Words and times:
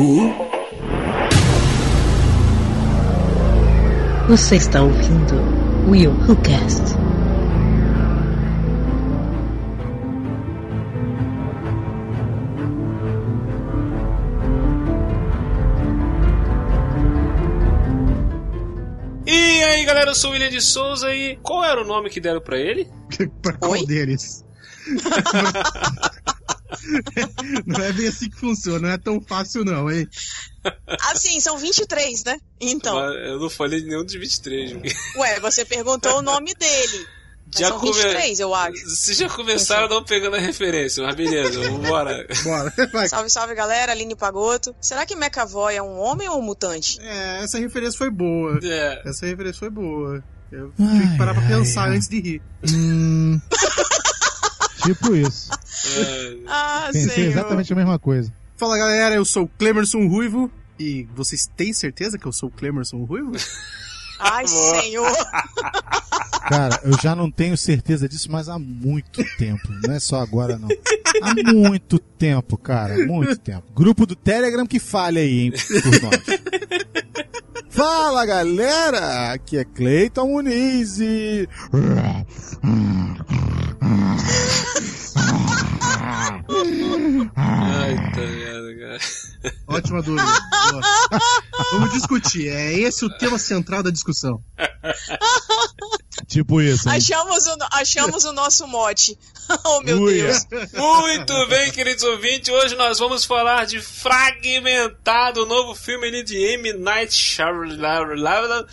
Who? 0.00 0.32
Você 4.28 4.56
está 4.56 4.80
ouvindo 4.80 5.34
Will 5.90 6.10
Who 6.12 6.36
Cast. 6.36 6.96
E 19.26 19.62
aí 19.64 19.84
galera, 19.84 20.12
eu 20.12 20.14
sou 20.14 20.30
o 20.30 20.32
William 20.32 20.48
de 20.48 20.62
Souza 20.62 21.14
e 21.14 21.36
qual 21.42 21.62
era 21.62 21.82
o 21.82 21.86
nome 21.86 22.08
que 22.08 22.22
deram 22.22 22.40
pra 22.40 22.56
ele? 22.56 22.88
pra 23.42 23.52
qual 23.52 23.72
Oi? 23.72 23.84
deles? 23.84 24.46
não 27.66 27.84
é 27.84 27.92
bem 27.92 28.08
assim 28.08 28.28
que 28.30 28.36
funciona, 28.36 28.78
não 28.80 28.90
é 28.90 28.98
tão 28.98 29.20
fácil 29.20 29.64
não, 29.64 29.90
hein? 29.90 30.08
Assim, 31.10 31.40
são 31.40 31.56
23, 31.58 32.24
né? 32.24 32.38
Então. 32.60 32.94
Mas 32.96 33.14
Eu 33.28 33.38
não 33.40 33.50
falei 33.50 33.82
nenhum 33.82 34.04
dos 34.04 34.14
23. 34.14 34.76
Ué, 35.16 35.40
você 35.40 35.64
perguntou 35.64 36.18
o 36.18 36.22
nome 36.22 36.54
dele. 36.54 37.06
Já 37.52 37.68
são 37.68 37.80
come- 37.80 37.92
23, 37.92 38.38
eu 38.38 38.54
acho. 38.54 38.88
Vocês 38.88 39.16
já 39.18 39.28
começaram 39.28 39.88
não 39.88 40.04
pegando 40.04 40.36
a 40.36 40.38
referência, 40.38 41.02
mas 41.02 41.16
beleza, 41.16 41.60
vambora. 41.68 42.24
Bora, 42.44 42.72
vai. 42.92 43.08
Salve, 43.08 43.28
salve, 43.28 43.54
galera. 43.56 43.90
Aline 43.90 44.14
Pagoto. 44.14 44.72
Será 44.80 45.04
que 45.04 45.14
McAvoy 45.16 45.74
é 45.74 45.82
um 45.82 45.98
homem 45.98 46.28
ou 46.28 46.38
um 46.38 46.42
mutante? 46.42 47.00
É, 47.00 47.42
essa 47.42 47.58
referência 47.58 47.98
foi 47.98 48.08
boa. 48.10 48.56
É, 48.62 49.02
Essa 49.04 49.26
referência 49.26 49.58
foi 49.58 49.70
boa. 49.70 50.22
Eu 50.52 50.72
tive 50.76 51.08
que 51.12 51.18
parar 51.18 51.34
pra 51.34 51.42
ai, 51.42 51.48
pensar 51.48 51.84
ai. 51.90 51.96
antes 51.96 52.08
de 52.08 52.20
rir. 52.20 52.42
Hum, 52.72 53.40
tipo 54.82 55.14
isso. 55.14 55.50
é, 55.96 56.36
Ah, 56.46 56.88
Pensei 56.92 57.10
senhor. 57.10 57.30
exatamente 57.30 57.72
a 57.72 57.76
mesma 57.76 57.98
coisa. 57.98 58.32
Fala 58.56 58.76
galera, 58.76 59.14
eu 59.14 59.24
sou 59.24 59.44
o 59.44 59.48
Clemerson 59.58 60.06
Ruivo. 60.08 60.50
E 60.78 61.06
vocês 61.14 61.46
têm 61.56 61.72
certeza 61.74 62.18
que 62.18 62.26
eu 62.26 62.32
sou 62.32 62.48
o 62.48 62.52
Clemerson 62.52 63.04
Ruivo? 63.04 63.32
Ai, 64.18 64.46
senhor. 64.46 65.10
Cara, 66.48 66.80
eu 66.84 66.92
já 67.02 67.14
não 67.14 67.30
tenho 67.30 67.56
certeza 67.56 68.08
disso, 68.08 68.30
mas 68.30 68.48
há 68.48 68.58
muito 68.58 69.22
tempo. 69.36 69.68
Não 69.86 69.94
é 69.94 70.00
só 70.00 70.20
agora, 70.20 70.58
não. 70.58 70.68
Há 71.22 71.34
muito 71.52 71.98
tempo, 71.98 72.56
cara. 72.56 73.06
Muito 73.06 73.36
tempo. 73.38 73.64
Grupo 73.74 74.04
do 74.06 74.14
Telegram 74.16 74.66
que 74.66 74.78
falha 74.78 75.20
aí, 75.20 75.40
hein, 75.40 75.52
por 75.52 76.02
nós. 76.02 76.20
Fala, 77.70 78.26
galera! 78.26 79.32
Aqui 79.32 79.58
é 79.58 79.64
Cleiton 79.64 80.26
Muniz 80.26 80.98
e... 80.98 81.48
ai, 87.36 87.96
tá 88.12 88.20
merda, 88.20 88.76
cara. 88.78 88.98
Ótima 89.66 90.02
dúvida. 90.02 90.26
Vamos 91.72 91.92
discutir. 91.92 92.48
É 92.48 92.72
esse 92.74 93.04
o 93.04 93.18
tema 93.18 93.38
central 93.38 93.82
da 93.82 93.90
discussão. 93.90 94.42
Tipo 96.26 96.60
isso, 96.60 96.88
hein? 96.88 96.96
Achamos 96.96 97.46
o, 97.46 97.56
achamos 97.72 98.24
o 98.24 98.32
nosso 98.32 98.66
mote. 98.66 99.18
Oh, 99.64 99.80
meu 99.80 100.02
Uia. 100.02 100.26
Deus. 100.48 100.70
Muito 100.72 101.48
bem, 101.48 101.72
queridos 101.72 102.04
ouvintes, 102.04 102.48
hoje 102.54 102.76
nós 102.76 103.00
vamos 103.00 103.24
falar 103.24 103.66
de 103.66 103.80
Fragmentado, 103.80 105.42
o 105.42 105.46
novo 105.46 105.74
filme 105.74 106.06
ali 106.06 106.22
de 106.22 106.36
M. 106.36 106.72
Night 106.74 107.12
Shyamalan. 107.12 108.64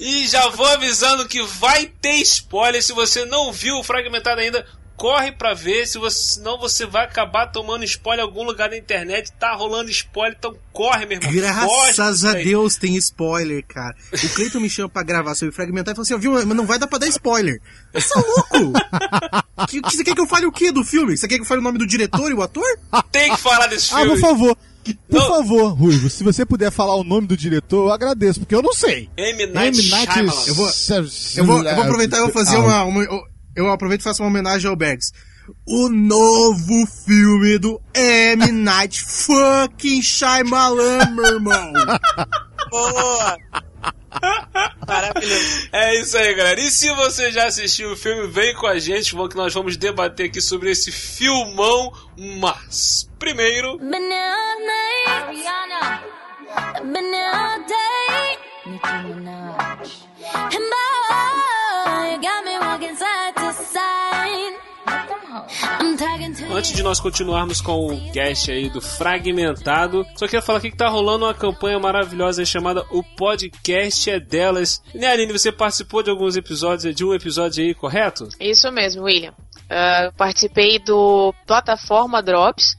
E 0.00 0.26
já 0.26 0.48
vou 0.48 0.64
avisando 0.64 1.28
que 1.28 1.42
vai 1.42 1.92
ter 2.00 2.22
spoiler, 2.22 2.82
se 2.82 2.94
você 2.94 3.26
não 3.26 3.52
viu 3.52 3.76
o 3.76 3.84
Fragmentado 3.84 4.40
ainda, 4.40 4.66
corre 4.96 5.32
pra 5.32 5.54
ver, 5.54 5.86
se 5.86 5.98
você, 5.98 6.34
senão 6.34 6.58
você 6.58 6.86
vai 6.86 7.04
acabar 7.04 7.46
tomando 7.48 7.84
spoiler 7.84 8.24
em 8.24 8.28
algum 8.28 8.42
lugar 8.44 8.68
da 8.70 8.76
internet, 8.76 9.32
tá 9.38 9.52
rolando 9.54 9.90
spoiler, 9.90 10.36
então 10.38 10.54
corre, 10.72 11.06
meu 11.06 11.18
irmão. 11.18 11.32
Graças 11.32 12.24
a 12.24 12.32
aí. 12.36 12.44
Deus 12.44 12.76
tem 12.76 12.96
spoiler, 12.96 13.64
cara. 13.66 13.94
O 14.12 14.28
Cleiton 14.30 14.60
me 14.60 14.70
chama 14.70 14.88
pra 14.88 15.02
gravar 15.02 15.34
sobre 15.34 15.54
fragmentar 15.54 15.92
e 15.92 15.96
falou 15.96 16.04
assim: 16.04 16.14
ó, 16.14 16.18
viu, 16.18 16.32
mas 16.32 16.56
não 16.56 16.66
vai 16.66 16.78
dar 16.78 16.86
pra 16.86 16.98
dar 16.98 17.08
spoiler. 17.08 17.60
Você 17.92 18.18
é 18.18 18.22
louco? 18.22 18.72
que, 19.68 19.80
que, 19.82 19.96
você 19.96 20.04
quer 20.04 20.14
que 20.14 20.20
eu 20.20 20.26
fale 20.26 20.46
o 20.46 20.52
quê 20.52 20.70
do 20.72 20.84
filme? 20.84 21.16
Você 21.16 21.26
quer 21.28 21.36
que 21.36 21.42
eu 21.42 21.46
fale 21.46 21.60
o 21.60 21.64
nome 21.64 21.78
do 21.78 21.86
diretor 21.86 22.30
e 22.30 22.34
o 22.34 22.42
ator? 22.42 22.64
Tem 23.12 23.30
que 23.34 23.40
falar 23.40 23.66
desse 23.66 23.92
Ah, 23.94 23.98
filme. 23.98 24.12
por 24.12 24.20
favor. 24.20 24.56
Por 25.08 25.18
Não. 25.18 25.28
favor, 25.28 25.68
Ruivo, 25.72 26.10
se 26.10 26.22
você 26.22 26.44
puder 26.44 26.70
falar 26.70 26.94
o 26.96 27.02
nome 27.02 27.26
do 27.26 27.34
diretor, 27.34 27.86
eu 27.88 27.92
agradeço, 27.92 28.40
porque 28.40 28.54
eu 28.54 28.60
não 28.60 28.74
sei. 28.74 29.08
M. 29.16 29.46
Night, 29.46 29.80
M. 29.80 29.88
Night 29.88 30.12
Shyamalan. 30.12 30.42
Eu 30.46 30.54
vou- 30.54 30.68
Eu 31.36 31.44
vou, 31.46 31.62
eu 31.64 31.74
vou 31.74 31.84
aproveitar 31.84 32.18
e 32.18 32.20
vou 32.20 32.30
fazer 32.30 32.58
uma, 32.58 32.84
uma- 32.84 33.22
eu- 33.56 33.70
aproveito 33.70 34.00
e 34.00 34.04
faço 34.04 34.22
uma 34.22 34.28
homenagem 34.28 34.68
ao 34.68 34.76
Bergs. 34.76 35.12
O 35.66 35.88
novo 35.90 36.86
filme 37.04 37.58
do 37.58 37.80
M. 37.94 38.50
Night 38.50 39.02
fucking 39.02 40.00
Shyamalan, 40.00 41.10
meu 41.14 41.24
irmão. 41.26 41.72
Boa. 42.70 43.36
Maravilhoso. 44.86 45.68
É 45.72 46.00
isso 46.00 46.16
aí, 46.16 46.34
galera. 46.34 46.60
E 46.60 46.70
se 46.70 46.88
você 46.94 47.30
já 47.30 47.46
assistiu 47.46 47.92
o 47.92 47.96
filme, 47.96 48.26
vem 48.28 48.54
com 48.54 48.66
a 48.66 48.78
gente, 48.78 49.14
que 49.28 49.36
nós 49.36 49.52
vamos 49.52 49.76
debater 49.76 50.26
aqui 50.30 50.40
sobre 50.40 50.70
esse 50.70 50.90
filmão. 50.90 51.92
Mas, 52.40 53.08
primeiro, 53.18 53.78
Been 62.44 62.53
antes 66.50 66.72
de 66.72 66.82
nós 66.82 66.98
continuarmos 66.98 67.60
com 67.60 67.86
o 67.86 68.12
cast 68.12 68.50
aí 68.50 68.68
do 68.68 68.80
Fragmentado, 68.80 70.04
só 70.16 70.26
queria 70.26 70.42
falar 70.42 70.58
aqui 70.58 70.70
que 70.70 70.76
tá 70.76 70.88
rolando 70.88 71.24
uma 71.24 71.34
campanha 71.34 71.78
maravilhosa 71.78 72.44
chamada 72.44 72.84
O 72.90 73.02
Podcast 73.02 74.10
é 74.10 74.18
Delas. 74.18 74.82
Né, 74.92 75.06
Aline, 75.06 75.32
você 75.32 75.52
participou 75.52 76.02
de 76.02 76.10
alguns 76.10 76.36
episódios, 76.36 76.94
de 76.94 77.04
um 77.04 77.14
episódio 77.14 77.64
aí, 77.64 77.74
correto? 77.74 78.28
Isso 78.40 78.70
mesmo, 78.72 79.04
William. 79.04 79.34
Eu 79.70 80.12
participei 80.12 80.78
do 80.78 81.32
Plataforma 81.46 82.22
Drops, 82.22 82.76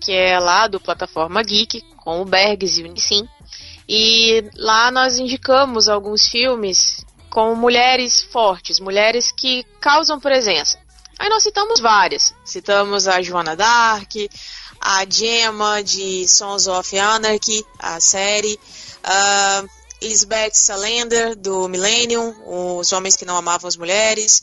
que 0.00 0.12
é 0.12 0.38
lá 0.38 0.66
do 0.66 0.78
Plataforma 0.78 1.42
Geek, 1.42 1.82
com 1.96 2.20
o 2.20 2.24
Bergs 2.24 2.78
e 2.78 2.82
o 2.82 2.88
Unicim. 2.88 3.26
E 3.88 4.44
lá 4.56 4.90
nós 4.90 5.18
indicamos 5.18 5.88
alguns 5.88 6.28
filmes 6.28 7.04
com 7.30 7.54
mulheres 7.54 8.20
fortes, 8.20 8.78
mulheres 8.80 9.32
que 9.32 9.64
causam 9.80 10.20
presença. 10.20 10.78
Aí 11.20 11.28
nós 11.28 11.42
citamos 11.42 11.80
várias. 11.80 12.34
Citamos 12.42 13.06
a 13.06 13.20
Joana 13.20 13.54
Dark, 13.54 14.10
a 14.80 15.04
Gemma 15.06 15.84
de 15.84 16.26
Sons 16.26 16.66
of 16.66 16.98
Anarchy, 16.98 17.62
a 17.78 18.00
série, 18.00 18.58
a 19.04 19.62
Elizabeth 20.00 20.52
Salander 20.54 21.36
do 21.36 21.68
Millennium, 21.68 22.34
Os 22.78 22.90
Homens 22.92 23.16
que 23.16 23.26
Não 23.26 23.36
Amavam 23.36 23.68
as 23.68 23.76
Mulheres, 23.76 24.42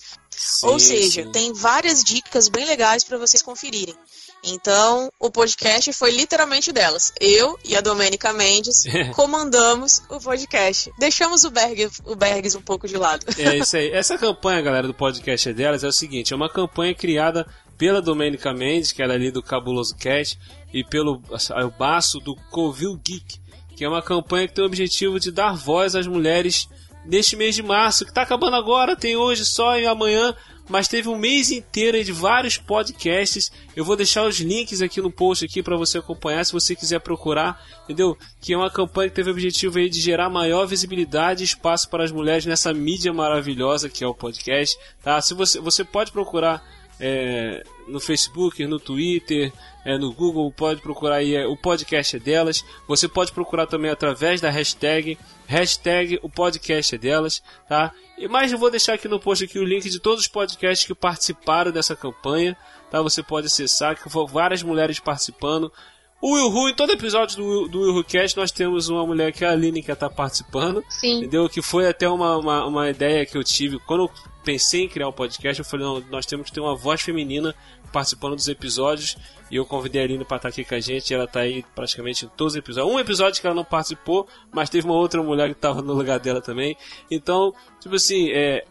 ou 0.61 0.79
Sim, 0.79 0.85
seja, 0.85 1.23
sim. 1.23 1.31
tem 1.31 1.51
várias 1.51 2.03
dicas 2.03 2.47
bem 2.47 2.63
legais 2.63 3.03
para 3.03 3.17
vocês 3.17 3.41
conferirem. 3.41 3.97
Então, 4.43 5.11
o 5.19 5.29
podcast 5.29 5.91
foi 5.93 6.11
literalmente 6.11 6.71
delas. 6.71 7.13
Eu 7.19 7.57
e 7.65 7.75
a 7.75 7.81
Domênica 7.81 8.31
Mendes 8.33 8.83
comandamos 9.15 10.01
o 10.09 10.19
podcast. 10.19 10.91
Deixamos 10.97 11.43
o, 11.43 11.49
Berg, 11.49 11.89
o 12.05 12.15
Bergs 12.15 12.55
um 12.55 12.61
pouco 12.61 12.87
de 12.87 12.97
lado. 12.97 13.25
É 13.37 13.57
isso 13.57 13.75
aí. 13.77 13.91
Essa 13.91 14.17
campanha, 14.17 14.61
galera, 14.61 14.87
do 14.87 14.93
podcast 14.93 15.49
é 15.49 15.53
delas 15.53 15.83
é 15.83 15.87
o 15.87 15.91
seguinte: 15.91 16.33
é 16.33 16.35
uma 16.35 16.49
campanha 16.49 16.93
criada 16.93 17.45
pela 17.77 18.01
Domênica 18.01 18.53
Mendes, 18.53 18.91
que 18.91 19.01
era 19.01 19.13
ali 19.13 19.31
do 19.31 19.43
Cabuloso 19.43 19.95
Cast, 19.95 20.39
e 20.73 20.83
pelo 20.83 21.21
o 21.21 21.69
Baço 21.77 22.19
do 22.19 22.35
Covil 22.49 22.99
Geek, 23.03 23.39
que 23.75 23.85
é 23.85 23.89
uma 23.89 24.01
campanha 24.01 24.47
que 24.47 24.53
tem 24.53 24.63
o 24.63 24.67
objetivo 24.67 25.19
de 25.19 25.31
dar 25.31 25.55
voz 25.55 25.95
às 25.95 26.07
mulheres 26.07 26.67
neste 27.05 27.35
mês 27.35 27.55
de 27.55 27.63
março, 27.63 28.03
que 28.03 28.11
está 28.11 28.23
acabando 28.23 28.55
agora, 28.55 28.95
tem 28.95 29.15
hoje 29.15 29.45
só 29.45 29.77
e 29.79 29.85
amanhã, 29.85 30.35
mas 30.69 30.87
teve 30.87 31.07
um 31.09 31.17
mês 31.17 31.51
inteiro 31.51 32.03
de 32.03 32.11
vários 32.11 32.57
podcasts. 32.57 33.51
Eu 33.75 33.85
vou 33.85 33.95
deixar 33.95 34.25
os 34.25 34.39
links 34.39 34.81
aqui 34.81 35.01
no 35.01 35.11
post 35.11 35.45
aqui 35.45 35.63
para 35.63 35.77
você 35.77 35.97
acompanhar, 35.97 36.45
se 36.45 36.53
você 36.53 36.75
quiser 36.75 36.99
procurar, 36.99 37.61
entendeu? 37.83 38.17
Que 38.41 38.53
é 38.53 38.57
uma 38.57 38.71
campanha 38.71 39.09
que 39.09 39.15
teve 39.15 39.29
o 39.29 39.33
objetivo 39.33 39.79
aí 39.79 39.89
de 39.89 39.99
gerar 40.01 40.29
maior 40.29 40.65
visibilidade 40.65 41.43
e 41.43 41.45
espaço 41.45 41.89
para 41.89 42.03
as 42.03 42.11
mulheres 42.11 42.45
nessa 42.45 42.73
mídia 42.73 43.13
maravilhosa 43.13 43.89
que 43.89 44.03
é 44.03 44.07
o 44.07 44.13
podcast, 44.13 44.77
tá? 45.01 45.21
Se 45.21 45.33
você 45.33 45.59
você 45.59 45.83
pode 45.83 46.11
procurar 46.11 46.63
é, 46.99 47.63
no 47.87 47.99
Facebook, 47.99 48.65
no 48.65 48.79
Twitter, 48.79 49.51
é, 49.85 49.97
no 49.97 50.11
Google, 50.13 50.51
pode 50.51 50.81
procurar 50.81 51.15
aí, 51.15 51.35
é, 51.35 51.47
o 51.47 51.55
podcast 51.55 52.15
é 52.15 52.19
delas. 52.19 52.63
Você 52.87 53.07
pode 53.07 53.31
procurar 53.31 53.65
também 53.65 53.89
através 53.89 54.41
da 54.41 54.49
hashtag, 54.49 55.17
hashtag 55.45 56.19
o 56.21 56.29
podcast 56.29 56.93
é 56.93 56.97
delas, 56.97 57.41
tá? 57.67 57.93
E 58.17 58.27
mais 58.27 58.51
eu 58.51 58.57
vou 58.57 58.69
deixar 58.69 58.93
aqui 58.93 59.07
no 59.07 59.19
post 59.19 59.45
aqui 59.45 59.59
o 59.59 59.63
link 59.63 59.89
de 59.89 59.99
todos 59.99 60.21
os 60.21 60.27
podcasts 60.27 60.85
que 60.85 60.93
participaram 60.93 61.71
dessa 61.71 61.95
campanha, 61.95 62.57
tá? 62.91 63.01
Você 63.01 63.23
pode 63.23 63.47
acessar, 63.47 63.95
que 63.95 64.09
foram 64.09 64.27
várias 64.27 64.61
mulheres 64.61 64.99
participando. 64.99 65.71
O 66.19 66.33
Will 66.33 66.47
Who, 66.47 66.69
em 66.69 66.73
todo 66.73 66.91
episódio 66.91 67.37
do, 67.37 67.67
do 67.67 67.81
Will 67.81 67.95
Who 67.95 68.03
Cast, 68.03 68.35
nós 68.35 68.51
temos 68.51 68.89
uma 68.89 69.05
mulher 69.05 69.31
que 69.31 69.45
é 69.45 69.47
a 69.47 69.51
Aline 69.51 69.83
que 69.83 69.95
tá 69.95 70.09
participando. 70.09 70.83
Sim. 70.89 71.19
Entendeu? 71.19 71.47
Que 71.47 71.61
foi 71.61 71.87
até 71.87 72.09
uma, 72.09 72.37
uma, 72.37 72.65
uma 72.65 72.89
ideia 72.89 73.23
que 73.23 73.37
eu 73.37 73.43
tive. 73.43 73.77
Quando 73.79 74.05
eu 74.05 74.11
pensei 74.43 74.85
em 74.85 74.89
criar 74.89 75.09
o 75.09 75.13
podcast, 75.13 75.59
eu 75.59 75.65
falei, 75.65 75.85
não, 75.85 76.03
nós 76.09 76.25
temos 76.25 76.47
que 76.47 76.53
ter 76.53 76.59
uma 76.59 76.75
voz 76.75 77.01
feminina 77.01 77.53
participando 77.91 78.35
dos 78.35 78.47
episódios. 78.47 79.17
E 79.49 79.55
eu 79.55 79.65
convidei 79.65 80.01
a 80.01 80.05
Aline 80.05 80.25
pra 80.25 80.37
estar 80.37 80.49
aqui 80.49 80.63
com 80.63 80.75
a 80.75 80.79
gente. 80.79 81.13
Ela 81.13 81.27
tá 81.27 81.41
aí 81.41 81.63
praticamente 81.75 82.25
em 82.25 82.29
todos 82.29 82.53
os 82.53 82.57
episódios. 82.57 82.93
Um 82.93 82.99
episódio 82.99 83.39
que 83.39 83.47
ela 83.47 83.55
não 83.55 83.63
participou, 83.63 84.27
mas 84.51 84.69
teve 84.69 84.85
uma 84.85 84.95
outra 84.95 85.21
mulher 85.23 85.49
que 85.49 85.55
tava 85.59 85.81
no 85.81 85.93
lugar 85.93 86.19
dela 86.19 86.41
também. 86.41 86.75
Então, 87.09 87.53
tipo 87.79 87.95
assim, 87.95 88.29
é, 88.31 88.65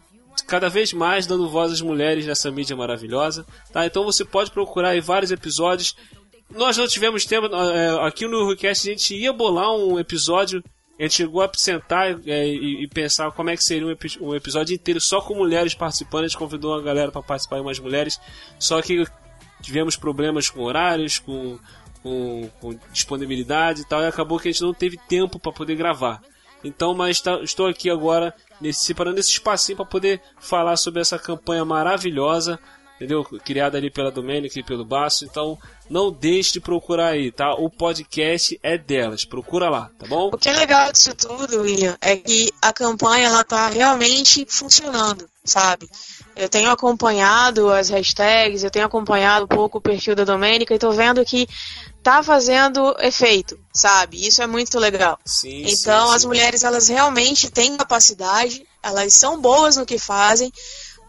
cada 0.45 0.69
vez 0.69 0.93
mais 0.93 1.25
dando 1.25 1.49
voz 1.49 1.71
às 1.71 1.81
mulheres 1.81 2.25
nessa 2.25 2.51
mídia 2.51 2.75
maravilhosa, 2.75 3.45
tá? 3.71 3.85
Então 3.85 4.03
você 4.03 4.23
pode 4.23 4.51
procurar 4.51 4.89
aí 4.89 5.01
vários 5.01 5.31
episódios. 5.31 5.95
Nós 6.49 6.77
não 6.77 6.87
tivemos 6.87 7.25
tempo, 7.25 7.47
é, 7.47 8.07
aqui 8.07 8.27
no 8.27 8.47
Request 8.47 8.87
a 8.87 8.91
gente 8.91 9.15
ia 9.15 9.33
bolar 9.33 9.71
um 9.71 9.99
episódio, 9.99 10.63
gente 11.03 11.15
chegou 11.15 11.41
a 11.41 11.51
sentar 11.53 12.19
é, 12.27 12.47
e, 12.47 12.83
e 12.83 12.87
pensar 12.87 13.31
como 13.31 13.49
é 13.49 13.55
que 13.55 13.63
seria 13.63 13.85
um, 13.87 13.91
epi- 13.91 14.17
um 14.19 14.33
episódio 14.33 14.73
inteiro 14.73 14.99
só 14.99 15.21
com 15.21 15.35
mulheres 15.35 15.73
participando, 15.75 16.23
a 16.23 16.27
gente 16.27 16.37
convidou 16.37 16.73
uma 16.73 16.81
galera 16.81 17.11
para 17.11 17.21
participar, 17.21 17.61
umas 17.61 17.79
mulheres, 17.79 18.19
só 18.57 18.81
que 18.81 19.05
tivemos 19.61 19.95
problemas 19.95 20.49
com 20.49 20.61
horários, 20.61 21.19
com, 21.19 21.59
com, 22.01 22.49
com 22.59 22.79
disponibilidade 22.91 23.81
e 23.81 23.85
tal, 23.85 24.01
e 24.01 24.07
acabou 24.07 24.39
que 24.39 24.47
a 24.47 24.51
gente 24.51 24.61
não 24.61 24.73
teve 24.73 24.97
tempo 25.07 25.39
para 25.39 25.51
poder 25.51 25.75
gravar. 25.75 26.21
Então, 26.63 26.95
mas 26.95 27.21
tá- 27.21 27.39
estou 27.43 27.67
aqui 27.67 27.89
agora 27.89 28.33
nesse, 28.59 28.83
separando 28.83 29.19
esse 29.19 29.29
espacinho 29.29 29.75
para 29.77 29.85
poder 29.85 30.21
falar 30.39 30.75
sobre 30.77 31.01
essa 31.01 31.19
campanha 31.19 31.63
maravilhosa, 31.63 32.59
entendeu? 32.97 33.23
Criada 33.45 33.77
ali 33.77 33.89
pela 33.89 34.11
Domênica 34.11 34.59
e 34.59 34.63
pelo 34.63 34.83
Baço. 34.83 35.23
Então, 35.23 35.57
não 35.89 36.11
deixe 36.11 36.53
de 36.53 36.59
procurar 36.59 37.09
aí, 37.09 37.31
tá? 37.31 37.53
O 37.53 37.69
podcast 37.69 38.59
é 38.61 38.77
delas. 38.77 39.23
Procura 39.23 39.69
lá, 39.69 39.89
tá 39.97 40.05
bom? 40.07 40.29
O 40.33 40.37
que 40.37 40.49
é 40.49 40.53
legal 40.53 40.91
disso 40.91 41.15
tudo, 41.15 41.61
William, 41.61 41.95
é 42.01 42.15
que 42.17 42.51
a 42.61 42.73
campanha 42.73 43.27
ela 43.27 43.43
tá 43.43 43.69
realmente 43.69 44.45
funcionando, 44.49 45.29
sabe? 45.45 45.89
Eu 46.35 46.49
tenho 46.49 46.69
acompanhado 46.69 47.71
as 47.71 47.89
hashtags, 47.89 48.63
eu 48.63 48.69
tenho 48.71 48.85
acompanhado 48.85 49.45
um 49.45 49.47
pouco 49.47 49.77
o 49.77 49.81
perfil 49.81 50.15
da 50.15 50.23
Domênica 50.23 50.73
e 50.73 50.79
tô 50.79 50.91
vendo 50.91 51.23
que 51.23 51.47
tá 52.03 52.21
fazendo 52.21 52.95
efeito, 52.99 53.59
sabe? 53.73 54.25
Isso 54.27 54.41
é 54.41 54.47
muito 54.47 54.77
legal. 54.79 55.19
Sim, 55.25 55.63
Então 55.67 56.09
sim, 56.09 56.15
as 56.15 56.21
sim. 56.21 56.27
mulheres 56.27 56.63
elas 56.63 56.87
realmente 56.87 57.49
têm 57.49 57.75
capacidade, 57.77 58.65
elas 58.83 59.13
são 59.13 59.41
boas 59.41 59.77
no 59.77 59.85
que 59.85 59.97
fazem, 59.97 60.51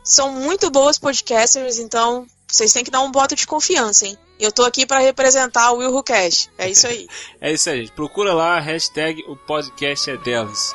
são 0.09 0.33
muito 0.33 0.71
boas 0.71 0.99
podcasters, 0.99 1.79
então 1.79 2.27
vocês 2.51 2.73
têm 2.73 2.83
que 2.83 2.91
dar 2.91 3.03
um 3.03 3.13
voto 3.13 3.37
de 3.37 3.47
confiança, 3.47 4.07
hein? 4.07 4.17
Eu 4.41 4.51
tô 4.51 4.65
aqui 4.65 4.87
para 4.87 5.01
representar 5.01 5.71
o 5.73 5.79
Will 5.79 5.93
Who 5.93 6.03
Cash. 6.03 6.49
É 6.57 6.71
isso 6.71 6.87
aí. 6.87 7.07
É 7.41 7.53
isso 7.53 7.69
aí, 7.69 7.83
gente. 7.83 7.93
Procura 7.93 8.33
lá 8.33 8.57
a 8.57 8.61
hashtag 8.61 9.23
o 9.29 9.37
podcast 9.37 10.11
é 10.11 10.17
delas. 10.17 10.75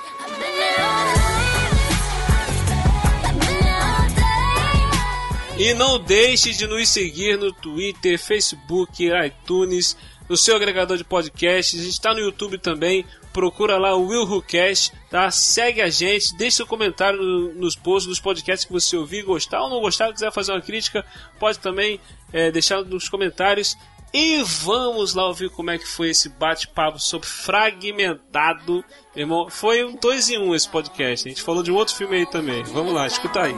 E 5.58 5.74
não 5.74 6.00
deixe 6.00 6.52
de 6.52 6.68
nos 6.68 6.90
seguir 6.90 7.38
no 7.38 7.52
Twitter, 7.52 8.20
Facebook, 8.20 9.08
iTunes, 9.26 9.98
no 10.30 10.38
seu 10.38 10.56
agregador 10.56 10.98
de 10.98 11.04
podcasts. 11.04 11.80
A 11.80 11.84
gente 11.84 11.94
está 11.94 12.14
no 12.14 12.20
YouTube 12.20 12.58
também. 12.58 13.06
Procura 13.34 13.78
lá 13.80 13.96
o 13.96 14.06
Will 14.08 14.24
Who 14.24 14.42
Cast, 14.44 14.94
tá? 15.10 15.30
Segue 15.32 15.82
a 15.82 15.90
gente, 15.90 16.36
deixe 16.38 16.58
seu 16.58 16.68
comentário 16.68 17.20
no- 17.22 17.54
nos 17.56 17.76
posts 17.76 18.08
dos 18.08 18.20
podcasts 18.20 18.64
que 18.66 18.72
você 18.72 18.96
ouvir, 18.96 19.24
gostar 19.24 19.64
ou 19.64 19.70
não 19.70 19.82
gostar, 19.82 20.14
quiser 20.14 20.32
fazer 20.32 20.52
uma 20.52 20.62
crítica, 20.62 21.04
pode 21.40 21.58
também 21.60 22.00
é, 22.32 22.52
deixar 22.52 22.84
nos 22.84 23.10
comentários. 23.10 23.76
E 24.16 24.44
vamos 24.44 25.16
lá 25.16 25.26
ouvir 25.26 25.50
como 25.50 25.72
é 25.72 25.78
que 25.80 25.88
foi 25.88 26.12
esse 26.12 26.30
bate-papo 26.30 27.00
sobre 27.00 27.28
fragmentado. 27.28 28.86
Irmão, 29.16 29.50
foi 29.50 29.84
um 29.84 29.96
dois 29.96 30.30
em 30.30 30.38
um 30.38 30.54
esse 30.54 30.70
podcast. 30.70 31.28
A 31.28 31.32
gente 31.32 31.42
falou 31.42 31.64
de 31.64 31.72
um 31.72 31.76
outro 31.76 31.96
filme 31.96 32.18
aí 32.18 32.26
também. 32.28 32.62
Vamos 32.64 32.94
lá, 32.94 33.08
escuta 33.08 33.42
aí. 33.42 33.56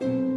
If 0.00 0.29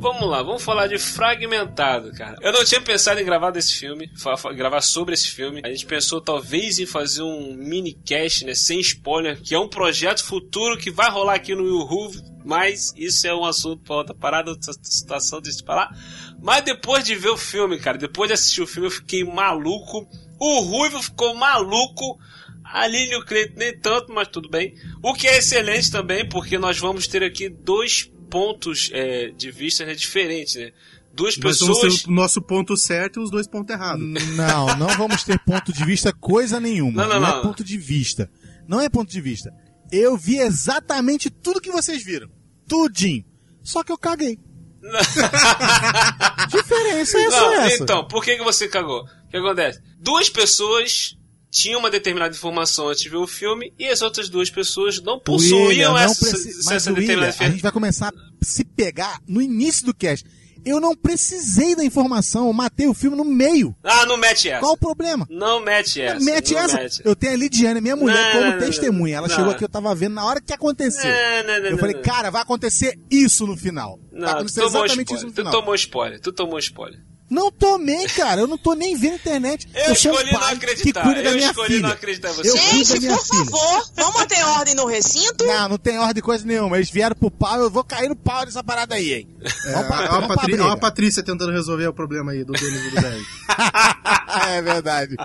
Vamos 0.00 0.30
lá, 0.30 0.42
vamos 0.42 0.62
falar 0.62 0.86
de 0.86 0.98
Fragmentado, 0.98 2.10
cara. 2.12 2.34
Eu 2.40 2.52
não 2.52 2.64
tinha 2.64 2.80
pensado 2.80 3.20
em 3.20 3.24
gravar 3.24 3.50
desse 3.50 3.74
filme, 3.74 4.10
gravar 4.56 4.80
sobre 4.80 5.12
esse 5.12 5.30
filme. 5.30 5.60
A 5.62 5.68
gente 5.68 5.84
pensou 5.84 6.22
talvez 6.22 6.78
em 6.78 6.86
fazer 6.86 7.22
um 7.22 7.52
mini 7.52 7.92
cast, 7.92 8.46
né, 8.46 8.54
sem 8.54 8.80
spoiler, 8.80 9.38
que 9.42 9.54
é 9.54 9.58
um 9.58 9.68
projeto 9.68 10.24
futuro 10.24 10.78
que 10.78 10.90
vai 10.90 11.10
rolar 11.10 11.34
aqui 11.34 11.54
no 11.54 11.66
Yuhu, 11.66 12.12
mas 12.42 12.94
isso 12.96 13.26
é 13.26 13.34
um 13.34 13.44
assunto 13.44 13.82
para 13.84 13.96
outra 13.96 14.14
parada, 14.14 14.50
outra 14.50 14.72
situação 14.82 15.38
de 15.38 15.52
se 15.52 15.62
falar. 15.62 15.94
Mas 16.40 16.64
depois 16.64 17.04
de 17.04 17.14
ver 17.14 17.28
o 17.28 17.36
filme, 17.36 17.78
cara, 17.78 17.98
depois 17.98 18.28
de 18.28 18.32
assistir 18.32 18.62
o 18.62 18.66
filme, 18.66 18.88
eu 18.88 18.92
fiquei 18.92 19.22
maluco. 19.22 20.08
O 20.38 20.60
Ruivo 20.60 21.02
ficou 21.02 21.34
maluco. 21.34 22.18
A 22.64 22.82
Aline 22.82 23.12
e 23.12 23.16
o 23.16 23.24
Cleiton 23.24 23.58
nem 23.58 23.78
tanto, 23.78 24.12
mas 24.14 24.28
tudo 24.28 24.48
bem. 24.48 24.74
O 25.02 25.12
que 25.12 25.26
é 25.26 25.36
excelente 25.36 25.90
também, 25.90 26.26
porque 26.26 26.56
nós 26.56 26.78
vamos 26.78 27.06
ter 27.06 27.22
aqui 27.22 27.48
dois 27.50 28.09
pontos 28.30 28.90
é, 28.92 29.30
de 29.30 29.50
vista 29.50 29.84
né, 29.84 29.94
diferentes, 29.94 30.54
né? 30.54 30.72
Duas 31.12 31.36
Nós 31.36 31.58
vamos 31.58 31.78
pessoas. 31.78 32.02
ter 32.02 32.08
o 32.08 32.12
nosso 32.12 32.40
ponto 32.40 32.76
certo 32.76 33.18
e 33.20 33.22
os 33.22 33.30
dois 33.30 33.46
pontos 33.46 33.74
errados. 33.74 34.04
Não, 34.36 34.76
não 34.76 34.88
vamos 34.96 35.24
ter 35.24 35.38
ponto 35.40 35.72
de 35.72 35.84
vista 35.84 36.12
coisa 36.12 36.60
nenhuma. 36.60 37.02
Não, 37.02 37.20
não, 37.20 37.28
é 37.28 37.32
não. 37.32 37.42
ponto 37.42 37.64
de 37.64 37.76
vista. 37.76 38.30
Não 38.68 38.80
é 38.80 38.88
ponto 38.88 39.10
de 39.10 39.20
vista. 39.20 39.52
Eu 39.90 40.16
vi 40.16 40.38
exatamente 40.38 41.28
tudo 41.28 41.60
que 41.60 41.72
vocês 41.72 42.04
viram. 42.04 42.30
Tudinho. 42.68 43.24
Só 43.62 43.82
que 43.82 43.90
eu 43.90 43.98
caguei. 43.98 44.38
Diferença 46.48 47.18
é 47.18 47.30
só 47.30 47.50
Não, 47.50 47.60
essa. 47.62 47.82
então, 47.82 48.06
por 48.06 48.24
que, 48.24 48.36
que 48.36 48.44
você 48.44 48.68
cagou? 48.68 49.02
O 49.02 49.28
que 49.28 49.36
acontece? 49.36 49.80
Duas 49.98 50.30
pessoas 50.30 51.18
tinham 51.50 51.80
uma 51.80 51.90
determinada 51.90 52.34
informação 52.34 52.88
antes 52.88 53.02
de 53.02 53.08
ver 53.08 53.16
o 53.16 53.26
filme 53.26 53.72
e 53.78 53.86
as 53.88 54.02
outras 54.02 54.28
duas 54.28 54.48
pessoas 54.50 55.00
não 55.02 55.18
possuíam 55.18 55.66
William, 55.66 55.88
não 55.90 55.98
essa, 55.98 56.20
preci- 56.30 56.56
Mas, 56.64 56.70
essa 56.70 56.92
determinada 56.92 57.26
a 57.26 57.30
gente 57.30 57.34
informação. 57.36 57.60
vai 57.62 57.72
começar 57.72 58.08
a 58.08 58.44
se 58.44 58.64
pegar 58.64 59.20
no 59.26 59.42
início 59.42 59.84
do 59.86 59.92
cast. 59.94 60.24
Eu 60.62 60.78
não 60.78 60.94
precisei 60.94 61.74
da 61.74 61.82
informação, 61.82 62.46
eu 62.48 62.52
matei 62.52 62.86
o 62.86 62.92
filme 62.92 63.16
no 63.16 63.24
meio. 63.24 63.74
Ah, 63.82 64.04
não 64.04 64.18
mete 64.18 64.46
essa. 64.50 64.60
Qual 64.60 64.74
o 64.74 64.76
problema? 64.76 65.26
Não 65.30 65.58
mete 65.58 66.02
essa. 66.02 66.22
mete 66.22 66.52
não 66.52 66.60
essa. 66.60 66.76
mete. 66.76 67.00
Eu 67.02 67.16
tenho 67.16 67.32
a 67.32 67.36
Lidiane, 67.36 67.80
minha 67.80 67.96
mulher, 67.96 68.34
Não, 68.34 68.40
como 68.42 68.52
não, 68.52 68.58
testemunha. 68.58 69.16
Ela 69.16 69.26
não. 69.28 69.34
chegou 69.34 69.52
aqui, 69.52 69.64
eu 69.64 69.68
tava 69.70 69.94
vendo 69.94 70.14
na 70.16 70.24
hora 70.26 70.38
que 70.38 70.52
aconteceu. 70.52 71.10
Não, 71.10 71.42
não, 71.46 71.58
não, 71.60 71.64
eu 71.64 71.70
não, 71.72 71.78
falei, 71.78 71.94
não. 71.94 72.02
cara, 72.02 72.28
vai 72.30 72.42
acontecer 72.42 72.98
isso 73.10 73.46
no 73.46 73.56
final. 73.56 73.98
vai 74.12 74.20
Não, 74.20 74.44
tu 74.44 74.52
tomou 74.54 74.68
exatamente 74.84 75.14
isso 75.14 75.24
no 75.24 75.32
Tu 75.32 75.36
final. 75.36 75.50
tomou 75.52 75.74
spoiler. 75.74 76.20
Tu 76.20 76.30
tomou 76.30 76.58
spoiler. 76.58 77.00
Não 77.30 77.50
tomei, 77.52 78.06
cara. 78.08 78.40
Eu 78.40 78.46
não 78.48 78.58
tô 78.58 78.74
nem 78.74 78.96
vendo 78.96 79.14
internet. 79.14 79.68
Eu 79.72 79.90
um 79.90 79.92
escolhi 79.92 80.32
não 80.32 80.40
acreditar. 80.42 81.00
Que 81.02 81.06
cuida 81.06 81.22
da 81.22 81.30
Eu 81.30 81.36
minha 81.36 81.46
escolhi 81.50 81.68
filha. 81.68 81.82
não 81.82 81.90
acreditar 81.90 82.30
em 82.30 82.32
você. 82.34 82.48
Eu 82.50 82.54
da 82.54 82.60
Gente, 82.60 82.88
por 83.06 83.24
filha. 83.24 83.44
favor, 83.44 83.90
vamos 83.96 84.14
manter 84.20 84.44
ordem 84.44 84.74
no 84.74 84.84
recinto? 84.86 85.44
Não, 85.46 85.68
não 85.68 85.78
tem 85.78 85.96
ordem 85.98 86.14
de 86.14 86.22
coisa 86.22 86.44
nenhuma. 86.44 86.76
Eles 86.76 86.90
vieram 86.90 87.14
pro 87.14 87.30
pau, 87.30 87.60
eu 87.60 87.70
vou 87.70 87.84
cair 87.84 88.08
no 88.08 88.16
pau 88.16 88.44
dessa 88.44 88.64
parada 88.64 88.96
aí, 88.96 89.14
hein? 89.14 89.28
É, 89.66 89.72
Vamos 89.72 89.86
pra- 89.86 89.98
olha, 89.98 90.08
a 90.10 90.64
olha 90.64 90.72
a 90.72 90.76
Patrícia 90.76 91.22
tentando 91.22 91.52
resolver 91.52 91.86
o 91.86 91.92
problema 91.92 92.32
aí 92.32 92.42
do 92.42 92.52
Denis 92.52 92.84
e 92.86 92.90
do 92.90 93.00
Berg. 93.00 93.24
é 94.48 94.62
verdade. 94.62 95.16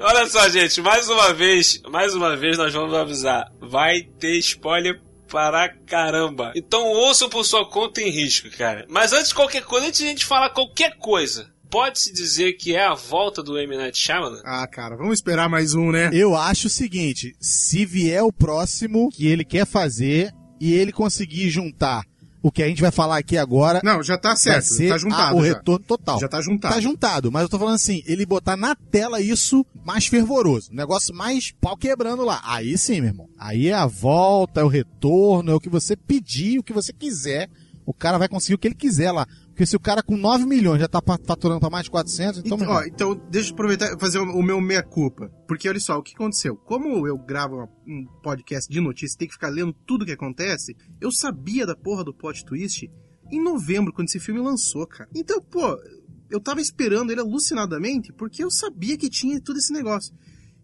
Olha 0.00 0.26
só, 0.28 0.48
gente, 0.48 0.80
mais 0.80 1.08
uma 1.08 1.32
vez, 1.34 1.80
mais 1.90 2.14
uma 2.14 2.36
vez 2.36 2.56
nós 2.56 2.72
vamos 2.72 2.94
avisar. 2.94 3.50
Vai 3.60 4.00
ter 4.18 4.38
spoiler 4.38 5.00
para 5.30 5.68
caramba. 5.86 6.52
Então 6.54 6.84
ouçam 6.86 7.28
por 7.28 7.44
sua 7.44 7.68
conta 7.68 8.00
em 8.00 8.10
risco, 8.10 8.50
cara. 8.56 8.86
Mas 8.88 9.12
antes 9.12 9.28
de 9.28 9.34
qualquer 9.34 9.64
coisa, 9.64 9.86
antes 9.86 10.00
de 10.00 10.06
a 10.06 10.08
gente 10.08 10.26
falar 10.26 10.50
qualquer 10.50 10.96
coisa, 10.98 11.50
pode-se 11.70 12.12
dizer 12.12 12.54
que 12.54 12.74
é 12.74 12.84
a 12.84 12.94
volta 12.94 13.42
do 13.42 13.58
M. 13.58 13.76
Night 13.76 13.98
Shyamalan? 13.98 14.40
Ah, 14.44 14.66
cara, 14.66 14.96
vamos 14.96 15.14
esperar 15.14 15.48
mais 15.48 15.74
um, 15.74 15.90
né? 15.90 16.10
Eu 16.12 16.36
acho 16.36 16.68
o 16.68 16.70
seguinte: 16.70 17.34
se 17.40 17.84
vier 17.84 18.22
o 18.22 18.32
próximo 18.32 19.10
que 19.10 19.26
ele 19.26 19.44
quer 19.44 19.66
fazer 19.66 20.32
e 20.60 20.72
ele 20.72 20.92
conseguir 20.92 21.50
juntar 21.50 22.04
o 22.46 22.50
que 22.52 22.62
a 22.62 22.68
gente 22.68 22.80
vai 22.80 22.90
falar 22.90 23.18
aqui 23.18 23.36
agora, 23.36 23.80
Não, 23.82 24.02
já 24.02 24.16
tá 24.16 24.36
certo, 24.36 24.68
tá 24.88 24.98
juntado. 24.98 25.36
a- 25.36 25.40
o 25.40 25.44
já. 25.44 25.54
retorno 25.54 25.84
total. 25.84 26.20
Já 26.20 26.28
tá 26.28 26.40
juntado. 26.40 26.74
Tá 26.74 26.80
juntado, 26.80 27.32
mas 27.32 27.42
eu 27.42 27.48
tô 27.48 27.58
falando 27.58 27.74
assim, 27.74 28.02
ele 28.06 28.24
botar 28.24 28.56
na 28.56 28.74
tela 28.74 29.20
isso 29.20 29.64
mais 29.84 30.06
fervoroso, 30.06 30.70
um 30.72 30.76
negócio 30.76 31.14
mais 31.14 31.52
pau 31.60 31.76
quebrando 31.76 32.24
lá. 32.24 32.40
Aí 32.44 32.76
sim, 32.78 33.00
meu 33.00 33.10
irmão. 33.10 33.28
Aí 33.38 33.68
é 33.68 33.72
a 33.74 33.86
volta, 33.86 34.60
é 34.60 34.64
o 34.64 34.68
retorno, 34.68 35.50
é 35.50 35.54
o 35.54 35.60
que 35.60 35.68
você 35.68 35.96
pedir, 35.96 36.58
o 36.58 36.62
que 36.62 36.72
você 36.72 36.92
quiser. 36.92 37.48
O 37.84 37.92
cara 37.94 38.18
vai 38.18 38.28
conseguir 38.28 38.54
o 38.54 38.58
que 38.58 38.68
ele 38.68 38.74
quiser 38.74 39.12
lá. 39.12 39.26
Porque 39.56 39.64
se 39.64 39.74
o 39.74 39.80
cara 39.80 40.02
com 40.02 40.18
9 40.18 40.44
milhões 40.44 40.78
já 40.80 40.86
tá 40.86 41.00
faturando 41.24 41.60
pra 41.60 41.70
mais 41.70 41.84
de 41.84 41.90
400, 41.90 42.40
então, 42.40 42.58
Então, 42.58 42.68
ó, 42.70 42.84
então, 42.84 43.14
deixa 43.30 43.48
eu 43.48 43.54
aproveitar 43.54 43.90
e 43.90 43.98
fazer 43.98 44.18
o, 44.18 44.24
o 44.24 44.42
meu 44.42 44.60
meia-culpa. 44.60 45.30
Porque 45.48 45.66
olha 45.66 45.80
só, 45.80 45.96
o 45.96 46.02
que 46.02 46.14
aconteceu? 46.14 46.54
Como 46.56 47.08
eu 47.08 47.16
gravo 47.16 47.66
um 47.88 48.04
podcast 48.22 48.70
de 48.70 48.82
notícias 48.82 49.14
e 49.14 49.16
tenho 49.16 49.30
que 49.30 49.34
ficar 49.34 49.48
lendo 49.48 49.72
tudo 49.86 50.04
que 50.04 50.12
acontece, 50.12 50.76
eu 51.00 51.10
sabia 51.10 51.64
da 51.64 51.74
porra 51.74 52.04
do 52.04 52.12
plot 52.12 52.44
twist 52.44 52.90
em 53.32 53.42
novembro, 53.42 53.94
quando 53.94 54.08
esse 54.08 54.20
filme 54.20 54.42
lançou, 54.42 54.86
cara. 54.86 55.08
Então, 55.14 55.40
pô, 55.40 55.80
eu 56.28 56.38
tava 56.38 56.60
esperando 56.60 57.10
ele 57.10 57.22
alucinadamente 57.22 58.12
porque 58.12 58.44
eu 58.44 58.50
sabia 58.50 58.98
que 58.98 59.08
tinha 59.08 59.40
tudo 59.40 59.58
esse 59.58 59.72
negócio. 59.72 60.14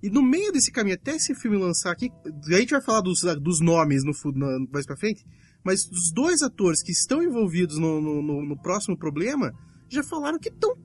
E 0.03 0.11
no 0.11 0.21
meio 0.21 0.53
desse 0.53 0.71
caminho, 0.71 0.97
até 0.97 1.17
esse 1.17 1.35
filme 1.35 1.57
lançar 1.57 1.93
aqui, 1.93 2.11
a 2.47 2.59
gente 2.59 2.73
vai 2.73 2.83
falar 2.83 3.01
dos, 3.01 3.23
dos 3.41 3.59
nomes 3.63 4.05
no, 4.05 4.13
no, 4.35 4.69
mais 4.71 4.85
pra 4.85 4.99
frente, 4.99 5.25
mas 5.65 5.89
os 5.91 6.11
dois 6.13 6.43
atores 6.43 6.83
que 6.83 6.93
estão 6.93 7.23
envolvidos 7.23 7.79
no, 7.79 8.01
no, 8.01 8.43
no 8.43 8.57
próximo 8.57 8.97
problema 8.97 9.55
já 9.89 10.03
falaram 10.03 10.39
que 10.39 10.49
estão 10.49 10.77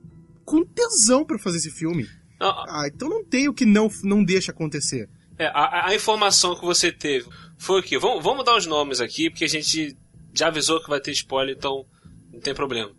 com 0.44 0.64
tesão 0.64 1.24
para 1.24 1.38
fazer 1.38 1.58
esse 1.58 1.70
filme. 1.70 2.08
Ah, 2.40 2.84
então 2.86 3.08
não 3.08 3.24
tem 3.24 3.48
o 3.48 3.54
que 3.54 3.66
não, 3.66 3.90
não 4.04 4.22
deixa 4.22 4.52
acontecer. 4.52 5.08
É, 5.38 5.46
a, 5.46 5.88
a, 5.88 5.94
informação 5.94 6.54
que 6.54 6.64
você 6.64 6.90
teve 6.90 7.28
foi 7.56 7.80
o 7.80 7.82
quê? 7.82 7.98
Vamos, 7.98 8.22
vamos 8.22 8.44
dar 8.44 8.56
os 8.56 8.66
nomes 8.66 9.00
aqui, 9.00 9.30
porque 9.30 9.44
a 9.44 9.48
gente 9.48 9.96
já 10.32 10.48
avisou 10.48 10.82
que 10.82 10.88
vai 10.88 11.00
ter 11.00 11.12
spoiler, 11.12 11.56
então 11.56 11.84
não 12.32 12.40
tem 12.40 12.54
problema. 12.54 12.90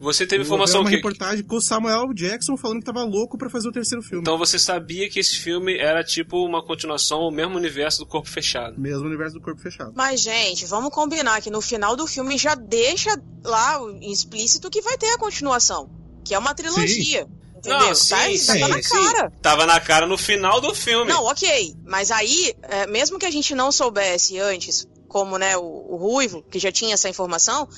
Você 0.00 0.26
teve 0.26 0.44
informação 0.44 0.80
uma 0.80 0.88
que... 0.88 0.96
reportagem 0.96 1.44
com 1.44 1.56
o 1.56 1.60
Samuel 1.60 2.14
Jackson 2.14 2.56
falando 2.56 2.78
que 2.78 2.86
tava 2.86 3.04
louco 3.04 3.36
para 3.36 3.50
fazer 3.50 3.68
o 3.68 3.72
terceiro 3.72 4.02
filme. 4.02 4.22
Então 4.22 4.38
você 4.38 4.58
sabia 4.58 5.10
que 5.10 5.20
esse 5.20 5.36
filme 5.36 5.76
era 5.76 6.02
tipo 6.02 6.42
uma 6.42 6.64
continuação, 6.64 7.20
o 7.20 7.30
mesmo 7.30 7.54
universo 7.54 7.98
do 7.98 8.06
Corpo 8.06 8.26
Fechado. 8.26 8.80
Mesmo 8.80 9.04
universo 9.04 9.34
do 9.34 9.42
Corpo 9.42 9.60
Fechado. 9.60 9.92
Mas, 9.94 10.22
gente, 10.22 10.64
vamos 10.64 10.90
combinar 10.90 11.42
que 11.42 11.50
no 11.50 11.60
final 11.60 11.94
do 11.94 12.06
filme 12.06 12.38
já 12.38 12.54
deixa 12.54 13.14
lá 13.44 13.78
explícito 14.00 14.70
que 14.70 14.80
vai 14.80 14.96
ter 14.96 15.10
a 15.10 15.18
continuação. 15.18 15.90
Que 16.24 16.34
é 16.34 16.38
uma 16.38 16.54
trilogia. 16.54 17.24
Sim. 17.24 17.40
Entendeu? 17.58 17.78
Não, 17.78 17.94
sim, 17.94 18.08
tá, 18.08 18.38
sim, 18.38 18.60
tá 18.60 18.68
na 18.68 18.80
cara. 18.80 19.32
Tava 19.42 19.66
na 19.66 19.80
cara 19.80 20.06
no 20.06 20.16
final 20.16 20.62
do 20.62 20.74
filme. 20.74 21.12
Não, 21.12 21.24
ok. 21.26 21.74
Mas 21.84 22.10
aí, 22.10 22.54
é, 22.62 22.86
mesmo 22.86 23.18
que 23.18 23.26
a 23.26 23.30
gente 23.30 23.54
não 23.54 23.70
soubesse 23.70 24.38
antes, 24.38 24.88
como 25.06 25.36
né, 25.36 25.58
o, 25.58 25.62
o 25.62 25.96
Ruivo, 25.96 26.42
que 26.42 26.58
já 26.58 26.72
tinha 26.72 26.94
essa 26.94 27.08
informação, 27.08 27.68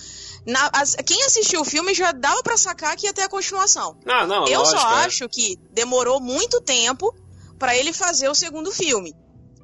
na, 0.47 0.71
as, 0.73 0.97
quem 1.07 1.23
assistiu 1.25 1.61
o 1.61 1.65
filme 1.65 1.95
já 1.95 2.13
dava 2.13 2.43
para 2.43 2.57
sacar 2.57 2.97
que 2.97 3.07
ia 3.07 3.13
ter 3.13 3.23
a 3.23 3.29
continuação. 3.29 3.97
Não, 4.05 4.27
não, 4.27 4.47
Eu 4.47 4.61
lógico, 4.61 4.81
só 4.81 4.91
é. 4.99 5.05
acho 5.05 5.29
que 5.29 5.59
demorou 5.71 6.21
muito 6.21 6.61
tempo 6.61 7.15
para 7.59 7.77
ele 7.77 7.93
fazer 7.93 8.29
o 8.29 8.35
segundo 8.35 8.73
filme. 8.73 9.15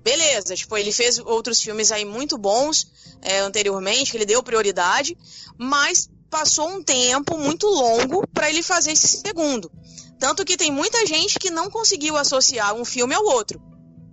Beleza, 0.03 0.55
tipo, 0.55 0.77
ele 0.77 0.93
fez 0.93 1.19
outros 1.19 1.61
filmes 1.61 1.91
aí 1.91 2.05
muito 2.05 2.39
bons 2.39 2.91
é, 3.21 3.41
anteriormente, 3.41 4.11
que 4.11 4.17
ele 4.17 4.25
deu 4.25 4.43
prioridade, 4.43 5.19
mas 5.59 6.09
passou 6.31 6.69
um 6.69 6.83
tempo 6.83 7.37
muito 7.37 7.67
longo 7.67 8.27
para 8.29 8.49
ele 8.49 8.63
fazer 8.63 8.93
esse 8.93 9.09
segundo. 9.09 9.71
Tanto 10.19 10.45
que 10.45 10.57
tem 10.57 10.71
muita 10.71 11.05
gente 11.07 11.39
que 11.39 11.51
não 11.51 11.71
conseguiu 11.71 12.17
associar 12.17 12.75
um 12.75 12.85
filme 12.85 13.15
ao 13.15 13.25
outro. 13.25 13.61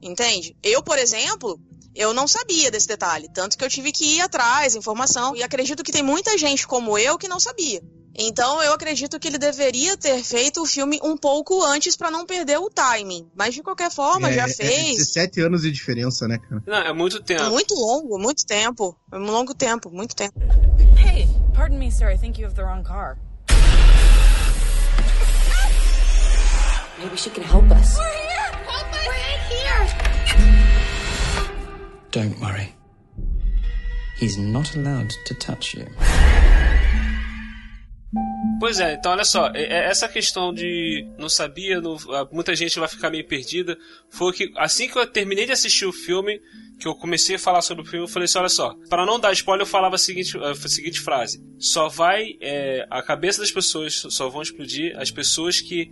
Entende? 0.01 0.55
Eu, 0.61 0.83
por 0.83 0.97
exemplo, 0.97 1.59
eu 1.95 2.13
não 2.13 2.27
sabia 2.27 2.69
desse 2.69 2.87
detalhe, 2.87 3.29
tanto 3.33 3.57
que 3.57 3.63
eu 3.63 3.69
tive 3.69 3.91
que 3.91 4.17
ir 4.17 4.21
atrás, 4.21 4.75
informação, 4.75 5.35
e 5.35 5.41
acredito 5.41 5.83
que 5.83 5.91
tem 5.91 6.03
muita 6.03 6.37
gente 6.37 6.67
como 6.67 6.97
eu 6.97 7.17
que 7.17 7.27
não 7.27 7.39
sabia. 7.39 7.81
Então 8.17 8.63
eu 8.63 8.73
acredito 8.73 9.19
que 9.19 9.27
ele 9.27 9.37
deveria 9.37 9.97
ter 9.97 10.23
feito 10.23 10.61
o 10.61 10.65
filme 10.65 10.99
um 11.03 11.17
pouco 11.17 11.63
antes 11.65 11.97
para 11.97 12.09
não 12.09 12.25
perder 12.25 12.57
o 12.57 12.69
timing. 12.69 13.29
Mas 13.35 13.53
de 13.53 13.61
qualquer 13.61 13.91
forma, 13.91 14.29
é, 14.29 14.33
já 14.33 14.43
é, 14.43 14.47
fez. 14.47 14.95
É 14.95 14.99
17 14.99 15.41
anos 15.41 15.61
de 15.63 15.71
diferença, 15.71 16.25
né, 16.25 16.37
cara? 16.37 16.63
Não, 16.65 16.77
é 16.77 16.93
muito 16.93 17.21
tempo. 17.21 17.49
Muito 17.49 17.73
longo, 17.75 18.17
muito 18.17 18.45
tempo. 18.45 18.97
É 19.11 19.17
um 19.17 19.25
longo 19.25 19.53
tempo, 19.53 19.89
muito 19.91 20.15
tempo. 20.15 20.33
Hey, 20.97 21.27
pardon 21.53 21.77
me, 21.77 21.91
sir. 21.91 22.09
I 22.09 22.17
think 22.17 22.39
you 22.39 22.47
have 22.47 22.55
the 22.55 22.63
wrong 22.63 22.83
car. 22.83 23.17
Maybe 26.97 27.17
she 27.17 27.29
can 27.29 27.43
help 27.43 27.69
us. 27.71 27.97
We're 27.97 28.05
here! 28.05 28.44
Don't 32.15 32.39
worry. 32.39 32.73
He's 34.21 34.37
not 34.37 34.73
allowed 34.73 35.13
to 35.25 35.35
touch 35.35 35.75
you. 35.75 35.85
Pois 38.57 38.79
é, 38.79 38.93
então 38.93 39.11
olha 39.11 39.25
só, 39.25 39.51
essa 39.53 40.07
questão 40.07 40.53
de 40.53 41.05
não 41.17 41.27
sabia, 41.27 41.81
não, 41.81 41.97
muita 42.31 42.55
gente 42.55 42.79
vai 42.79 42.87
ficar 42.87 43.09
meio 43.09 43.27
perdida, 43.27 43.77
foi 44.09 44.31
que 44.31 44.53
assim 44.55 44.87
que 44.87 44.97
eu 44.97 45.05
terminei 45.05 45.45
de 45.45 45.51
assistir 45.51 45.85
o 45.85 45.91
filme, 45.91 46.39
que 46.79 46.87
eu 46.87 46.95
comecei 46.95 47.35
a 47.35 47.39
falar 47.39 47.61
sobre 47.61 47.83
o 47.83 47.85
filme, 47.85 48.05
eu 48.05 48.09
falei 48.09 48.23
assim, 48.23 48.39
olha 48.39 48.47
só, 48.47 48.73
para 48.89 49.05
não 49.05 49.19
dar 49.19 49.33
spoiler, 49.33 49.63
eu 49.63 49.69
falava 49.69 49.95
a 49.95 49.99
seguinte, 49.99 50.37
a 50.37 50.55
seguinte 50.55 51.01
frase, 51.01 51.43
só 51.59 51.89
vai, 51.89 52.37
é, 52.39 52.87
a 52.89 53.01
cabeça 53.01 53.41
das 53.41 53.51
pessoas 53.51 54.05
só 54.09 54.29
vão 54.29 54.41
explodir 54.41 54.97
as 54.97 55.11
pessoas 55.11 55.59
que 55.59 55.91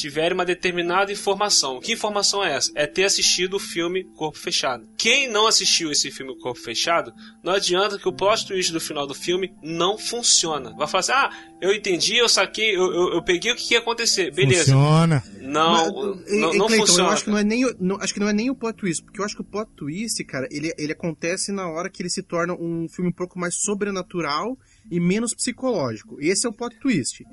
tiverem 0.00 0.34
uma 0.34 0.44
determinada 0.44 1.10
informação. 1.12 1.80
Que 1.80 1.92
informação 1.92 2.44
é 2.44 2.54
essa? 2.56 2.70
É 2.74 2.86
ter 2.86 3.04
assistido 3.04 3.54
o 3.54 3.60
filme 3.60 4.04
Corpo 4.16 4.38
Fechado. 4.38 4.88
Quem 4.96 5.28
não 5.30 5.46
assistiu 5.46 5.90
esse 5.90 6.10
filme 6.10 6.36
Corpo 6.38 6.60
Fechado, 6.60 7.12
não 7.42 7.52
adianta 7.52 7.98
que 7.98 8.08
o 8.08 8.12
plot 8.12 8.46
twist 8.46 8.72
do 8.72 8.80
final 8.80 9.06
do 9.06 9.14
filme 9.14 9.52
não 9.62 9.98
funciona. 9.98 10.74
Vai 10.76 10.86
falar 10.86 11.00
assim, 11.00 11.12
ah, 11.12 11.30
eu 11.60 11.72
entendi, 11.74 12.16
eu 12.16 12.28
saquei, 12.28 12.76
eu, 12.76 12.92
eu, 12.92 13.14
eu 13.14 13.22
peguei 13.22 13.52
o 13.52 13.56
que 13.56 13.74
ia 13.74 13.80
acontecer. 13.80 14.30
Beleza. 14.32 14.72
Funciona. 14.72 15.22
Não, 15.40 15.72
Mas, 15.72 15.92
não, 15.92 16.54
e- 16.54 16.58
não 16.58 16.66
Cleiton, 16.66 16.86
funciona. 16.86 17.08
Eu 17.08 17.12
acho 17.12 17.24
que 17.24 17.30
não 17.30 17.38
é 17.38 17.44
nem, 17.44 17.64
o- 17.64 17.76
não, 17.80 17.96
acho 18.00 18.12
que 18.14 18.20
não 18.20 18.28
é 18.28 18.32
nem 18.32 18.50
o 18.50 18.54
plot 18.54 18.76
twist, 18.76 19.02
porque 19.04 19.20
eu 19.20 19.24
acho 19.24 19.34
que 19.34 19.40
o 19.42 19.44
plot 19.44 19.70
twist, 19.76 20.22
cara, 20.24 20.46
ele, 20.50 20.72
ele 20.76 20.92
acontece 20.92 21.52
na 21.52 21.68
hora 21.68 21.88
que 21.88 22.02
ele 22.02 22.10
se 22.10 22.22
torna 22.22 22.52
um 22.54 22.86
filme 22.88 23.10
um 23.10 23.14
pouco 23.14 23.38
mais 23.38 23.54
sobrenatural 23.54 24.58
e 24.90 25.00
menos 25.00 25.34
psicológico. 25.34 26.16
Esse 26.20 26.46
é 26.46 26.50
o 26.50 26.52
plot 26.52 26.76
twist. 26.78 27.24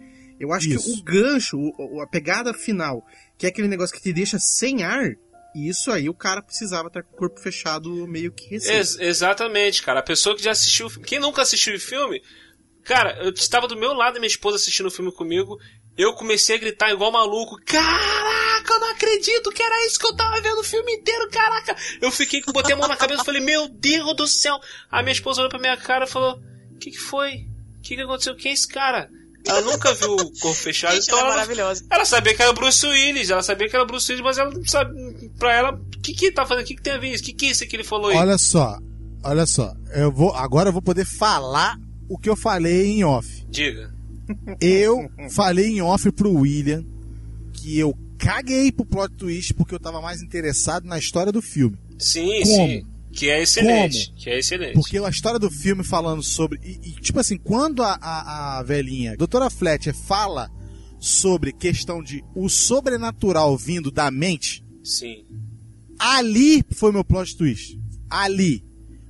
Eu 0.43 0.53
acho 0.53 0.67
que 0.67 0.75
Isso. 0.75 0.99
o 0.99 1.03
gancho, 1.03 1.57
o- 1.57 1.97
o- 1.97 2.01
a 2.01 2.07
pegada 2.07 2.53
final, 2.53 3.05
que 3.37 3.45
é 3.45 3.49
aquele 3.49 3.67
negócio 3.67 3.95
que 3.95 4.01
te 4.01 4.11
deixa 4.13 4.37
sem 4.39 4.83
ar, 4.83 5.11
isso 5.55 5.91
aí 5.91 6.09
o 6.09 6.13
cara 6.13 6.41
precisava 6.41 6.87
estar 6.87 7.03
com 7.03 7.13
o 7.13 7.17
corpo 7.17 7.39
fechado 7.39 8.07
meio 8.07 8.31
que 8.31 8.47
recente. 8.49 8.75
Ex- 8.75 8.99
exatamente, 8.99 9.81
cara. 9.83 9.99
A 9.99 10.03
pessoa 10.03 10.35
que 10.35 10.43
já 10.43 10.51
assistiu 10.51 10.87
o 10.87 10.89
filme. 10.89 11.05
Quem 11.07 11.19
nunca 11.19 11.41
assistiu 11.43 11.75
o 11.75 11.79
filme, 11.79 12.21
cara, 12.83 13.17
eu 13.23 13.31
estava 13.31 13.67
do 13.67 13.77
meu 13.77 13.93
lado, 13.93 14.15
minha 14.19 14.27
esposa 14.27 14.57
assistindo 14.57 14.87
o 14.87 14.91
filme 14.91 15.11
comigo. 15.11 15.57
Eu 15.95 16.13
comecei 16.15 16.55
a 16.55 16.59
gritar 16.59 16.89
igual 16.91 17.11
maluco. 17.11 17.55
Caraca, 17.65 18.73
eu 18.73 18.79
não 18.79 18.91
acredito 18.91 19.51
que 19.51 19.61
era 19.61 19.85
isso 19.85 19.99
que 19.99 20.07
eu 20.07 20.15
tava 20.15 20.41
vendo 20.41 20.59
o 20.59 20.63
filme 20.63 20.91
inteiro, 20.93 21.29
caraca. 21.29 21.75
Eu 22.01 22.09
fiquei, 22.11 22.41
botei 22.47 22.73
a 22.73 22.75
mão 22.75 22.87
na 22.87 22.97
cabeça 22.97 23.21
e 23.21 23.25
falei, 23.25 23.41
meu 23.41 23.67
Deus 23.69 24.15
do 24.15 24.25
céu. 24.27 24.59
A 24.89 25.03
minha 25.03 25.13
esposa 25.13 25.41
olhou 25.41 25.51
pra 25.51 25.59
minha 25.59 25.77
cara 25.77 26.05
e 26.05 26.09
falou, 26.09 26.41
o 26.71 26.77
que, 26.79 26.89
que 26.89 26.97
foi? 26.97 27.45
O 27.77 27.81
que, 27.83 27.95
que 27.95 28.01
aconteceu? 28.01 28.35
Quem 28.35 28.49
é 28.51 28.53
esse 28.55 28.67
cara? 28.67 29.07
Ela 29.45 29.61
nunca 29.61 29.93
viu 29.93 30.13
o 30.13 30.31
corpo 30.39 30.53
fechado, 30.53 30.93
Gente, 30.95 31.03
então 31.05 31.19
ela 31.19 31.27
é 31.27 31.31
maravilhosa. 31.31 31.85
ela 31.89 32.05
sabia 32.05 32.33
que 32.35 32.41
era 32.41 32.53
Bruce 32.53 32.85
Willis, 32.85 33.29
ela 33.29 33.43
sabia 33.43 33.67
que 33.69 33.75
era 33.75 33.85
Bruce 33.85 34.09
Willis, 34.11 34.23
mas 34.23 34.37
ela 34.37 34.49
não 34.51 34.65
sabe, 34.65 34.93
pra 35.37 35.53
ela, 35.53 35.73
o 35.73 35.99
que 36.01 36.13
que 36.13 36.31
tá 36.31 36.45
fazendo, 36.45 36.63
o 36.63 36.67
que 36.67 36.75
que 36.75 36.81
tem 36.81 36.93
a 36.93 36.97
ver 36.97 37.09
isso? 37.13 37.23
O 37.23 37.25
que 37.25 37.33
que 37.33 37.45
é 37.47 37.49
isso 37.51 37.67
que 37.67 37.75
ele 37.75 37.83
falou 37.83 38.09
aí? 38.09 38.17
Olha 38.17 38.37
só, 38.37 38.77
olha 39.23 39.45
só. 39.45 39.73
Eu 39.93 40.11
vou, 40.11 40.33
agora 40.33 40.69
eu 40.69 40.73
vou 40.73 40.81
poder 40.81 41.05
falar 41.05 41.77
o 42.07 42.17
que 42.17 42.29
eu 42.29 42.35
falei 42.35 42.87
em 42.87 43.03
off. 43.03 43.45
Diga. 43.49 43.93
Eu 44.61 45.09
falei 45.31 45.67
em 45.67 45.81
off 45.81 46.09
pro 46.13 46.31
William 46.31 46.83
que 47.53 47.77
eu 47.77 47.93
caguei 48.17 48.71
pro 48.71 48.85
plot 48.85 49.13
twist 49.15 49.53
porque 49.53 49.75
eu 49.75 49.79
tava 49.79 50.01
mais 50.01 50.21
interessado 50.21 50.85
na 50.85 50.97
história 50.97 51.31
do 51.31 51.41
filme. 51.41 51.77
Sim, 51.99 52.41
Como? 52.43 52.55
sim. 52.55 52.85
Que 53.13 53.29
é 53.29 53.41
excelente. 53.43 54.11
Que 54.17 54.29
é 54.29 54.39
excelente. 54.39 54.73
Porque 54.73 54.97
a 54.97 55.09
história 55.09 55.37
do 55.39 55.49
filme 55.51 55.83
falando 55.83 56.23
sobre. 56.23 56.59
E, 56.63 56.89
e, 56.89 56.91
tipo 57.01 57.19
assim, 57.19 57.37
quando 57.37 57.83
a, 57.83 57.97
a, 58.01 58.57
a 58.59 58.63
velhinha, 58.63 59.13
a 59.13 59.15
doutora 59.15 59.49
Fletcher, 59.49 59.93
fala 59.95 60.49
sobre 60.99 61.51
questão 61.53 62.01
de 62.01 62.23
o 62.35 62.49
sobrenatural 62.49 63.55
vindo 63.57 63.91
da 63.91 64.09
mente, 64.09 64.63
Sim. 64.83 65.23
ali 65.99 66.63
foi 66.73 66.91
meu 66.91 67.03
plot 67.03 67.35
twist. 67.37 67.79
Ali. 68.09 68.63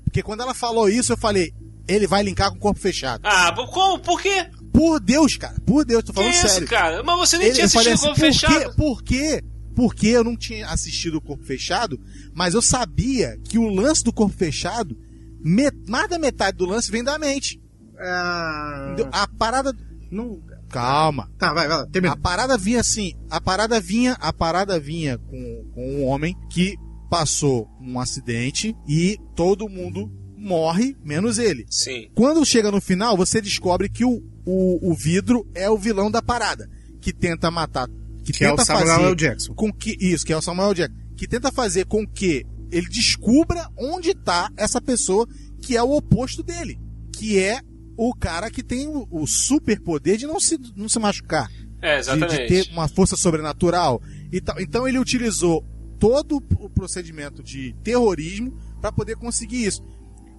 Porque 0.04 0.22
quando 0.22 0.42
ela 0.42 0.54
falou 0.54 0.90
isso, 0.90 1.14
eu 1.14 1.18
falei, 1.18 1.54
ele 1.88 2.06
vai 2.08 2.24
linkar 2.24 2.52
com 2.52 2.58
o 2.58 2.60
corpo 2.60 2.80
fechado. 2.80 3.22
Ah, 3.24 3.52
como? 3.72 4.00
Por 4.00 4.22
quê? 4.22 4.48
Por 4.72 5.00
Deus, 5.00 5.38
cara. 5.38 5.56
Por 5.66 5.86
Deus, 5.86 6.04
tô 6.04 6.12
Que 6.14 6.20
falando 6.20 6.34
isso, 6.34 6.50
sério. 6.50 6.68
cara? 6.68 7.04
Mas 7.04 7.18
você 7.18 7.38
nem 7.38 7.48
Ele- 7.48 7.54
tinha 7.56 7.66
assistido 7.66 7.92
o 7.92 7.94
assim, 7.94 8.06
Corpo 8.06 8.20
por 8.20 8.26
Fechado. 8.26 8.54
quê? 8.60 8.76
Por 8.76 9.04
quê? 9.04 9.44
Porque 9.76 10.08
eu 10.08 10.24
não 10.24 10.36
tinha 10.38 10.68
assistido 10.68 11.16
o 11.16 11.22
Corpo 11.22 11.44
Fechado, 11.44 12.00
mas 12.34 12.54
eu 12.54 12.62
sabia 12.62 13.38
que 13.44 13.58
o 13.58 13.68
lance 13.68 14.04
do 14.04 14.14
Corpo 14.14 14.36
Fechado, 14.36 14.98
met- 15.44 15.76
mais 15.90 16.10
da 16.10 16.20
metade 16.20 16.58
do 16.58 16.66
lance 16.66 16.92
vem 16.92 17.04
da 17.04 17.18
mente. 17.18 17.62
Ah? 18.00 18.96
A 19.12 19.28
parada. 19.28 19.76
não... 20.12 20.42
Calma. 20.70 21.30
Tá, 21.38 21.54
vai, 21.54 21.68
vai 21.68 21.78
lá, 21.78 21.86
termina. 21.86 22.14
A 22.16 22.18
parada 22.18 22.58
vinha 22.58 22.80
assim. 22.80 23.14
A 23.30 23.40
parada 23.40 23.80
vinha. 23.80 24.14
A 24.20 24.34
parada 24.34 24.80
vinha 24.80 25.20
com, 25.20 25.66
com 25.72 25.88
um 25.98 26.06
homem 26.06 26.36
que 26.50 26.76
passou 27.12 27.70
um 27.80 28.00
acidente 28.00 28.76
e 28.88 29.20
todo 29.36 29.70
mundo 29.70 30.12
morre, 30.36 30.98
menos 31.04 31.38
ele. 31.38 31.64
Sim. 31.70 32.10
Quando 32.16 32.44
chega 32.44 32.72
no 32.72 32.82
final, 32.82 33.16
você 33.16 33.40
descobre 33.40 33.88
que 33.88 34.04
o, 34.04 34.24
o, 34.46 34.90
o 34.92 34.96
vidro 34.96 35.48
é 35.54 35.70
o 35.70 35.78
vilão 35.78 36.10
da 36.10 36.24
parada. 36.24 36.68
Que 37.00 37.14
tenta 37.14 37.52
matar. 37.52 37.88
Que, 38.24 38.32
Que 38.34 38.46
é 38.46 38.50
tenta 38.50 38.62
o 38.62 38.66
Samuel 38.66 38.88
fazer 38.88 39.04
L. 39.08 39.16
Jackson. 39.16 39.54
com 39.54 39.72
que. 39.74 39.98
Isso, 40.00 40.26
que 40.26 40.34
é 40.34 40.38
o 40.38 40.42
Samuel 40.42 40.74
Jackson. 40.74 40.98
Que 41.16 41.28
tenta 41.28 41.52
fazer 41.52 41.86
com 41.86 42.08
que 42.08 42.46
ele 42.72 42.88
descubra 42.88 43.70
onde 43.78 44.12
está 44.12 44.50
essa 44.58 44.82
pessoa 44.82 45.28
que 45.62 45.76
é 45.78 45.84
o 45.84 45.92
oposto 45.92 46.42
dele. 46.42 46.80
Que 47.12 47.40
é 47.40 47.60
o 47.98 48.14
cara 48.16 48.50
que 48.50 48.64
tem 48.64 48.88
o, 48.88 49.08
o 49.12 49.28
superpoder 49.28 50.18
de 50.18 50.26
não 50.26 50.40
se, 50.40 50.58
não 50.76 50.90
se 50.90 50.98
machucar. 51.00 51.50
É, 51.82 52.00
De, 52.00 52.04
de 52.06 52.10
exatamente. 52.12 52.48
ter 52.48 52.72
uma 52.72 52.88
força 52.88 53.16
sobrenatural 53.16 54.02
e 54.32 54.40
tal. 54.42 54.60
Então 54.60 54.88
ele 54.88 54.98
utilizou 54.98 55.64
todo 56.00 56.38
o 56.60 56.70
procedimento 56.70 57.44
de 57.44 57.74
terrorismo 57.84 58.58
para 58.82 58.92
poder 58.92 59.16
conseguir 59.16 59.66
isso. 59.66 59.84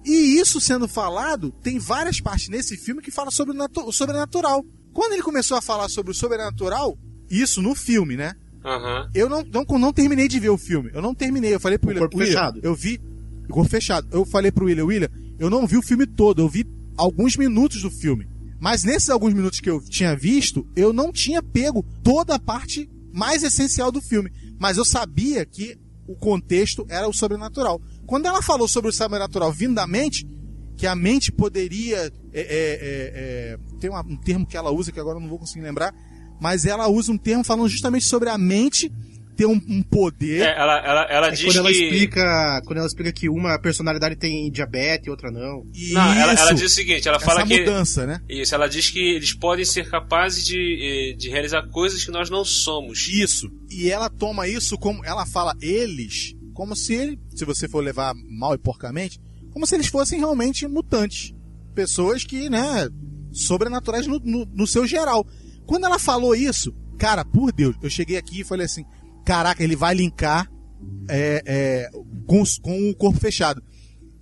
E 0.03 0.39
isso 0.39 0.59
sendo 0.61 0.87
falado, 0.87 1.51
tem 1.63 1.79
várias 1.79 2.19
partes 2.21 2.49
nesse 2.49 2.77
filme 2.77 3.01
que 3.01 3.09
falam 3.09 3.31
sobre 3.31 3.55
o 3.57 3.91
sobrenatural. 3.91 4.63
Quando 4.93 5.13
ele 5.13 5.23
começou 5.23 5.57
a 5.57 5.61
falar 5.61 5.89
sobre 5.89 6.11
o 6.11 6.15
sobrenatural, 6.15 6.97
isso 7.41 7.61
no 7.61 7.75
filme, 7.75 8.15
né? 8.15 8.33
Aham. 8.63 9.09
Eu 9.13 9.29
não, 9.29 9.43
não, 9.43 9.63
não 9.79 9.93
terminei 9.93 10.27
de 10.27 10.39
ver 10.39 10.49
o 10.49 10.57
filme. 10.57 10.89
Eu 10.93 11.01
não 11.01 11.13
terminei. 11.13 11.53
Eu 11.53 11.59
falei 11.59 11.77
pro 11.77 11.89
William. 11.89 12.01
corpo 12.01 12.17
William, 12.17 12.31
fechado. 12.33 12.59
Eu 12.63 12.73
vi. 12.75 12.99
Corpo 13.49 13.69
fechado. 13.69 14.07
Eu 14.11 14.25
falei 14.25 14.51
pro 14.51 14.65
William, 14.65 14.85
William, 14.85 15.09
eu 15.37 15.49
não 15.49 15.67
vi 15.67 15.77
o 15.77 15.81
filme 15.83 16.07
todo. 16.07 16.41
Eu 16.41 16.49
vi 16.49 16.65
alguns 16.97 17.37
minutos 17.37 17.81
do 17.81 17.91
filme. 17.91 18.27
Mas 18.59 18.83
nesses 18.83 19.09
alguns 19.09 19.33
minutos 19.33 19.59
que 19.59 19.69
eu 19.69 19.79
tinha 19.81 20.15
visto, 20.15 20.65
eu 20.75 20.91
não 20.91 21.11
tinha 21.11 21.43
pego 21.43 21.85
toda 22.03 22.35
a 22.35 22.39
parte 22.39 22.89
mais 23.13 23.43
essencial 23.43 23.91
do 23.91 24.01
filme. 24.01 24.31
Mas 24.59 24.77
eu 24.77 24.85
sabia 24.85 25.45
que 25.45 25.77
o 26.07 26.15
contexto 26.15 26.85
era 26.89 27.07
o 27.07 27.13
sobrenatural. 27.13 27.79
Quando 28.07 28.25
ela 28.25 28.41
falou 28.41 28.67
sobre 28.67 28.89
o 28.89 28.93
sobrenatural 28.93 29.51
vindo 29.51 29.75
da 29.75 29.85
mente, 29.85 30.25
que 30.77 30.87
a 30.87 30.95
mente 30.95 31.31
poderia. 31.31 31.97
é, 32.33 32.41
é, 32.41 32.41
é, 32.41 33.11
é, 33.53 33.57
tem 33.79 33.89
uma- 33.89 34.01
um 34.05 34.17
termo 34.17 34.45
que 34.47 34.57
ela 34.57 34.71
usa 34.71 34.91
que 34.91 34.99
agora 34.99 35.17
eu 35.17 35.21
não 35.21 35.29
vou 35.29 35.39
conseguir 35.39 35.63
lembrar, 35.63 35.93
mas 36.39 36.65
ela 36.65 36.87
usa 36.87 37.11
um 37.11 37.17
termo 37.17 37.43
falando 37.43 37.69
justamente 37.69 38.05
sobre 38.05 38.29
a 38.29 38.37
mente 38.37 38.91
ter 39.35 39.45
um, 39.45 39.59
um 39.67 39.83
poder. 39.83 40.41
É, 40.41 40.57
ela, 40.57 40.77
ela, 40.79 41.01
ela 41.09 41.27
É 41.27 41.31
diz 41.31 41.43
quando 41.43 41.57
ela 41.57 41.71
que. 41.71 41.83
explica, 41.83 42.61
quando 42.65 42.77
ela 42.77 42.87
explica 42.87 43.11
que 43.11 43.29
uma 43.29 43.59
personalidade 43.59 44.15
tem 44.15 44.49
diabetes 44.49 45.07
e 45.07 45.09
outra 45.09 45.29
não. 45.29 45.63
E 45.73 45.91
Não, 45.93 46.13
ela, 46.13 46.33
ela 46.33 46.53
isso, 46.53 46.55
diz 46.55 46.71
o 46.71 46.75
seguinte, 46.75 47.07
ela 47.07 47.17
essa 47.17 47.25
fala 47.25 47.45
que. 47.45 47.59
mudança, 47.59 48.05
né? 48.05 48.21
Isso, 48.29 48.55
ela 48.55 48.67
diz 48.67 48.89
que 48.89 48.99
eles 48.99 49.33
podem 49.33 49.65
ser 49.65 49.89
capazes 49.89 50.45
de, 50.45 51.11
eh, 51.11 51.17
de 51.17 51.29
realizar 51.29 51.67
coisas 51.67 52.03
que 52.03 52.11
nós 52.11 52.29
não 52.29 52.45
somos. 52.45 53.07
Isso. 53.09 53.49
E 53.69 53.91
ela 53.91 54.09
toma 54.09 54.47
isso 54.47 54.77
como. 54.77 55.03
Ela 55.05 55.25
fala 55.25 55.53
eles, 55.61 56.33
como 56.53 56.75
se 56.75 56.93
ele, 56.93 57.19
se 57.35 57.45
você 57.45 57.67
for 57.67 57.83
levar 57.83 58.13
mal 58.29 58.55
e 58.55 58.57
porcamente, 58.57 59.19
como 59.51 59.67
se 59.67 59.75
eles 59.75 59.87
fossem 59.87 60.19
realmente 60.19 60.67
mutantes. 60.67 61.33
Pessoas 61.73 62.23
que, 62.23 62.49
né, 62.49 62.87
sobrenaturais 63.33 64.07
no, 64.07 64.17
no, 64.19 64.45
no 64.45 64.65
seu 64.65 64.87
geral. 64.87 65.27
Quando 65.65 65.85
ela 65.85 65.99
falou 65.99 66.35
isso, 66.35 66.73
cara, 66.97 67.23
por 67.25 67.51
Deus, 67.51 67.75
eu 67.81 67.89
cheguei 67.89 68.17
aqui 68.17 68.41
e 68.41 68.43
falei 68.43 68.65
assim: 68.65 68.85
caraca, 69.25 69.63
ele 69.63 69.75
vai 69.75 69.93
linkar 69.95 70.49
é, 71.09 71.41
é, 71.45 71.89
com, 72.27 72.43
com 72.61 72.89
o 72.89 72.95
corpo 72.95 73.19
fechado. 73.19 73.61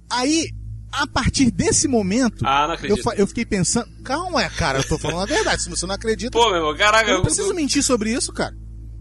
Aí, 0.10 0.50
a 0.92 1.08
partir 1.08 1.50
desse 1.52 1.88
momento, 1.88 2.46
Ah, 2.46 2.78
eu, 2.84 2.98
eu 3.18 3.28
fiquei 3.28 3.46
pensando, 3.46 3.88
calma, 4.04 4.48
cara, 4.50 4.80
eu 4.80 4.88
tô 4.88 4.98
falando 4.98 5.22
a 5.24 5.26
verdade. 5.26 5.64
Se 5.64 5.70
você 5.70 5.86
não 5.86 5.96
acredita, 5.96 6.38
Pô, 6.38 6.46
meu 6.50 6.58
irmão, 6.58 6.76
caraca. 6.78 7.06
eu 7.10 7.14
não 7.14 7.20
eu- 7.20 7.24
preciso 7.24 7.54
mentir 7.54 7.82
sobre 7.84 8.12
isso, 8.14 8.32
cara. 8.32 8.56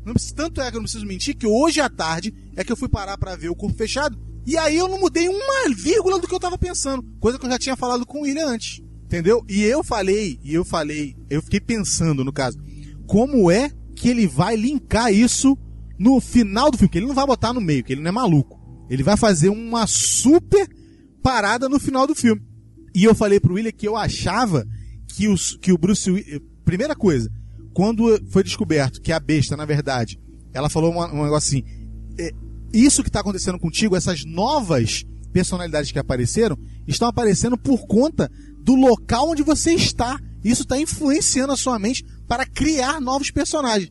Não 0.04 0.14
preciso, 0.14 0.34
tanto 0.34 0.60
é 0.60 0.68
que 0.70 0.76
eu 0.76 0.80
não 0.80 0.84
preciso 0.84 1.06
mentir 1.06 1.36
que 1.36 1.46
hoje 1.46 1.80
à 1.80 1.88
tarde 1.88 2.34
é 2.56 2.64
que 2.64 2.72
eu 2.72 2.76
fui 2.76 2.88
parar 2.88 3.16
pra 3.16 3.36
ver 3.36 3.50
o 3.50 3.54
corpo 3.54 3.76
fechado 3.76 4.18
e 4.44 4.56
aí 4.58 4.76
eu 4.76 4.88
não 4.88 4.98
mudei 4.98 5.28
uma 5.28 5.68
vírgula 5.76 6.18
do 6.18 6.26
que 6.26 6.34
eu 6.34 6.40
tava 6.40 6.58
pensando. 6.58 7.04
Coisa 7.20 7.38
que 7.38 7.46
eu 7.46 7.50
já 7.50 7.56
tinha 7.58 7.76
falado 7.76 8.04
com 8.04 8.18
o 8.18 8.22
William 8.22 8.48
antes. 8.48 8.81
Entendeu? 9.12 9.44
E 9.46 9.60
eu 9.60 9.84
falei, 9.84 10.40
e 10.42 10.54
eu 10.54 10.64
falei, 10.64 11.14
eu 11.28 11.42
fiquei 11.42 11.60
pensando 11.60 12.24
no 12.24 12.32
caso, 12.32 12.58
como 13.06 13.50
é 13.50 13.70
que 13.94 14.08
ele 14.08 14.26
vai 14.26 14.56
linkar 14.56 15.12
isso 15.12 15.54
no 15.98 16.18
final 16.18 16.70
do 16.70 16.78
filme? 16.78 16.90
Que 16.90 16.98
ele 16.98 17.08
não 17.08 17.14
vai 17.14 17.26
botar 17.26 17.52
no 17.52 17.60
meio, 17.60 17.84
que 17.84 17.92
ele 17.92 18.00
não 18.00 18.08
é 18.08 18.12
maluco. 18.12 18.58
Ele 18.88 19.02
vai 19.02 19.18
fazer 19.18 19.50
uma 19.50 19.86
super 19.86 20.66
parada 21.22 21.68
no 21.68 21.78
final 21.78 22.06
do 22.06 22.14
filme. 22.14 22.40
E 22.94 23.04
eu 23.04 23.14
falei 23.14 23.38
pro 23.38 23.52
William 23.52 23.70
que 23.70 23.86
eu 23.86 23.98
achava 23.98 24.66
que, 25.06 25.28
os, 25.28 25.58
que 25.60 25.72
o 25.72 25.76
Bruce 25.76 26.10
Willis. 26.10 26.40
Primeira 26.64 26.96
coisa, 26.96 27.30
quando 27.74 28.18
foi 28.30 28.42
descoberto 28.42 29.02
que 29.02 29.12
a 29.12 29.20
besta, 29.20 29.58
na 29.58 29.66
verdade, 29.66 30.18
ela 30.54 30.70
falou 30.70 30.90
um 30.90 31.24
negócio 31.24 31.58
assim: 31.58 31.64
é, 32.18 32.30
isso 32.72 33.02
que 33.02 33.10
está 33.10 33.20
acontecendo 33.20 33.58
contigo, 33.58 33.94
essas 33.94 34.24
novas 34.24 35.04
personalidades 35.34 35.92
que 35.92 35.98
apareceram, 35.98 36.56
estão 36.86 37.08
aparecendo 37.08 37.58
por 37.58 37.86
conta 37.86 38.30
do 38.62 38.74
local 38.74 39.30
onde 39.30 39.42
você 39.42 39.74
está. 39.74 40.18
Isso 40.44 40.62
está 40.62 40.78
influenciando 40.78 41.52
a 41.52 41.56
sua 41.56 41.78
mente 41.78 42.04
para 42.26 42.44
criar 42.46 43.00
novos 43.00 43.30
personagens. 43.30 43.90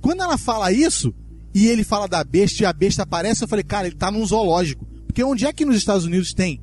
Quando 0.00 0.22
ela 0.22 0.38
fala 0.38 0.72
isso, 0.72 1.14
e 1.54 1.66
ele 1.68 1.84
fala 1.84 2.06
da 2.08 2.22
besta 2.24 2.62
e 2.62 2.66
a 2.66 2.72
besta 2.72 3.02
aparece, 3.02 3.42
eu 3.44 3.48
falei, 3.48 3.64
cara, 3.64 3.86
ele 3.86 3.96
tá 3.96 4.10
num 4.10 4.24
zoológico. 4.24 4.86
Porque 5.06 5.22
onde 5.22 5.46
é 5.46 5.52
que 5.52 5.64
nos 5.64 5.76
Estados 5.76 6.04
Unidos 6.04 6.32
tem 6.34 6.60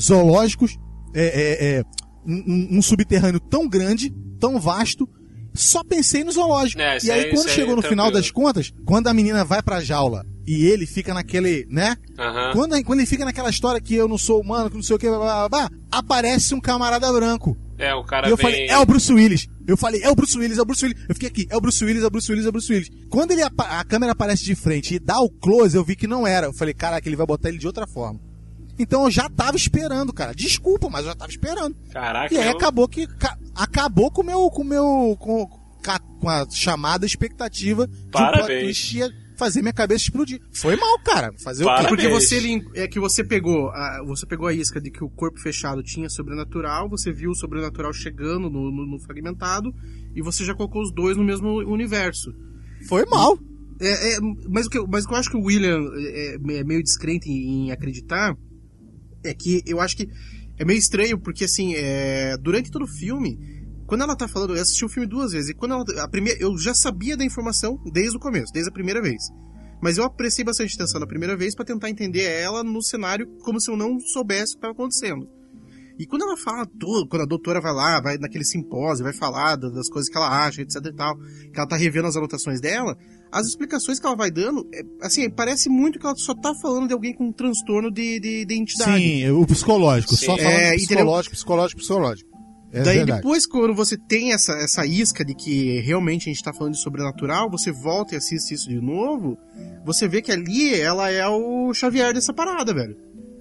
zoológicos, 0.00 0.76
é, 1.14 1.24
é, 1.24 1.78
é, 1.78 1.84
um, 2.26 2.78
um- 2.78 2.82
subterrâneo 2.82 3.40
tão 3.40 3.68
grande, 3.68 4.10
tão 4.38 4.58
vasto, 4.58 5.08
só 5.52 5.82
pensei 5.84 6.24
no 6.24 6.32
zoológico. 6.32 6.80
É, 6.80 6.98
e 7.02 7.10
aí, 7.10 7.30
quando 7.30 7.48
chegou 7.48 7.72
é 7.74 7.76
no 7.76 7.82
final 7.82 8.06
tranquilo. 8.06 8.12
das 8.22 8.30
contas, 8.30 8.72
quando 8.84 9.08
a 9.08 9.14
menina 9.14 9.44
vai 9.44 9.62
pra 9.62 9.80
jaula 9.82 10.24
e 10.56 10.66
ele 10.66 10.86
fica 10.86 11.12
naquele, 11.14 11.66
né? 11.70 11.96
Aham. 12.18 12.52
Quando, 12.52 12.84
quando 12.84 12.98
ele 13.00 13.06
fica 13.06 13.24
naquela 13.24 13.50
história 13.50 13.80
que 13.80 13.94
eu 13.94 14.08
não 14.08 14.18
sou 14.18 14.40
humano, 14.40 14.68
que 14.70 14.76
não 14.76 14.82
sei 14.82 14.96
o 14.96 14.98
que, 14.98 15.06
blá, 15.08 15.18
blá, 15.18 15.48
blá, 15.48 15.68
blá, 15.68 15.70
aparece 15.90 16.54
um 16.54 16.60
camarada 16.60 17.12
branco. 17.12 17.56
É, 17.78 17.94
o 17.94 18.04
cara 18.04 18.28
E 18.28 18.30
eu 18.30 18.36
vem. 18.36 18.42
falei, 18.44 18.66
é 18.68 18.78
o 18.78 18.84
Bruce 18.84 19.12
Willis. 19.12 19.46
Eu 19.66 19.76
falei, 19.76 20.02
é 20.02 20.10
o 20.10 20.14
Bruce 20.14 20.36
Willis, 20.36 20.58
é 20.58 20.62
o 20.62 20.64
Bruce 20.64 20.84
Willis. 20.84 21.00
Eu 21.08 21.14
fiquei 21.14 21.28
aqui, 21.28 21.46
é 21.48 21.56
o 21.56 21.60
Bruce 21.60 21.82
Willis, 21.84 22.02
é 22.02 22.06
o 22.06 22.10
Bruce 22.10 22.30
Willis, 22.30 22.44
é 22.44 22.48
o 22.48 22.52
Bruce 22.52 22.72
Willis. 22.72 22.90
Quando 23.08 23.30
ele 23.30 23.42
a 23.42 23.84
câmera 23.84 24.12
aparece 24.12 24.44
de 24.44 24.54
frente 24.54 24.94
e 24.96 24.98
dá 24.98 25.18
o 25.20 25.30
close, 25.30 25.76
eu 25.76 25.84
vi 25.84 25.96
que 25.96 26.06
não 26.06 26.26
era. 26.26 26.46
Eu 26.48 26.52
falei, 26.52 26.74
caraca, 26.74 27.08
ele 27.08 27.16
vai 27.16 27.26
botar 27.26 27.48
ele 27.48 27.56
de 27.58 27.66
outra 27.66 27.86
forma. 27.86 28.20
Então 28.78 29.04
eu 29.04 29.10
já 29.10 29.28
tava 29.30 29.56
esperando, 29.56 30.12
cara. 30.12 30.34
Desculpa, 30.34 30.88
mas 30.90 31.02
eu 31.02 31.08
já 31.10 31.14
tava 31.14 31.30
esperando. 31.30 31.74
Caraca, 31.92 32.34
E 32.34 32.38
aí 32.38 32.46
eu- 32.46 32.52
acabou 32.56 32.88
que 32.88 33.06
ca- 33.06 33.36
acabou 33.54 34.10
com 34.10 34.22
o 34.22 34.24
meu 34.24 34.50
com 34.50 34.62
o 34.62 34.64
meu 34.64 35.16
com, 35.18 35.46
com 36.20 36.28
a 36.28 36.46
chamada 36.50 37.06
expectativa 37.06 37.86
de 37.86 37.92
um 37.92 38.68
fazer 39.40 39.62
minha 39.62 39.72
cabeça 39.72 40.04
explodir. 40.04 40.40
Foi 40.52 40.76
mal, 40.76 40.98
cara. 41.00 41.32
Fazer 41.42 41.64
o 41.64 41.66
Parabéns. 41.66 41.88
quê? 41.88 41.96
Porque 41.96 42.08
você 42.08 42.62
é 42.74 42.86
que 42.86 43.00
você 43.00 43.24
pegou 43.24 43.70
a, 43.70 44.02
você 44.06 44.24
pegou 44.26 44.46
a 44.46 44.52
isca 44.54 44.80
de 44.80 44.90
que 44.90 45.02
o 45.02 45.08
corpo 45.10 45.40
fechado 45.40 45.82
tinha 45.82 46.08
sobrenatural, 46.08 46.88
você 46.88 47.10
viu 47.12 47.30
o 47.30 47.34
sobrenatural 47.34 47.92
chegando 47.92 48.48
no, 48.50 48.70
no- 48.70 48.86
no 48.86 48.98
fragmentado 49.00 49.74
e 50.14 50.22
você 50.22 50.44
já 50.44 50.54
colocou 50.54 50.82
os 50.82 50.92
dois 50.94 51.16
no 51.16 51.24
mesmo 51.24 51.48
universo. 51.68 52.32
Foi 52.86 53.04
mal. 53.06 53.38
É, 53.80 54.14
é, 54.14 54.18
mas, 54.48 54.66
o 54.66 54.70
que, 54.70 54.78
eu- 54.78 54.86
mas 54.86 55.04
o 55.04 55.08
que 55.08 55.14
eu 55.14 55.18
acho 55.18 55.30
que 55.30 55.36
o 55.36 55.42
William 55.42 55.80
é, 55.96 56.34
é 56.58 56.64
meio 56.64 56.82
descrente 56.82 57.28
em, 57.30 57.66
em 57.66 57.70
acreditar 57.72 58.36
é 59.24 59.32
que 59.34 59.62
eu 59.66 59.80
acho 59.80 59.96
que 59.96 60.06
é 60.58 60.64
meio 60.64 60.78
estranho, 60.78 61.18
porque 61.18 61.44
assim, 61.44 61.74
é, 61.74 62.36
durante 62.36 62.70
todo 62.70 62.82
o 62.84 62.86
filme, 62.86 63.38
quando 63.90 64.02
ela 64.02 64.14
tá 64.14 64.28
falando, 64.28 64.54
eu 64.54 64.62
assisti 64.62 64.84
o 64.84 64.88
filme 64.88 65.08
duas 65.08 65.32
vezes, 65.32 65.50
e 65.50 65.54
quando 65.54 65.72
ela, 65.74 65.84
a 66.04 66.08
primeira, 66.08 66.38
eu 66.40 66.56
já 66.56 66.72
sabia 66.72 67.16
da 67.16 67.24
informação 67.24 67.76
desde 67.92 68.16
o 68.16 68.20
começo, 68.20 68.52
desde 68.52 68.70
a 68.70 68.72
primeira 68.72 69.02
vez. 69.02 69.20
Mas 69.82 69.98
eu 69.98 70.08
prestei 70.08 70.44
bastante 70.44 70.76
atenção 70.76 71.00
na 71.00 71.06
primeira 71.08 71.36
vez 71.36 71.56
pra 71.56 71.64
tentar 71.64 71.90
entender 71.90 72.22
ela 72.22 72.62
no 72.62 72.80
cenário 72.82 73.26
como 73.42 73.60
se 73.60 73.68
eu 73.68 73.76
não 73.76 73.98
soubesse 73.98 74.52
o 74.52 74.52
que 74.52 74.58
estava 74.58 74.72
acontecendo. 74.74 75.28
E 75.98 76.06
quando 76.06 76.22
ela 76.22 76.36
fala 76.36 76.64
tudo, 76.78 77.08
quando 77.08 77.22
a 77.22 77.26
doutora 77.26 77.60
vai 77.60 77.72
lá, 77.74 78.00
vai 78.00 78.16
naquele 78.16 78.44
simpósio, 78.44 79.02
vai 79.04 79.12
falar 79.12 79.56
da- 79.56 79.68
das 79.70 79.88
coisas 79.88 80.08
que 80.08 80.16
ela 80.16 80.46
acha, 80.46 80.62
etc 80.62 80.76
e 80.86 80.94
tal, 80.94 81.16
que 81.18 81.52
ela 81.58 81.66
tá 81.66 81.76
revendo 81.76 82.06
as 82.06 82.16
anotações 82.16 82.60
dela, 82.60 82.96
as 83.32 83.46
explicações 83.48 83.98
que 84.00 84.06
ela 84.06 84.16
vai 84.16 84.30
dando, 84.30 84.66
é, 84.72 84.80
assim, 85.02 85.28
parece 85.28 85.68
muito 85.68 85.98
que 85.98 86.06
ela 86.06 86.14
só 86.16 86.34
tá 86.34 86.54
falando 86.54 86.86
de 86.88 86.94
alguém 86.94 87.12
com 87.14 87.26
um 87.26 87.32
transtorno 87.32 87.90
de, 87.90 88.18
de, 88.20 88.44
de 88.46 88.54
identidade. 88.54 88.98
Sim, 89.02 89.28
o 89.30 89.46
psicológico. 89.46 90.14
Sim. 90.16 90.26
Só 90.26 90.36
falando 90.38 90.54
É, 90.56 90.74
psicológico, 90.76 91.34
psicológico, 91.34 91.80
psicológico. 91.80 92.29
É 92.72 92.82
Daí 92.82 92.98
verdade. 92.98 93.20
depois, 93.20 93.46
quando 93.46 93.74
você 93.74 93.96
tem 93.96 94.32
essa, 94.32 94.52
essa 94.52 94.86
isca 94.86 95.24
de 95.24 95.34
que 95.34 95.80
realmente 95.80 96.28
a 96.28 96.32
gente 96.32 96.42
tá 96.42 96.52
falando 96.52 96.74
de 96.74 96.80
sobrenatural, 96.80 97.50
você 97.50 97.72
volta 97.72 98.14
e 98.14 98.18
assiste 98.18 98.54
isso 98.54 98.68
de 98.68 98.80
novo, 98.80 99.36
você 99.84 100.06
vê 100.06 100.22
que 100.22 100.30
ali 100.30 100.74
ela 100.74 101.10
é 101.10 101.26
o 101.28 101.74
Xavier 101.74 102.14
dessa 102.14 102.32
parada, 102.32 102.72
velho. 102.72 102.96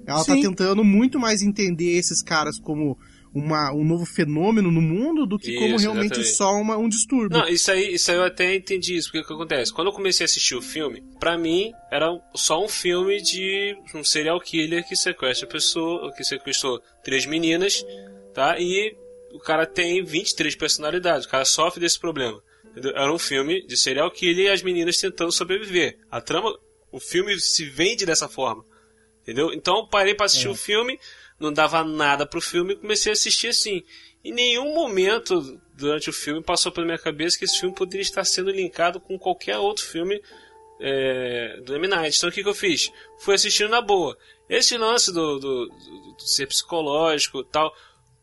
Ela 0.07 0.25
tá 0.25 0.33
Sim. 0.33 0.41
tentando 0.41 0.83
muito 0.83 1.19
mais 1.19 1.43
entender 1.43 1.95
esses 1.95 2.23
caras 2.23 2.59
como 2.59 2.97
uma, 3.33 3.71
um 3.73 3.83
novo 3.83 4.05
fenômeno 4.05 4.71
no 4.71 4.81
mundo 4.81 5.25
do 5.25 5.37
que 5.37 5.53
como 5.55 5.75
Isso, 5.75 5.83
realmente 5.83 6.19
exatamente. 6.19 6.35
só 6.35 6.51
uma, 6.55 6.77
um 6.77 6.89
distúrbio. 6.89 7.37
Não, 7.37 7.47
isso 7.47 7.71
aí, 7.71 7.93
isso 7.93 8.09
aí 8.09 8.17
eu 8.17 8.23
até 8.23 8.55
entendi 8.55 8.95
isso, 8.95 9.09
porque 9.09 9.19
o 9.19 9.27
que 9.27 9.33
acontece? 9.33 9.71
Quando 9.71 9.89
eu 9.89 9.93
comecei 9.93 10.23
a 10.23 10.25
assistir 10.25 10.55
o 10.55 10.61
filme, 10.61 11.03
pra 11.19 11.37
mim 11.37 11.71
era 11.91 12.07
só 12.35 12.63
um 12.63 12.67
filme 12.67 13.21
de 13.21 13.77
um 13.93 14.03
serial 14.03 14.39
killer 14.39 14.87
que 14.87 14.95
sequestra 14.95 15.47
a 15.47 15.51
pessoa, 15.51 16.11
que 16.15 16.23
sequestrou 16.23 16.81
três 17.03 17.27
meninas, 17.27 17.85
tá? 18.33 18.59
E 18.59 18.95
o 19.33 19.39
cara 19.39 19.65
tem 19.65 20.03
23 20.03 20.55
personalidades, 20.55 21.25
o 21.25 21.29
cara 21.29 21.45
sofre 21.45 21.79
desse 21.79 21.99
problema. 21.99 22.41
Era 22.75 23.11
um 23.13 23.19
filme 23.19 23.65
de 23.65 23.75
serial 23.75 24.09
killer 24.11 24.45
e 24.45 24.49
as 24.49 24.61
meninas 24.61 24.97
tentando 24.97 25.31
sobreviver. 25.31 25.97
A 26.09 26.21
trama, 26.21 26.55
o 26.91 26.99
filme 26.99 27.37
se 27.39 27.65
vende 27.65 28.05
dessa 28.05 28.27
forma. 28.29 28.63
Entendeu? 29.21 29.51
Então 29.53 29.87
parei 29.87 30.13
pra 30.15 30.25
assistir 30.27 30.47
o 30.47 30.55
filme, 30.55 30.99
não 31.39 31.51
dava 31.53 31.83
nada 31.83 32.25
pro 32.25 32.41
filme 32.41 32.73
e 32.73 32.77
comecei 32.77 33.11
a 33.11 33.13
assistir 33.13 33.47
assim. 33.49 33.83
Em 34.23 34.33
nenhum 34.33 34.73
momento 34.73 35.59
durante 35.75 36.09
o 36.09 36.13
filme 36.13 36.43
passou 36.43 36.71
pela 36.71 36.85
minha 36.85 36.97
cabeça 36.97 37.37
que 37.37 37.45
esse 37.45 37.59
filme 37.59 37.75
poderia 37.75 38.01
estar 38.01 38.23
sendo 38.25 38.49
linkado 38.51 38.99
com 38.99 39.17
qualquer 39.17 39.57
outro 39.57 39.85
filme 39.85 40.21
é, 40.79 41.59
do 41.63 41.75
M. 41.75 41.87
Night. 41.87 42.17
Então 42.17 42.29
o 42.29 42.31
que, 42.31 42.43
que 42.43 42.49
eu 42.49 42.53
fiz? 42.55 42.91
Fui 43.19 43.35
assistindo 43.35 43.69
na 43.69 43.81
boa. 43.81 44.17
Esse 44.49 44.77
lance 44.77 45.11
do, 45.11 45.39
do- 45.39 45.65
do- 45.67 46.15
do 46.17 46.21
ser 46.27 46.47
psicológico 46.47 47.41
e 47.41 47.45
tal. 47.45 47.73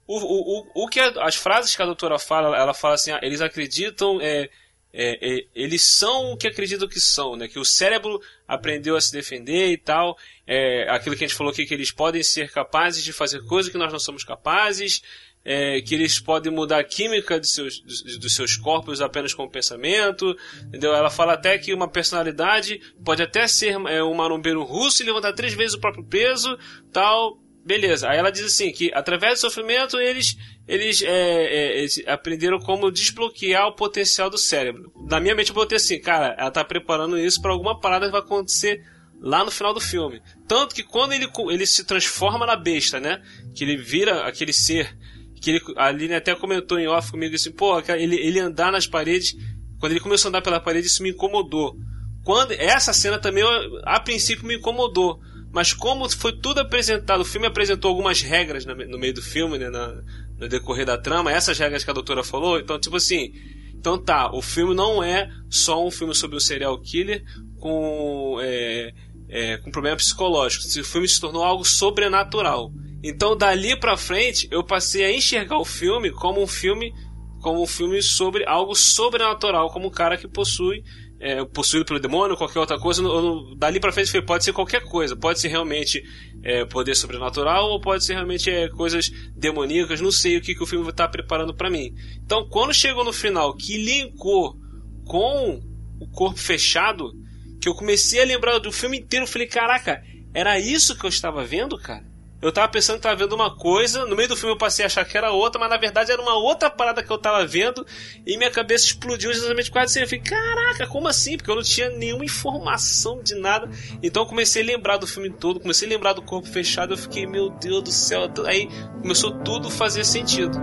O, 0.06 0.18
o, 0.18 0.58
o, 0.60 0.84
o 0.84 0.88
que 0.88 1.00
a- 1.00 1.24
as 1.24 1.34
frases 1.36 1.74
que 1.74 1.82
a 1.82 1.86
doutora 1.86 2.18
fala, 2.18 2.56
ela 2.56 2.72
fala 2.74 2.94
assim, 2.94 3.10
ah, 3.10 3.20
eles 3.22 3.40
acreditam, 3.40 4.20
é, 4.20 4.48
é, 4.92 5.38
é, 5.38 5.46
eles 5.54 5.82
são 5.82 6.32
o 6.32 6.36
que 6.36 6.46
acreditam 6.46 6.88
que 6.88 7.00
são, 7.00 7.36
né? 7.36 7.48
Que 7.48 7.58
o 7.58 7.64
cérebro 7.64 8.20
aprendeu 8.46 8.96
a 8.96 9.00
se 9.00 9.12
defender 9.12 9.70
e 9.70 9.76
tal. 9.76 10.16
É, 10.46 10.86
aquilo 10.90 11.16
que 11.16 11.24
a 11.24 11.26
gente 11.28 11.36
falou 11.36 11.52
aqui, 11.52 11.66
que 11.66 11.74
eles 11.74 11.90
podem 11.90 12.22
ser 12.22 12.50
capazes 12.52 13.02
de 13.04 13.12
fazer 13.12 13.44
coisas 13.44 13.70
que 13.70 13.76
nós 13.78 13.92
não 13.92 13.98
somos 13.98 14.24
capazes. 14.24 15.02
é, 15.48 15.80
que 15.80 15.94
eles 15.94 16.18
podem 16.18 16.50
mudar 16.50 16.80
a 16.80 16.84
química 16.84 17.38
de 17.38 17.46
seus, 17.46 17.78
dos, 17.80 18.18
dos 18.18 18.34
seus 18.34 18.56
corpos 18.56 19.00
apenas 19.00 19.32
com 19.32 19.44
o 19.44 19.48
pensamento, 19.50 20.36
entendeu? 20.66 20.92
Ela 20.92 21.08
fala 21.08 21.34
até 21.34 21.56
que 21.56 21.72
uma 21.72 21.86
personalidade 21.88 22.80
pode 23.04 23.22
até 23.22 23.46
ser 23.46 23.74
é, 23.88 24.02
um 24.02 24.12
marombeiro 24.14 24.64
russo 24.64 25.02
e 25.02 25.06
levantar 25.06 25.32
três 25.34 25.54
vezes 25.54 25.74
o 25.76 25.80
próprio 25.80 26.02
peso, 26.04 26.58
tal, 26.92 27.38
beleza. 27.66 28.08
Aí 28.08 28.16
ela 28.16 28.30
diz 28.30 28.44
assim 28.44 28.70
que 28.70 28.92
através 28.94 29.34
do 29.34 29.40
sofrimento 29.40 29.98
eles 29.98 30.36
eles, 30.68 31.02
é, 31.02 31.08
é, 31.08 31.78
eles 31.78 32.00
aprenderam 32.06 32.58
como 32.58 32.90
desbloquear 32.90 33.66
o 33.66 33.74
potencial 33.74 34.30
do 34.30 34.38
cérebro. 34.38 34.92
Na 35.08 35.20
minha 35.20 35.34
mente 35.34 35.48
eu 35.48 35.54
botei 35.54 35.76
assim, 35.76 36.00
cara, 36.00 36.34
ela 36.38 36.50
tá 36.50 36.64
preparando 36.64 37.18
isso 37.18 37.42
para 37.42 37.52
alguma 37.52 37.78
parada 37.78 38.06
que 38.06 38.12
vai 38.12 38.20
acontecer 38.20 38.82
lá 39.20 39.44
no 39.44 39.50
final 39.50 39.74
do 39.74 39.80
filme. 39.80 40.22
Tanto 40.46 40.74
que 40.74 40.82
quando 40.82 41.12
ele, 41.12 41.28
ele 41.50 41.66
se 41.66 41.84
transforma 41.84 42.46
na 42.46 42.56
besta, 42.56 43.00
né? 43.00 43.20
Que 43.54 43.64
ele 43.64 43.76
vira 43.76 44.26
aquele 44.26 44.52
ser. 44.52 44.96
Que 45.40 45.50
ele, 45.50 45.60
a 45.76 45.86
Aline 45.86 46.14
até 46.14 46.34
comentou 46.34 46.78
em 46.78 46.86
off 46.86 47.10
comigo 47.10 47.34
assim, 47.34 47.50
pô, 47.50 47.78
ele, 47.80 48.16
ele 48.16 48.38
andar 48.38 48.70
nas 48.70 48.86
paredes. 48.86 49.36
Quando 49.78 49.92
ele 49.92 50.00
começou 50.00 50.28
a 50.28 50.30
andar 50.30 50.42
pela 50.42 50.60
parede, 50.60 50.86
isso 50.86 51.02
me 51.02 51.10
incomodou. 51.10 51.76
Quando, 52.24 52.52
essa 52.52 52.92
cena 52.92 53.18
também, 53.18 53.44
a 53.84 54.00
princípio, 54.00 54.46
me 54.46 54.56
incomodou. 54.56 55.20
Mas 55.56 55.72
como 55.72 56.06
foi 56.10 56.34
tudo 56.34 56.60
apresentado, 56.60 57.22
o 57.22 57.24
filme 57.24 57.46
apresentou 57.46 57.88
algumas 57.88 58.20
regras 58.20 58.66
no 58.66 58.98
meio 58.98 59.14
do 59.14 59.22
filme, 59.22 59.56
né, 59.56 59.70
na, 59.70 60.02
no 60.38 60.46
decorrer 60.50 60.84
da 60.84 60.98
trama, 60.98 61.32
essas 61.32 61.58
regras 61.58 61.82
que 61.82 61.88
a 61.88 61.94
doutora 61.94 62.22
falou, 62.22 62.60
então, 62.60 62.78
tipo 62.78 62.96
assim, 62.96 63.32
então 63.74 63.96
tá, 63.96 64.30
o 64.34 64.42
filme 64.42 64.74
não 64.74 65.02
é 65.02 65.30
só 65.48 65.82
um 65.82 65.90
filme 65.90 66.14
sobre 66.14 66.36
um 66.36 66.40
serial 66.40 66.78
killer 66.82 67.24
com, 67.58 68.36
é, 68.42 68.92
é, 69.30 69.56
com 69.56 69.70
problema 69.70 69.96
psicológico. 69.96 70.66
O 70.66 70.84
filme 70.84 71.08
se 71.08 71.18
tornou 71.18 71.42
algo 71.42 71.64
sobrenatural. 71.64 72.70
Então, 73.02 73.34
dali 73.34 73.80
pra 73.80 73.96
frente, 73.96 74.46
eu 74.50 74.62
passei 74.62 75.04
a 75.04 75.10
enxergar 75.10 75.56
o 75.56 75.64
filme 75.64 76.10
como 76.10 76.42
um 76.42 76.46
filme 76.46 76.92
como 77.40 77.62
um 77.62 77.66
filme 77.66 78.02
sobre 78.02 78.44
algo 78.46 78.74
sobrenatural, 78.74 79.70
como 79.70 79.86
um 79.86 79.90
cara 79.90 80.18
que 80.18 80.28
possui 80.28 80.82
é, 81.18 81.44
possuído 81.44 81.84
pelo 81.84 82.00
demônio, 82.00 82.36
qualquer 82.36 82.58
outra 82.58 82.78
coisa. 82.78 83.02
No, 83.02 83.54
dali 83.56 83.80
pra 83.80 83.92
frente 83.92 84.20
pode 84.22 84.44
ser 84.44 84.52
qualquer 84.52 84.82
coisa. 84.82 85.16
Pode 85.16 85.40
ser 85.40 85.48
realmente 85.48 86.02
é, 86.42 86.64
poder 86.64 86.94
sobrenatural 86.94 87.70
ou 87.70 87.80
pode 87.80 88.04
ser 88.04 88.14
realmente 88.14 88.50
é, 88.50 88.68
coisas 88.68 89.10
demoníacas. 89.34 90.00
Não 90.00 90.12
sei 90.12 90.36
o 90.36 90.40
que, 90.40 90.54
que 90.54 90.62
o 90.62 90.66
filme 90.66 90.88
está 90.88 91.08
preparando 91.08 91.54
para 91.54 91.70
mim. 91.70 91.94
Então, 92.24 92.46
quando 92.48 92.74
chegou 92.74 93.04
no 93.04 93.12
final 93.12 93.54
que 93.54 93.76
linkou 93.78 94.56
com 95.04 95.60
o 96.00 96.06
corpo 96.08 96.38
fechado, 96.38 97.12
que 97.60 97.68
eu 97.68 97.74
comecei 97.74 98.20
a 98.20 98.24
lembrar 98.24 98.58
do 98.58 98.70
filme 98.70 98.98
inteiro, 98.98 99.24
eu 99.24 99.30
falei: 99.30 99.46
caraca, 99.46 100.02
era 100.34 100.58
isso 100.58 100.96
que 100.98 101.04
eu 101.04 101.10
estava 101.10 101.44
vendo, 101.44 101.78
cara? 101.78 102.04
Eu 102.40 102.52
tava 102.52 102.68
pensando 102.68 102.96
que 102.96 103.02
tava 103.02 103.16
vendo 103.16 103.34
uma 103.34 103.54
coisa, 103.56 104.04
no 104.04 104.14
meio 104.14 104.28
do 104.28 104.36
filme 104.36 104.52
eu 104.52 104.58
passei 104.58 104.84
a 104.84 104.86
achar 104.86 105.04
que 105.04 105.16
era 105.16 105.30
outra, 105.30 105.58
mas 105.58 105.70
na 105.70 105.78
verdade 105.78 106.12
era 106.12 106.20
uma 106.20 106.34
outra 106.34 106.68
parada 106.68 107.02
que 107.02 107.10
eu 107.10 107.16
tava 107.16 107.46
vendo 107.46 107.86
e 108.26 108.36
minha 108.36 108.50
cabeça 108.50 108.84
explodiu 108.84 109.30
exatamente 109.30 109.70
quase 109.70 109.92
assim. 109.92 110.00
Eu 110.00 110.06
falei, 110.06 110.22
caraca, 110.22 110.86
como 110.86 111.08
assim? 111.08 111.36
Porque 111.36 111.50
eu 111.50 111.56
não 111.56 111.62
tinha 111.62 111.88
nenhuma 111.90 112.24
informação 112.24 113.22
de 113.22 113.34
nada. 113.34 113.68
Então 114.02 114.22
eu 114.22 114.26
comecei 114.26 114.62
a 114.62 114.66
lembrar 114.66 114.98
do 114.98 115.06
filme 115.06 115.30
todo, 115.30 115.60
comecei 115.60 115.88
a 115.88 115.90
lembrar 115.90 116.12
do 116.12 116.22
corpo 116.22 116.46
fechado, 116.46 116.92
eu 116.92 116.98
fiquei, 116.98 117.26
meu 117.26 117.48
Deus 117.50 117.82
do 117.82 117.90
céu. 117.90 118.30
Aí 118.46 118.68
começou 119.00 119.32
tudo 119.42 119.68
a 119.68 119.70
fazer 119.70 120.04
sentido. 120.04 120.58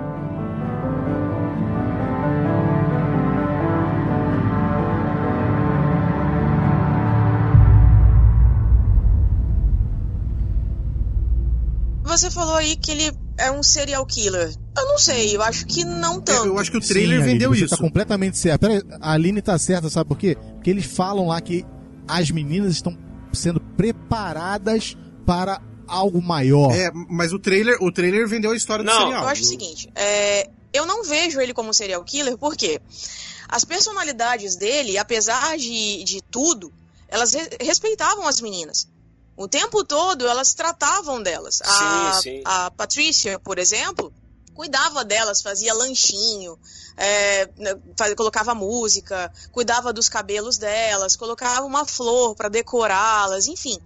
Você 12.17 12.32
falou 12.32 12.56
aí 12.56 12.76
que 12.76 12.91
ele 12.91 13.12
é 13.38 13.52
um 13.52 13.63
serial 13.63 14.06
killer. 14.06 14.54
Eu 14.78 14.86
não 14.86 14.97
sei, 14.97 15.36
eu 15.36 15.41
acho 15.41 15.65
que 15.65 15.84
não 15.84 16.21
tanto. 16.21 16.45
Eu 16.47 16.58
acho 16.60 16.71
que 16.71 16.78
o 16.78 16.82
trailer 16.82 17.19
Sim, 17.19 17.26
vendeu 17.26 17.52
Aline, 17.52 17.65
isso. 17.65 17.76
Tá 17.76 17.82
completamente 17.82 18.38
certo. 18.38 18.62
Pera, 18.62 18.84
a 19.02 19.13
Aline 19.13 19.41
tá 19.41 19.58
certa, 19.58 19.89
sabe 19.89 20.08
por 20.08 20.17
quê? 20.17 20.38
Porque 20.56 20.69
eles 20.69 20.86
falam 20.86 21.28
lá 21.28 21.39
que 21.41 21.65
as 22.08 22.30
meninas 22.32 22.71
estão 22.73 22.97
sendo 23.32 23.60
preparadas 24.17 24.95
para 25.26 25.62
algo 25.88 26.21
maior. 26.21 26.71
É, 26.71 26.91
mas 27.10 27.34
o 27.34 27.39
trailer, 27.39 27.78
o 27.82 27.91
trailer 27.91 28.28
vendeu 28.28 28.52
a 28.52 28.56
história 28.56 28.84
Não, 28.84 28.93
do 28.93 28.99
serial. 28.99 29.23
Eu 29.23 29.30
acho 29.30 29.41
o 29.41 29.45
seguinte, 29.45 29.89
é, 29.95 30.49
eu 30.73 30.86
não 30.86 31.04
vejo 31.04 31.39
ele 31.39 31.54
como 31.54 31.73
serial 31.73 32.04
killer, 32.04 32.38
porque 32.38 32.82
as 33.47 33.63
personalidades 33.63 34.56
dele, 34.56 34.97
apesar 34.97 35.58
de, 35.58 36.04
de 36.04 36.21
tudo, 36.32 36.71
elas 37.08 37.34
re- 37.34 37.49
respeitavam 37.62 38.28
as 38.28 38.41
meninas. 38.41 38.88
O 39.35 39.47
tempo 39.47 39.83
todo 39.83 40.27
elas 40.27 40.53
tratavam 40.53 41.21
delas. 41.21 41.61
a, 41.63 42.13
Sim, 42.13 42.21
sim. 42.21 42.41
a 42.45 42.69
Patrícia, 42.71 43.39
por 43.39 43.57
exemplo, 43.57 44.13
cuidava 44.53 45.03
delas, 45.03 45.41
fazia 45.41 45.73
lanchinho, 45.73 46.57
é, 46.95 47.49
né, 47.57 47.75
faz- 47.97 48.13
colocava 48.13 48.53
música, 48.53 49.31
cuidava 49.51 49.91
dos 49.91 50.07
cabelos 50.07 50.57
delas, 50.57 51.15
colocava 51.15 51.65
uma 51.65 51.85
flor 51.85 52.35
para 52.35 52.49
decorá-las, 52.49 53.47
enfim. 53.47 53.81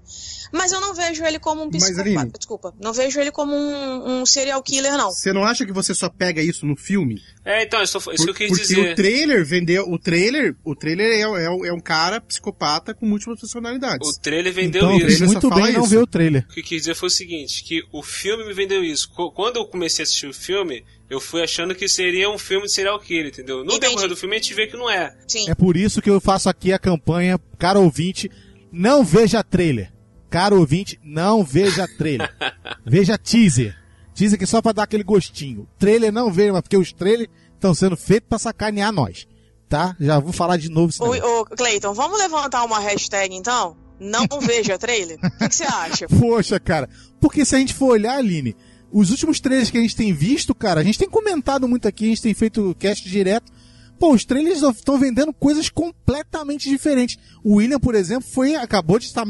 Mas 0.51 0.71
eu 0.71 0.79
não 0.81 0.93
vejo 0.93 1.23
ele 1.25 1.39
como 1.39 1.63
um 1.63 1.69
Mas, 1.71 1.83
psicopata. 1.83 2.10
Aline- 2.19 2.31
Desculpa, 2.38 2.73
não 2.81 2.93
vejo 2.93 3.19
ele 3.19 3.31
como 3.31 3.53
um, 3.55 4.21
um 4.21 4.25
serial 4.25 4.62
killer, 4.63 4.93
não. 4.97 5.12
Você 5.12 5.33
não 5.33 5.43
acha 5.43 5.65
que 5.65 5.71
você 5.73 5.93
só 5.93 6.10
pega 6.10 6.41
isso 6.41 6.65
no 6.65 6.75
filme? 6.75 7.21
É, 7.45 7.63
então, 7.63 7.81
isso, 7.81 7.97
isso 8.12 8.23
que 8.25 8.29
eu 8.29 8.33
quis 8.33 8.47
Porque 8.49 8.62
dizer. 8.63 8.91
o 8.91 8.95
trailer 8.95 9.45
vendeu. 9.45 9.83
O 9.89 9.97
trailer, 9.99 10.55
o 10.63 10.75
trailer 10.75 11.07
é, 11.07 11.21
é, 11.43 11.67
é 11.69 11.73
um 11.73 11.79
cara 11.79 12.19
psicopata 12.21 12.93
com 12.93 13.05
múltiplas 13.05 13.39
personalidades. 13.39 14.07
O 14.07 14.19
trailer 14.21 14.53
vendeu 14.53 14.81
então, 14.83 14.97
isso. 14.97 15.05
trailer 15.07 15.27
muito 15.27 15.49
bem 15.49 15.73
não 15.73 15.81
isso. 15.81 15.89
ver 15.89 15.97
o 15.97 16.07
trailer. 16.07 16.45
O 16.49 16.53
que 16.53 16.60
eu 16.60 16.63
quis 16.63 16.81
dizer 16.81 16.95
foi 16.95 17.07
o 17.07 17.12
seguinte, 17.12 17.63
que 17.63 17.81
o 17.91 18.01
filme 18.03 18.45
me 18.45 18.53
vendeu 18.53 18.83
isso. 18.83 19.10
Quando 19.33 19.57
eu 19.57 19.65
comecei 19.65 20.03
a 20.03 20.05
assistir 20.05 20.27
o 20.27 20.33
filme, 20.33 20.83
eu 21.10 21.19
fui 21.21 21.41
achando 21.41 21.73
que 21.73 21.88
seria 21.88 22.29
um 22.29 22.38
filme 22.38 22.65
de 22.65 22.71
serial 22.73 22.99
killer, 22.99 23.27
entendeu? 23.27 23.57
No 23.60 23.65
Entendi. 23.73 23.79
decorrer 23.81 24.10
do 24.10 24.15
filme 24.17 24.36
a 24.36 24.39
gente 24.39 24.53
vê 24.53 24.67
que 24.67 24.75
não 24.77 24.89
é. 24.89 25.15
Sim. 25.27 25.49
É 25.49 25.55
por 25.55 25.77
isso 25.77 26.01
que 26.01 26.10
eu 26.10 26.19
faço 26.19 26.49
aqui 26.49 26.73
a 26.73 26.79
campanha, 26.79 27.39
caro 27.57 27.81
ouvinte, 27.81 28.29
não 28.71 29.03
veja 29.03 29.43
trailer. 29.43 29.91
Caro 30.30 30.60
ouvinte, 30.60 31.00
não 31.04 31.44
veja 31.44 31.88
trailer. 31.98 32.34
veja 32.86 33.18
teaser. 33.18 33.76
Teaser 34.13 34.38
que 34.38 34.44
é 34.44 34.48
só 34.48 34.62
pra 34.62 34.72
dar 34.72 34.84
aquele 34.84 35.04
gostinho. 35.04 35.68
Trailer 35.78 36.12
não 36.12 36.32
veja, 36.32 36.54
mas 36.54 36.62
porque 36.62 36.78
os 36.78 36.92
trailers 36.92 37.30
estão 37.54 37.74
sendo 37.74 37.96
feitos 37.96 38.28
pra 38.28 38.40
sacanear 38.40 38.92
nós. 38.92 39.28
Tá? 39.70 39.96
Já 40.00 40.20
vou 40.20 40.32
falar 40.32 40.58
de 40.58 40.70
novo. 40.70 40.94
Ô, 41.00 41.42
ô, 41.42 41.46
Cleiton, 41.46 41.94
vamos 41.94 42.18
levantar 42.18 42.63
uma 42.63 42.80
hashtag 42.80 43.36
então? 43.36 43.76
Não 44.00 44.26
veja 44.42 44.78
trailer? 44.78 45.18
O 45.18 45.32
que 45.38 45.50
que 45.50 45.56
você 45.56 45.66
acha? 45.66 46.08
Poxa, 46.08 46.60
cara. 46.60 46.90
Porque 47.20 47.44
se 47.44 47.56
a 47.56 47.60
gente 47.60 47.74
for 47.74 47.92
olhar, 47.92 48.18
Aline, 48.18 48.56
os 48.92 49.12
últimos 49.12 49.40
trailers 49.40 49.70
que 49.70 49.78
a 49.78 49.82
gente 49.82 49.96
tem 49.96 50.13
visto, 50.13 50.56
cara, 50.56 50.82
a 50.82 50.84
gente 50.84 51.00
tem 51.00 51.10
comentado 51.10 51.68
muito 51.68 51.88
aqui, 51.88 52.06
a 52.06 52.10
gente 52.10 52.22
tem 52.22 52.34
feito 52.34 52.76
cast 52.80 53.10
direto. 53.10 53.52
Pô, 54.00 54.13
os 54.13 54.24
trailers 54.24 54.62
estão 54.62 54.98
vendendo 54.98 55.34
coisas 55.34 55.70
completamente 55.70 56.70
diferentes. 56.70 57.18
O 57.44 57.56
William, 57.56 57.80
por 57.80 57.96
exemplo, 57.96 58.30
foi 58.30 58.56
acabou 58.56 59.00
de 59.00 59.06
estar, 59.06 59.26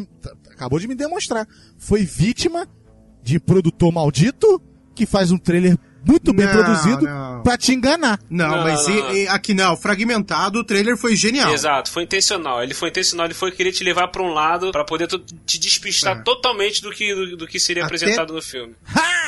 acabou 0.58 0.80
de 0.80 0.88
me 0.88 0.96
demonstrar, 0.96 1.48
foi 1.78 2.04
vítima 2.04 2.68
de 3.22 3.40
produtor 3.40 3.92
maldito 3.94 4.60
que 4.96 5.06
faz 5.06 5.32
um 5.32 5.38
trailer 5.38 5.78
muito 6.08 6.34
bem 6.34 6.46
Não, 6.46 6.54
produzido 6.54 7.02
não. 7.06 7.44
pra 7.44 7.58
te 7.58 7.74
enganar. 7.74 8.20
Não, 8.30 8.50
Não, 8.50 8.64
mas 8.64 8.88
não, 8.88 8.94
e- 8.96 9.02
não. 9.02 9.16
e 9.16 9.28
aqui 9.28 9.54
não, 9.54 9.76
fragmentado, 9.76 10.60
o 10.60 10.64
trailer 10.64 10.96
foi 10.98 11.16
genial. 11.16 11.54
Exato, 11.54 11.92
foi 11.92 12.04
intencional. 12.04 12.64
Ele 12.64 12.74
foi 12.74 12.90
intencional, 12.90 13.26
ele 13.28 13.34
foi 13.34 13.52
querer 13.52 13.72
te 13.72 13.84
levar 13.84 14.08
pra 14.08 14.22
um 14.24 14.30
lado 14.34 14.72
pra 14.72 14.84
poder 14.86 15.08
te 15.46 15.60
despistar 15.60 16.18
É. 16.18 16.22
totalmente 16.22 16.82
do 16.82 16.92
que, 16.92 17.14
do, 17.14 17.38
do 17.38 17.48
que 17.48 17.60
seria 17.60 17.84
Até- 17.86 17.96
apresentado 17.96 18.34
no 18.34 18.42
filme. 18.42 18.74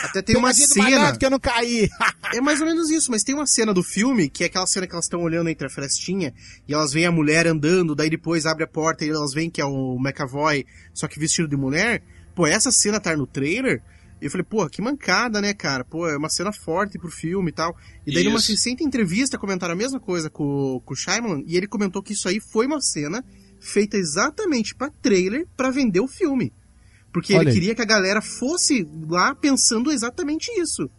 Até 0.03 0.21
tem 0.21 0.37
uma 0.37 0.47
Pegadinha 0.49 0.67
do 0.67 0.73
cena. 0.73 1.17
que 1.17 1.25
eu 1.25 1.29
não 1.29 1.39
caí. 1.39 1.89
É 2.31 2.39
mais 2.39 2.61
ou 2.61 2.67
menos 2.67 2.91
isso, 2.91 3.09
mas 3.09 3.23
tem 3.23 3.33
uma 3.33 3.47
cena 3.47 3.73
do 3.73 3.81
filme 3.81 4.29
que 4.29 4.43
é 4.43 4.47
aquela 4.47 4.67
cena 4.67 4.85
que 4.85 4.93
elas 4.93 5.05
estão 5.05 5.19
olhando 5.23 5.49
entre 5.49 5.65
a 5.65 5.69
frestinha 5.69 6.31
e 6.67 6.73
elas 6.75 6.93
veem 6.93 7.07
a 7.07 7.11
mulher 7.11 7.47
andando, 7.47 7.95
daí 7.95 8.07
depois 8.07 8.45
abre 8.45 8.63
a 8.63 8.67
porta 8.67 9.03
e 9.03 9.09
elas 9.09 9.33
veem 9.33 9.49
que 9.49 9.59
é 9.59 9.65
o 9.65 9.97
McAvoy, 9.99 10.63
só 10.93 11.07
que 11.07 11.19
vestido 11.19 11.47
de 11.47 11.57
mulher. 11.57 12.03
Pô, 12.35 12.45
essa 12.45 12.69
cena 12.71 12.99
tá 12.99 13.17
no 13.17 13.25
trailer. 13.25 13.81
E 14.21 14.25
eu 14.25 14.31
falei, 14.31 14.43
pô, 14.43 14.67
que 14.69 14.81
mancada, 14.81 15.39
né, 15.41 15.53
cara? 15.53 15.85
Pô, 15.85 16.07
é 16.07 16.17
uma 16.17 16.29
cena 16.29 16.51
forte 16.51 16.99
pro 16.99 17.09
filme 17.09 17.49
e 17.49 17.53
tal. 17.53 17.75
E 18.05 18.13
daí, 18.13 18.23
numa 18.23 18.37
Isso. 18.39 18.51
recente 18.51 18.83
entrevista, 18.83 19.37
comentaram 19.37 19.73
a 19.73 19.77
mesma 19.77 19.99
coisa 19.99 20.29
com, 20.29 20.81
com 20.83 20.93
o 20.93 20.97
Shyamalan, 20.97 21.43
e 21.45 21.55
ele 21.55 21.67
comentou 21.67 22.03
que 22.03 22.13
isso 22.13 22.27
aí 22.27 22.39
foi 22.39 22.65
uma 22.65 22.81
cena 22.81 23.23
feita 23.59 23.97
exatamente 23.97 24.75
pra 24.75 24.89
trailer 25.01 25.47
pra 25.55 25.71
vender 25.71 26.01
o 26.01 26.07
filme. 26.07 26.51
Porque 27.13 27.33
Olha 27.33 27.43
ele 27.43 27.49
aí. 27.49 27.55
queria 27.55 27.75
que 27.75 27.81
a 27.81 27.85
galera 27.85 28.21
fosse 28.21 28.87
lá 29.07 29.33
pensando 29.33 29.91
exatamente 29.91 30.51
isso. 30.59 30.89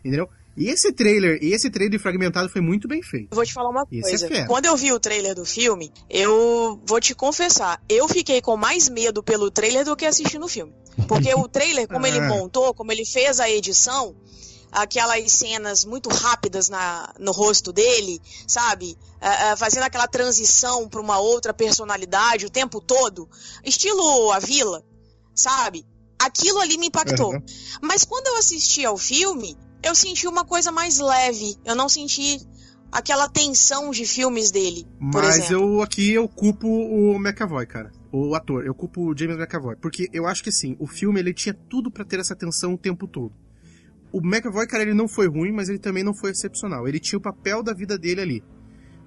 Entendeu? 0.00 0.28
E 0.56 0.68
esse 0.68 0.92
trailer, 0.92 1.38
e 1.42 1.52
esse 1.52 1.70
trailer 1.70 1.98
fragmentado 2.00 2.48
foi 2.48 2.60
muito 2.60 2.86
bem 2.88 3.02
feito. 3.02 3.28
Eu 3.30 3.36
vou 3.36 3.44
te 3.46 3.52
falar 3.52 3.70
uma 3.70 3.86
Esse 3.90 3.98
é 3.98 4.10
coisa. 4.10 4.28
fera. 4.28 4.46
Quando 4.46 4.66
eu 4.66 4.76
vi 4.76 4.92
o 4.92 5.00
trailer 5.00 5.34
do 5.34 5.44
filme, 5.44 5.92
eu 6.08 6.80
vou 6.84 7.00
te 7.00 7.14
confessar, 7.14 7.80
eu 7.88 8.08
fiquei 8.08 8.42
com 8.42 8.56
mais 8.56 8.88
medo 8.88 9.22
pelo 9.22 9.50
trailer 9.50 9.84
do 9.84 9.96
que 9.96 10.04
assistindo 10.04 10.44
o 10.44 10.48
filme. 10.48 10.74
Porque 11.08 11.32
o 11.34 11.48
trailer, 11.48 11.86
como 11.88 12.06
ele 12.06 12.18
Ah. 12.20 12.28
montou, 12.28 12.74
como 12.74 12.90
ele 12.92 13.06
fez 13.06 13.38
a 13.40 13.48
edição, 13.48 14.14
aquelas 14.72 15.32
cenas 15.32 15.84
muito 15.84 16.08
rápidas 16.10 16.68
na, 16.68 17.12
no 17.18 17.32
rosto 17.32 17.72
dele, 17.72 18.20
sabe? 18.46 18.96
Ah, 19.20 19.52
ah, 19.52 19.56
fazendo 19.56 19.84
aquela 19.84 20.06
transição 20.08 20.88
para 20.88 21.00
uma 21.00 21.18
outra 21.18 21.54
personalidade 21.54 22.44
o 22.46 22.50
tempo 22.50 22.80
todo, 22.80 23.28
estilo 23.64 24.30
A 24.32 24.38
Vila, 24.38 24.84
sabe? 25.34 25.86
Aquilo 26.18 26.58
ali 26.60 26.76
me 26.76 26.88
impactou. 26.88 27.30
Aham. 27.32 27.42
Mas 27.82 28.04
quando 28.04 28.26
eu 28.26 28.36
assisti 28.36 28.84
ao 28.84 28.96
filme, 28.98 29.56
eu 29.82 29.94
senti 29.94 30.26
uma 30.26 30.44
coisa 30.44 30.70
mais 30.70 30.98
leve. 30.98 31.56
Eu 31.64 31.74
não 31.74 31.88
senti 31.88 32.40
aquela 32.90 33.28
tensão 33.28 33.90
de 33.90 34.04
filmes 34.04 34.50
dele, 34.50 34.86
Mas 34.98 35.50
eu 35.50 35.80
aqui 35.80 36.12
eu 36.12 36.28
culpo 36.28 36.66
o 36.68 37.16
McAvoy, 37.16 37.66
cara. 37.66 37.92
O 38.12 38.34
ator, 38.34 38.66
eu 38.66 38.74
culpo 38.74 39.02
o 39.02 39.16
James 39.16 39.36
McAvoy. 39.36 39.76
Porque 39.76 40.08
eu 40.12 40.26
acho 40.26 40.42
que 40.42 40.48
assim, 40.48 40.76
o 40.78 40.86
filme 40.86 41.20
ele 41.20 41.32
tinha 41.32 41.54
tudo 41.54 41.90
pra 41.90 42.04
ter 42.04 42.18
essa 42.18 42.34
tensão 42.34 42.74
o 42.74 42.78
tempo 42.78 43.06
todo. 43.06 43.32
O 44.12 44.18
McAvoy, 44.18 44.66
cara, 44.66 44.82
ele 44.82 44.94
não 44.94 45.06
foi 45.06 45.28
ruim, 45.28 45.52
mas 45.52 45.68
ele 45.68 45.78
também 45.78 46.02
não 46.02 46.12
foi 46.12 46.32
excepcional. 46.32 46.88
Ele 46.88 46.98
tinha 46.98 47.18
o 47.18 47.22
papel 47.22 47.62
da 47.62 47.72
vida 47.72 47.96
dele 47.96 48.20
ali. 48.20 48.44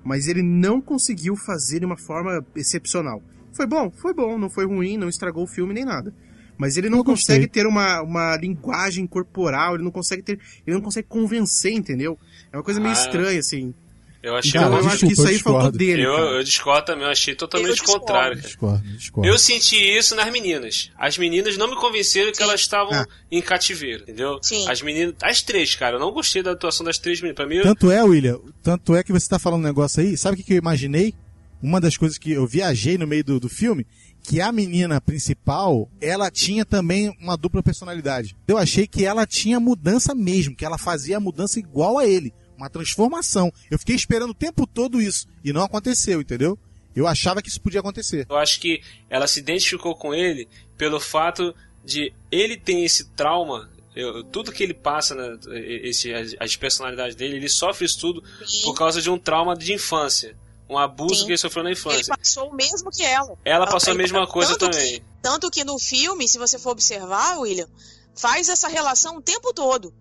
Mas 0.03 0.27
ele 0.27 0.41
não 0.41 0.81
conseguiu 0.81 1.35
fazer 1.35 1.79
de 1.79 1.85
uma 1.85 1.97
forma 1.97 2.45
excepcional. 2.55 3.21
Foi 3.51 3.67
bom, 3.67 3.91
foi 3.91 4.13
bom, 4.13 4.37
não 4.37 4.49
foi 4.49 4.65
ruim, 4.65 4.97
não 4.97 5.09
estragou 5.09 5.43
o 5.43 5.47
filme 5.47 5.73
nem 5.73 5.85
nada. 5.85 6.13
Mas 6.57 6.77
ele 6.77 6.89
não 6.89 6.99
gostei. 7.03 7.35
consegue 7.37 7.47
ter 7.47 7.65
uma, 7.65 8.01
uma 8.01 8.37
linguagem 8.37 9.05
corporal, 9.07 9.75
ele 9.75 9.83
não 9.83 9.91
consegue 9.91 10.21
ter. 10.21 10.39
Ele 10.65 10.75
não 10.75 10.81
consegue 10.81 11.07
convencer, 11.07 11.73
entendeu? 11.73 12.17
É 12.51 12.57
uma 12.57 12.63
coisa 12.63 12.79
meio 12.79 12.93
Ah, 12.93 12.97
estranha, 12.97 13.39
assim. 13.39 13.73
Eu 14.21 14.37
achei. 14.37 14.53
Cara, 14.53 14.67
Então, 14.67 14.77
eu 14.79 14.83
eu, 14.85 14.89
acho 14.89 14.99
que 14.99 15.07
desculpa, 15.07 15.31
isso 15.31 15.37
aí 15.37 15.43
faltou 15.43 15.71
discordo. 15.71 15.77
dele. 15.77 16.05
eu, 16.05 16.15
cara. 16.15 16.25
eu 16.37 16.43
discordo 16.45 16.85
também, 16.85 17.03
eu 17.03 17.09
achei 17.11 17.35
totalmente 17.35 17.69
Eu 17.71 17.75
discordo. 17.75 17.99
contrário, 17.99 18.35
cara. 18.37 18.47
Discordo, 18.47 18.83
discordo. 18.97 19.29
Eu 19.29 19.37
senti 19.37 19.75
isso 19.75 20.15
nas 20.15 20.31
meninas. 20.31 20.91
As 20.97 21.17
meninas 21.17 21.57
não 21.57 21.67
me 21.69 21.75
convenceram 21.75 22.31
que 22.31 22.37
Sim. 22.37 22.43
elas 22.43 22.61
estavam 22.61 22.93
Ah. 22.93 23.05
em 23.29 23.41
cativeiro, 23.41 24.03
entendeu? 24.03 24.39
Sim. 24.41 24.65
As 24.69 24.81
meninas, 24.81 25.15
as 25.21 25.41
três, 25.41 25.75
cara, 25.75 25.97
eu 25.97 25.99
não 25.99 26.11
gostei 26.13 26.41
da 26.41 26.51
atuação 26.51 26.85
das 26.85 26.97
três 26.97 27.19
meninas. 27.19 27.35
Pra 27.35 27.45
mim, 27.45 27.55
eu- 27.55 27.63
Tanto 27.63 27.91
é, 27.91 28.01
William, 28.01 28.39
tanto 28.61 28.95
é 28.95 29.03
que 29.03 29.11
você 29.11 29.27
tá 29.27 29.37
falando 29.37 29.59
um 29.59 29.65
negócio 29.65 30.01
aí, 30.01 30.15
sabe 30.15 30.35
o 30.35 30.37
que, 30.37 30.43
que 30.43 30.53
eu 30.53 30.57
imaginei? 30.57 31.13
Uma 31.61 31.81
das 31.81 31.97
coisas 31.97 32.17
que 32.17 32.31
eu 32.31 32.47
viajei 32.47 32.97
no 32.97 33.05
meio 33.07 33.25
do, 33.25 33.39
do 33.41 33.49
filme, 33.49 33.85
que 34.23 34.39
a 34.39 34.51
menina 34.51 35.01
principal, 35.01 35.89
ela 36.01 36.31
tinha 36.31 36.65
também 36.65 37.15
uma 37.19 37.35
dupla 37.35 37.61
personalidade. 37.61 38.35
Eu 38.47 38.57
achei 38.57 38.87
que 38.87 39.05
ela 39.05 39.27
tinha 39.27 39.59
mudança 39.59 40.15
mesmo, 40.15 40.55
que 40.55 40.63
ela 40.65 40.77
fazia 40.77 41.17
a 41.17 41.19
mudança 41.19 41.59
igual 41.59 41.99
a 41.99 42.07
ele. 42.07 42.33
Uma 42.57 42.69
transformação. 42.69 43.51
Eu 43.69 43.77
fiquei 43.77 43.95
esperando 43.95 44.29
o 44.31 44.35
tempo 44.35 44.65
todo 44.65 45.01
isso. 45.01 45.27
E 45.43 45.51
não 45.51 45.63
aconteceu, 45.63 46.21
entendeu? 46.21 46.57
Eu 46.95 47.07
achava 47.07 47.41
que 47.41 47.49
isso 47.49 47.59
podia 47.59 47.79
acontecer. 47.81 48.25
eu 48.29 48.37
acho 48.37 48.59
que 48.59 48.81
ela 49.09 49.27
se 49.27 49.39
identificou 49.39 49.95
com 49.95 50.13
ele 50.13 50.47
pelo 50.77 50.99
fato 50.99 51.53
de 51.83 52.13
ele 52.31 52.55
ter 52.55 52.79
esse 52.83 53.09
trauma. 53.09 53.69
eu- 53.95 54.23
tudo 54.23 54.51
que 54.51 54.63
ele 54.63 54.73
passa, 54.73 55.13
né, 55.13 55.37
esse, 55.83 56.11
as, 56.13 56.33
as 56.39 56.55
personalidades 56.55 57.15
dele, 57.15 57.35
ele 57.35 57.47
sofre 57.49 57.85
isso 57.85 57.99
tudo 57.99 58.23
por 58.63 58.73
causa 58.73 58.99
de 59.01 59.07
um 59.09 59.19
trauma 59.19 59.55
de 59.55 59.71
infância. 59.73 60.35
Um 60.73 60.77
abuso 60.77 61.15
Sim. 61.15 61.25
que 61.25 61.31
ele 61.31 61.37
sofreu 61.37 61.63
na 61.63 61.69
Ele 61.71 61.79
infância. 61.79 62.15
passou 62.17 62.49
o 62.49 62.55
mesmo 62.55 62.89
que 62.91 63.03
ela. 63.03 63.37
Ela 63.45 63.67
passou 63.67 63.91
a 63.91 63.93
Ele- 63.93 64.03
mesma 64.03 64.25
coisa 64.27 64.57
também. 64.57 64.95
Que, 64.99 65.03
tanto 65.21 65.49
que 65.51 65.63
no 65.63 65.77
filme, 65.79 66.27
se 66.27 66.37
você 66.37 66.57
for 66.57 66.71
observar, 66.71 67.37
William, 67.39 67.67
faz 68.15 68.49
essa 68.49 68.67
relação 68.67 69.17
o 69.17 69.21
tempo 69.21 69.53
todo. 69.53 69.93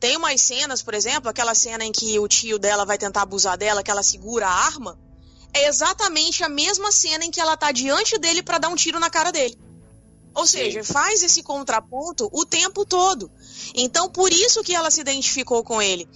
Tem 0.00 0.16
umas 0.16 0.40
cenas, 0.40 0.82
por 0.82 0.94
exemplo, 0.94 1.28
aquela 1.30 1.54
cena 1.54 1.84
em 1.84 1.92
que 1.92 2.18
o 2.18 2.26
tio 2.28 2.58
dela 2.58 2.84
vai 2.84 2.98
tentar 2.98 3.22
abusar 3.22 3.56
dela, 3.56 3.82
que 3.82 3.90
ela 3.90 4.02
segura 4.02 4.46
a 4.46 4.50
arma, 4.66 4.98
é 5.52 5.68
exatamente 5.68 6.42
a 6.42 6.48
mesma 6.48 6.90
cena 6.90 7.24
em 7.24 7.30
que 7.30 7.40
ela 7.40 7.56
tá 7.56 7.70
diante 7.70 8.18
dele 8.18 8.42
pra 8.42 8.58
dar 8.58 8.68
um 8.68 8.74
tiro 8.76 8.98
na 8.98 9.08
cara 9.08 9.30
dele. 9.30 9.56
Ou 10.34 10.46
Sim. 10.46 10.58
seja, 10.58 10.82
faz 10.82 11.22
esse 11.22 11.42
contraponto 11.44 12.28
o 12.32 12.44
tempo 12.44 12.84
todo. 12.84 13.30
Então, 13.74 14.10
por 14.10 14.32
isso 14.32 14.62
que 14.64 14.74
ela 14.74 14.90
se 14.90 15.00
identificou 15.00 15.62
com 15.62 15.80
ele. 15.80 16.08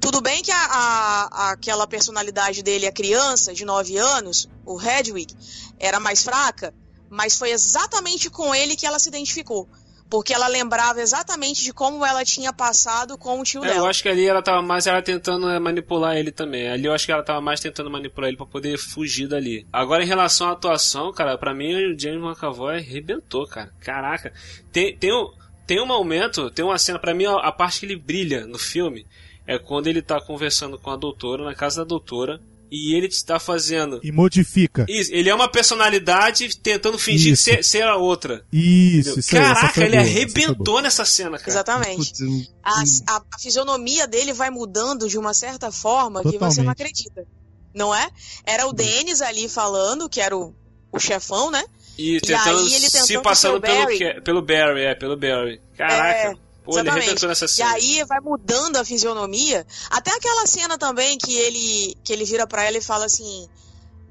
Tudo 0.00 0.20
bem 0.20 0.42
que 0.42 0.50
a, 0.50 0.56
a- 0.64 1.50
aquela 1.52 1.86
personalidade 1.86 2.62
dele, 2.62 2.86
a 2.86 2.92
criança 2.92 3.52
de 3.52 3.64
9 3.64 3.96
anos, 3.96 4.48
o 4.64 4.80
Hedwig, 4.80 5.34
era 5.78 6.00
mais 6.00 6.22
fraca, 6.22 6.72
mas 7.10 7.36
foi 7.36 7.50
exatamente 7.50 8.30
com 8.30 8.54
ele 8.54 8.76
que 8.76 8.86
ela 8.86 8.98
se 8.98 9.08
identificou. 9.08 9.68
Porque 10.08 10.34
ela 10.34 10.48
lembrava 10.48 11.00
exatamente 11.00 11.62
de 11.62 11.72
como 11.72 12.04
ela 12.04 12.24
tinha 12.24 12.52
passado 12.52 13.16
com 13.16 13.38
o 13.40 13.44
tio 13.44 13.64
É, 13.64 13.68
eu 13.68 13.74
dela. 13.74 13.90
acho 13.90 14.02
que 14.02 14.08
ali 14.08 14.26
ela 14.26 14.42
tava 14.42 14.60
mais 14.60 14.88
ela 14.88 15.00
tentando 15.00 15.48
é, 15.48 15.60
manipular 15.60 16.16
ele 16.16 16.32
também. 16.32 16.68
Ali 16.68 16.86
eu 16.86 16.92
acho 16.92 17.06
que 17.06 17.12
ela 17.12 17.22
tava 17.22 17.40
mais 17.40 17.60
tentando 17.60 17.88
manipular 17.88 18.26
ele 18.28 18.36
pra 18.36 18.44
poder 18.46 18.76
fugir 18.76 19.28
dali. 19.28 19.64
Agora 19.72 20.02
em 20.02 20.06
relação 20.08 20.48
à 20.48 20.52
atuação, 20.52 21.12
cara, 21.12 21.38
pra 21.38 21.54
mim 21.54 21.72
o 21.74 21.96
James 21.96 22.20
McAvoy 22.24 22.78
arrebentou, 22.78 23.46
cara. 23.46 23.72
Caraca. 23.78 24.32
Tem, 24.72 24.96
tem, 24.96 25.12
um, 25.14 25.30
tem 25.64 25.80
um 25.80 25.86
momento, 25.86 26.50
tem 26.50 26.64
uma 26.64 26.76
cena, 26.76 26.98
pra 26.98 27.14
mim 27.14 27.26
a, 27.26 27.34
a 27.36 27.52
parte 27.52 27.78
que 27.78 27.86
ele 27.86 27.94
brilha 27.96 28.44
no 28.48 28.58
filme 28.58 29.06
é 29.54 29.58
quando 29.58 29.86
ele 29.86 30.00
tá 30.02 30.20
conversando 30.20 30.78
com 30.78 30.90
a 30.90 30.96
doutora, 30.96 31.44
na 31.44 31.54
casa 31.54 31.78
da 31.78 31.84
doutora, 31.84 32.40
e 32.72 32.94
ele 32.96 33.08
está 33.08 33.40
fazendo. 33.40 33.98
E 34.02 34.12
modifica. 34.12 34.86
Isso, 34.88 35.12
ele 35.12 35.28
é 35.28 35.34
uma 35.34 35.48
personalidade 35.48 36.56
tentando 36.58 36.98
fingir 36.98 37.32
Isso. 37.32 37.42
ser, 37.42 37.64
ser 37.64 37.82
a 37.82 37.96
outra. 37.96 38.44
Isso, 38.52 39.18
isso 39.18 39.36
aí, 39.36 39.42
Caraca, 39.42 39.74
foi 39.74 39.84
ele 39.84 39.96
boa, 39.96 40.02
arrebentou 40.08 40.80
nessa 40.80 41.04
cena, 41.04 41.36
cara. 41.38 41.50
Exatamente. 41.50 41.96
Putz, 41.96 42.20
hum, 42.20 42.44
A, 42.62 42.82
a- 43.08 43.22
a 43.34 43.38
fisionomia 43.40 44.06
dele 44.06 44.32
vai 44.32 44.50
mudando 44.50 45.08
de 45.08 45.18
uma 45.18 45.34
certa 45.34 45.72
forma 45.72 46.20
que 46.20 46.28
você 46.28 46.34
Totalmente. 46.38 46.64
não 46.64 46.70
acredita. 46.72 47.26
Não 47.74 47.94
é? 47.94 48.08
Era 48.44 48.66
o 48.68 48.72
Denis 48.72 49.20
ali 49.20 49.48
falando, 49.48 50.08
que 50.08 50.20
era 50.20 50.36
o, 50.36 50.54
o 50.92 50.98
chefão, 51.00 51.50
né? 51.50 51.64
E 51.98 52.16
E 52.16 52.20
tentando 52.20 52.58
aí 52.60 52.72
ele 52.74 52.88
se 52.88 52.92
tentando 53.06 53.22
passando 53.22 53.52
ser 53.52 53.58
o 53.58 53.60
pelo, 53.60 53.84
Barry. 53.84 53.98
Ke- 53.98 54.20
pelo 54.20 54.42
Barry, 54.42 54.80
é, 54.82 54.94
pelo 54.94 55.16
Barry. 55.16 55.60
Caraca. 55.76 56.18
É, 56.30 56.34
Pô, 56.64 56.78
ele 56.78 56.88
exatamente. 56.90 57.58
E 57.58 57.62
aí 57.62 58.04
vai 58.04 58.20
mudando 58.20 58.76
a 58.76 58.84
fisionomia. 58.84 59.66
Até 59.90 60.10
aquela 60.12 60.46
cena 60.46 60.76
também 60.76 61.16
que 61.18 61.34
ele, 61.34 61.96
que 62.04 62.12
ele 62.12 62.24
vira 62.24 62.46
pra 62.46 62.64
ela 62.64 62.76
e 62.78 62.82
fala 62.82 63.06
assim: 63.06 63.48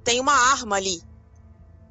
tem 0.03 0.19
uma 0.19 0.33
arma 0.33 0.75
ali. 0.75 1.01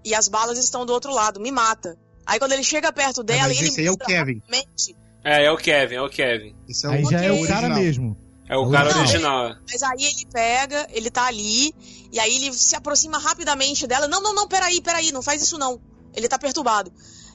E 0.05 0.15
as 0.15 0.29
balas 0.29 0.59
estão 0.59 0.85
do 0.87 0.93
outro 0.93 1.13
lado, 1.13 1.41
me 1.41 1.51
mata. 1.51 1.97
Aí 2.27 2.39
quando 2.39 2.53
ele 2.53 2.65
chega 2.65 2.93
perto 2.93 3.23
dela, 3.23 3.49
mas 3.49 3.59
ele 3.59 3.69
esse 3.69 3.81
aí 3.81 3.87
é 3.87 3.91
o 3.91 3.97
Kevin. 3.97 4.39
rapidamente. 4.41 4.97
É, 5.25 5.45
é 5.45 5.51
o 5.51 5.57
Kevin, 5.57 5.95
é 5.97 6.03
o 6.03 6.09
Kevin. 6.09 6.57
Esse 6.69 6.87
é 6.87 6.91
Aí 6.91 7.05
já 7.05 7.21
é 7.23 7.33
o 7.33 7.47
cara 7.47 7.69
mesmo. 7.69 8.17
É 8.49 8.57
o 8.57 8.65
Não, 8.65 8.71
cara 8.73 8.91
ele- 8.91 8.99
original. 9.01 9.49
é. 9.49 9.57
Mas 9.71 9.83
aí 9.83 10.05
ele 10.05 10.27
pega, 10.33 10.87
ele 10.91 11.11
tá 11.11 11.27
ali, 11.27 11.75
e 12.11 12.19
aí 12.19 12.35
ele 12.37 12.53
se 12.55 12.75
aproxima 12.75 13.19
rapidamente 13.19 13.87
dela. 13.87 14.09
Não, 14.09 14.23
não, 14.23 14.35
não, 14.35 14.49
peraí, 14.49 14.81
peraí, 14.81 15.13
não 15.13 15.21
faz 15.23 15.43
isso 15.43 15.59
não. 15.59 15.81
Ele 16.15 16.29
tá 16.29 16.39
perturbado. 16.39 16.91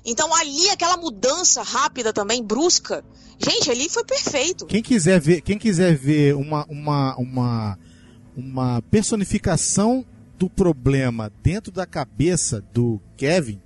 Então 0.06 0.34
ali, 0.36 0.70
aquela 0.70 0.98
mudança 0.98 1.62
rápida 1.62 2.12
também, 2.12 2.44
brusca. 2.44 3.04
Gente, 3.40 3.70
ali 3.72 3.90
foi 3.90 4.04
perfeito. 4.04 4.66
Quem 4.66 4.82
quiser 4.82 5.20
ver, 5.20 5.42
quem 5.42 5.58
quiser 5.58 5.96
ver 5.96 6.36
uma, 6.36 6.66
uma, 6.70 7.16
uma, 7.18 7.80
uma 8.36 8.82
personificação 8.84 10.06
do 10.38 10.50
problema 10.50 11.32
dentro 11.42 11.72
da 11.72 11.86
cabeça 11.86 12.62
do 12.74 13.00
Kevin, 13.16 13.62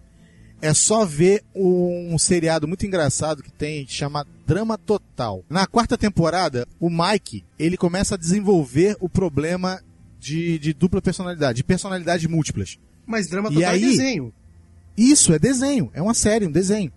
é 0.62 0.74
só 0.74 1.06
ver 1.06 1.44
um 1.56 2.18
seriado 2.18 2.68
muito 2.68 2.86
engraçado 2.86 3.44
que 3.44 3.52
tem, 3.52 3.86
que 3.86 3.94
chama 3.94 4.26
Drama 4.46 4.78
Total. 4.78 5.44
Na 5.50 5.68
quarta 5.68 5.98
temporada, 5.98 6.68
o 6.80 6.90
Mike, 6.90 7.44
ele 7.60 7.78
começa 7.78 8.16
a 8.16 8.18
desenvolver 8.18 8.98
o 9.00 9.08
problema 9.08 9.82
de, 10.20 10.58
de 10.58 10.74
dupla 10.74 11.02
personalidade, 11.02 11.58
de 11.58 11.64
personalidades 11.64 12.28
múltiplas. 12.28 12.80
Mas 13.06 13.28
drama 13.28 13.50
E 13.50 13.56
total 13.56 13.72
aí? 13.72 13.84
é 13.84 13.88
desenho. 13.88 14.34
Isso, 14.98 15.32
é 15.32 15.40
desenho. 15.40 15.92
É 15.94 16.02
uma 16.02 16.14
série, 16.14 16.48
um 16.48 16.52
desenho. 16.52 16.92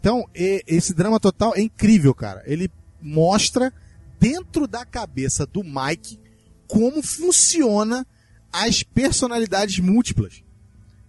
Então, 0.00 0.28
e- 0.34 0.62
esse 0.66 0.92
drama 0.92 1.20
total 1.20 1.54
é 1.54 1.60
incrível, 1.60 2.14
cara. 2.14 2.42
Ele 2.44 2.70
mostra 3.00 3.72
dentro 4.18 4.66
da 4.66 4.84
cabeça 4.84 5.46
do 5.46 5.62
Mike 5.62 6.18
como 6.66 7.02
funciona 7.02 8.06
as 8.52 8.82
personalidades 8.82 9.78
múltiplas. 9.78 10.42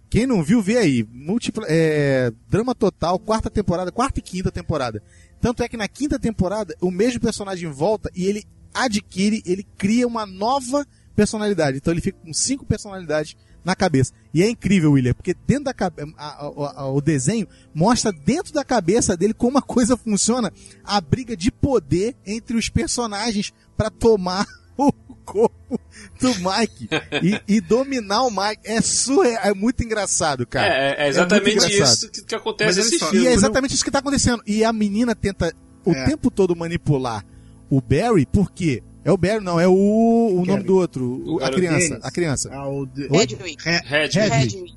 Quem 0.08 0.26
não 0.26 0.42
viu, 0.42 0.60
vê 0.60 0.76
aí. 0.78 1.06
Múltipla, 1.10 1.64
é, 1.68 2.32
drama 2.48 2.74
total, 2.74 3.18
quarta 3.18 3.48
temporada, 3.48 3.92
quarta 3.92 4.18
e 4.18 4.22
quinta 4.22 4.50
temporada. 4.50 5.02
Tanto 5.40 5.62
é 5.62 5.68
que 5.68 5.76
na 5.76 5.88
quinta 5.88 6.18
temporada, 6.18 6.74
o 6.80 6.90
mesmo 6.90 7.20
personagem 7.20 7.70
volta 7.70 8.10
e 8.14 8.24
ele 8.26 8.44
adquire, 8.74 9.42
ele 9.46 9.66
cria 9.78 10.06
uma 10.06 10.26
nova 10.26 10.86
personalidade. 11.14 11.78
Então 11.78 11.92
ele 11.92 12.00
fica 12.00 12.18
com 12.18 12.32
cinco 12.32 12.64
personalidades 12.66 13.36
na 13.64 13.74
cabeça. 13.74 14.12
E 14.32 14.42
é 14.42 14.48
incrível, 14.48 14.92
William, 14.92 15.12
porque 15.14 15.34
dentro 15.46 15.64
da 15.64 15.74
cabe- 15.74 16.02
a- 16.16 16.46
a- 16.46 16.72
a- 16.82 16.88
o 16.90 17.00
desenho 17.00 17.46
mostra 17.74 18.10
dentro 18.12 18.52
da 18.52 18.64
cabeça 18.64 19.16
dele 19.16 19.34
como 19.34 19.58
a 19.58 19.62
coisa 19.62 19.96
funciona, 19.96 20.52
a 20.84 21.00
briga 21.00 21.36
de 21.36 21.50
poder 21.50 22.16
entre 22.26 22.56
os 22.56 22.68
personagens 22.68 23.52
para 23.76 23.90
tomar 23.90 24.46
o 24.76 24.92
corpo 25.24 25.78
do 26.20 26.28
Mike 26.36 26.88
e, 27.22 27.56
e 27.56 27.60
dominar 27.60 28.22
o 28.22 28.30
Mike. 28.30 28.62
É 28.64 28.80
surreal, 28.80 29.42
é 29.44 29.54
muito 29.54 29.82
engraçado, 29.84 30.46
cara. 30.46 30.66
É, 30.66 30.92
é 30.92 30.96
muito 31.04 31.08
exatamente 31.10 31.50
engraçado. 31.66 31.94
isso 31.96 32.10
que, 32.10 32.22
que 32.24 32.34
acontece 32.34 32.78
nesse 32.78 32.98
filme. 32.98 33.18
E 33.18 33.26
é 33.26 33.30
Eu- 33.30 33.34
exatamente 33.34 33.74
isso 33.74 33.84
que 33.84 33.90
tá 33.90 33.98
acontecendo. 34.00 34.42
E 34.46 34.64
a 34.64 34.72
menina 34.72 35.14
tenta 35.14 35.54
o 35.84 35.92
É. 35.92 36.04
tempo 36.06 36.30
todo 36.30 36.56
manipular 36.56 37.24
o 37.68 37.80
Barry, 37.80 38.26
por 38.26 38.50
quê? 38.50 38.82
É 39.04 39.10
o 39.10 39.16
Barry, 39.16 39.42
não, 39.42 39.58
é 39.58 39.66
o, 39.66 39.72
o 39.72 40.44
nome 40.44 40.62
do 40.62 40.76
outro, 40.76 41.22
o- 41.26 41.42
a 41.42 41.50
criança, 41.50 41.88
Denis. 41.88 42.04
a 42.04 42.10
criança. 42.10 42.50
Ah, 42.52 42.68
o 42.68 42.84
de- 42.86 43.04
Hedwig. 43.04 43.56
Hedwig. 43.66 44.18
Hedwig. 44.18 44.74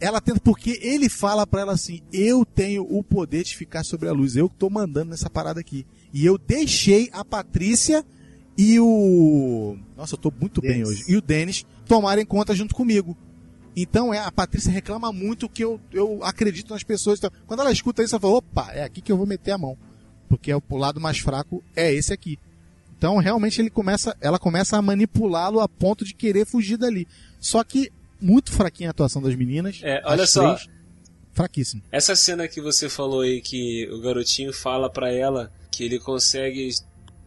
Ela 0.00 0.20
tenta, 0.20 0.38
porque 0.40 0.78
ele 0.82 1.08
fala 1.08 1.46
pra 1.46 1.62
ela 1.62 1.72
assim: 1.72 2.00
Eu 2.12 2.44
tenho 2.44 2.86
o 2.88 3.02
poder 3.02 3.42
de 3.44 3.56
ficar 3.56 3.82
sobre 3.82 4.08
a 4.08 4.12
luz, 4.12 4.36
eu 4.36 4.48
que 4.48 4.56
tô 4.56 4.68
mandando 4.70 5.10
nessa 5.10 5.28
parada 5.30 5.58
aqui. 5.58 5.86
E 6.12 6.24
eu 6.24 6.36
deixei 6.38 7.08
a 7.12 7.24
Patrícia 7.24 8.04
e 8.58 8.78
o. 8.78 9.76
Nossa, 9.96 10.14
eu 10.14 10.18
tô 10.18 10.32
muito 10.38 10.60
bem 10.60 10.72
Dennis. 10.82 10.88
hoje. 10.88 11.04
E 11.08 11.16
o 11.16 11.20
Denis 11.22 11.64
tomarem 11.86 12.24
conta 12.26 12.54
junto 12.54 12.74
comigo. 12.74 13.16
Então 13.74 14.12
é, 14.14 14.18
a 14.18 14.30
Patrícia 14.30 14.70
reclama 14.70 15.12
muito 15.12 15.48
que 15.48 15.64
eu, 15.64 15.80
eu 15.92 16.22
acredito 16.22 16.72
nas 16.72 16.82
pessoas. 16.82 17.18
Então, 17.18 17.30
quando 17.46 17.60
ela 17.60 17.72
escuta 17.72 18.02
isso, 18.02 18.14
ela 18.14 18.20
fala: 18.20 18.34
opa, 18.34 18.70
é 18.72 18.84
aqui 18.84 19.00
que 19.00 19.10
eu 19.10 19.16
vou 19.16 19.26
meter 19.26 19.50
a 19.52 19.58
mão. 19.58 19.76
Porque 20.28 20.50
é 20.50 20.56
o, 20.56 20.62
o 20.68 20.76
lado 20.76 21.00
mais 21.00 21.18
fraco 21.18 21.64
é 21.74 21.92
esse 21.92 22.12
aqui. 22.12 22.38
Então, 22.98 23.18
realmente, 23.18 23.60
ele 23.60 23.70
começa, 23.70 24.16
ela 24.20 24.38
começa 24.38 24.76
a 24.76 24.82
manipulá-lo 24.82 25.60
a 25.60 25.68
ponto 25.68 26.04
de 26.04 26.14
querer 26.14 26.46
fugir 26.46 26.76
dali. 26.76 27.06
Só 27.38 27.62
que, 27.62 27.92
muito 28.20 28.52
fraquinha 28.52 28.88
a 28.88 28.92
atuação 28.92 29.20
das 29.20 29.34
meninas. 29.34 29.80
É, 29.82 30.02
olha 30.04 30.26
só. 30.26 30.54
três, 30.54 30.68
fraquíssimo. 31.32 31.82
Essa 31.92 32.16
cena 32.16 32.48
que 32.48 32.60
você 32.60 32.88
falou 32.88 33.20
aí 33.20 33.42
que 33.42 33.86
o 33.92 34.00
garotinho 34.00 34.52
fala 34.52 34.88
pra 34.90 35.12
ela 35.12 35.52
que 35.70 35.84
ele 35.84 35.98
consegue. 35.98 36.70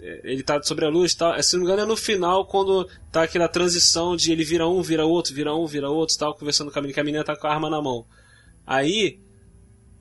é, 0.01 0.21
Ele 0.23 0.41
tá 0.41 0.59
sobre 0.63 0.85
a 0.85 0.89
luz 0.89 1.11
e 1.11 1.17
tal. 1.17 1.35
é, 1.35 1.41
Se 1.43 1.53
não 1.53 1.59
me 1.59 1.65
engano, 1.67 1.83
é 1.83 1.85
no 1.85 1.95
final 1.95 2.45
quando 2.47 2.89
tá 3.11 3.23
aquela 3.23 3.47
transição 3.47 4.15
de 4.15 4.31
ele 4.31 4.43
vira 4.43 4.67
um, 4.67 4.81
vira 4.81 5.05
outro, 5.05 5.35
vira 5.35 5.53
um, 5.53 5.67
vira 5.67 5.87
outro 5.89 6.15
e 6.15 6.17
tal, 6.17 6.33
conversando 6.33 6.71
com 6.71 6.79
a 6.79 6.81
menina, 6.81 6.93
que 6.95 6.99
a 6.99 7.03
menina 7.03 7.23
tá 7.23 7.35
com 7.35 7.45
a 7.45 7.53
arma 7.53 7.69
na 7.69 7.79
mão. 7.79 8.03
Aí, 8.65 9.19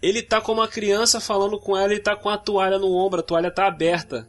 ele 0.00 0.22
tá 0.22 0.40
com 0.40 0.52
uma 0.52 0.66
criança 0.68 1.20
falando 1.20 1.59
com 1.59 1.76
ela 1.76 1.92
e 1.92 1.98
tá 2.00 2.16
com 2.16 2.31
a 2.31 2.38
toalha 2.38 2.78
no 2.78 2.90
ombro, 2.94 3.20
a 3.20 3.22
toalha 3.22 3.50
tá 3.50 3.66
aberta. 3.66 4.26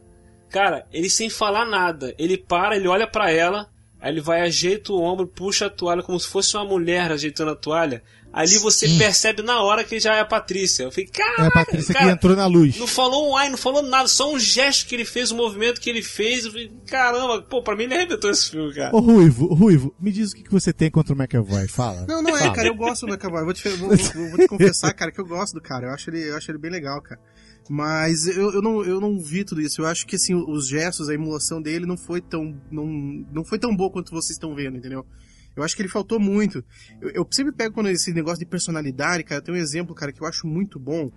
Cara, 0.50 0.84
ele 0.92 1.08
sem 1.08 1.30
falar 1.30 1.64
nada, 1.64 2.14
ele 2.18 2.36
para, 2.36 2.76
ele 2.76 2.88
olha 2.88 3.06
pra 3.06 3.30
ela, 3.30 3.68
aí 4.00 4.10
ele 4.12 4.20
vai, 4.20 4.40
ajeita 4.40 4.92
o 4.92 5.00
ombro, 5.00 5.26
puxa 5.26 5.66
a 5.66 5.70
toalha 5.70 6.02
como 6.02 6.18
se 6.18 6.26
fosse 6.28 6.56
uma 6.56 6.64
mulher 6.64 7.10
ajeitando 7.12 7.52
a 7.52 7.56
toalha. 7.56 8.02
Ali 8.32 8.58
você 8.58 8.88
percebe 8.96 9.42
na 9.42 9.60
hora 9.60 9.82
que 9.82 9.98
já 9.98 10.14
é 10.14 10.20
a 10.20 10.24
Patrícia. 10.24 10.84
Eu 10.84 10.92
falei, 10.92 11.08
É 11.12 11.18
cara, 11.18 11.48
a 11.48 11.50
Patrícia 11.50 11.92
cara, 11.92 12.06
que 12.06 12.12
entrou 12.12 12.36
na 12.36 12.46
luz. 12.46 12.78
não 12.78 12.86
falou 12.86 13.28
um 13.32 13.36
ai, 13.36 13.48
não 13.48 13.56
falou 13.58 13.82
nada, 13.82 14.06
só 14.06 14.32
um 14.32 14.38
gesto 14.38 14.86
que 14.86 14.94
ele 14.94 15.04
fez, 15.04 15.32
um 15.32 15.36
movimento 15.36 15.80
que 15.80 15.90
ele 15.90 16.00
fez. 16.00 16.44
Eu 16.44 16.52
falei, 16.52 16.70
caramba, 16.86 17.42
pô, 17.42 17.60
pra 17.60 17.74
mim 17.74 17.84
ele 17.84 17.94
arrebentou 17.94 18.30
esse 18.30 18.48
filme, 18.50 18.72
cara. 18.72 18.94
Ô 18.94 19.00
Ruivo, 19.00 19.52
Ruivo, 19.52 19.92
me 19.98 20.12
diz 20.12 20.30
o 20.30 20.36
que 20.36 20.44
que 20.44 20.52
você 20.52 20.72
tem 20.72 20.88
contra 20.92 21.12
o 21.12 21.18
McAvoy, 21.18 21.66
fala. 21.66 22.06
Não, 22.06 22.22
não 22.22 22.36
é, 22.36 22.40
Fala. 22.42 22.54
cara, 22.54 22.68
eu 22.68 22.74
gosto 22.76 23.04
do 23.04 23.12
McAvoy. 23.12 23.42
Vou 23.44 23.52
te, 23.52 23.68
vou, 23.70 23.88
vou- 23.96 24.28
vou 24.30 24.38
te 24.38 24.46
confessar, 24.46 24.92
cara, 24.94 25.10
que 25.10 25.20
eu 25.20 25.26
gosto 25.26 25.54
do 25.54 25.60
cara. 25.60 25.88
Eu 25.88 25.90
acho 25.92 26.08
ele, 26.10 26.30
eu 26.30 26.36
acho 26.36 26.48
ele 26.52 26.58
bem 26.58 26.70
legal, 26.70 27.02
cara. 27.02 27.20
Mas 27.68 28.26
eu, 28.26 28.52
eu, 28.52 28.62
não, 28.62 28.82
eu 28.84 29.00
não 29.00 29.20
vi 29.20 29.44
tudo 29.44 29.60
isso. 29.60 29.80
Eu 29.80 29.86
acho 29.86 30.06
que 30.06 30.16
assim, 30.16 30.34
os 30.34 30.66
gestos, 30.68 31.08
a 31.08 31.14
emulação 31.14 31.62
dele 31.62 31.86
não 31.86 31.96
foi 31.96 32.20
tão. 32.20 32.60
não, 32.70 32.86
não 33.32 33.44
foi 33.44 33.58
tão 33.58 33.74
boa 33.76 33.90
quanto 33.90 34.10
vocês 34.10 34.30
estão 34.32 34.54
vendo, 34.54 34.76
entendeu? 34.78 35.06
Eu 35.54 35.62
acho 35.62 35.76
que 35.76 35.82
ele 35.82 35.88
faltou 35.88 36.18
muito. 36.18 36.64
Eu, 37.00 37.10
eu 37.10 37.28
sempre 37.30 37.52
pego 37.52 37.74
quando 37.74 37.88
esse 37.88 38.12
negócio 38.12 38.38
de 38.40 38.46
personalidade, 38.46 39.22
cara, 39.24 39.42
tem 39.42 39.54
um 39.54 39.58
exemplo, 39.58 39.94
cara, 39.94 40.12
que 40.12 40.20
eu 40.22 40.26
acho 40.26 40.46
muito 40.46 40.78
bom. 40.78 41.10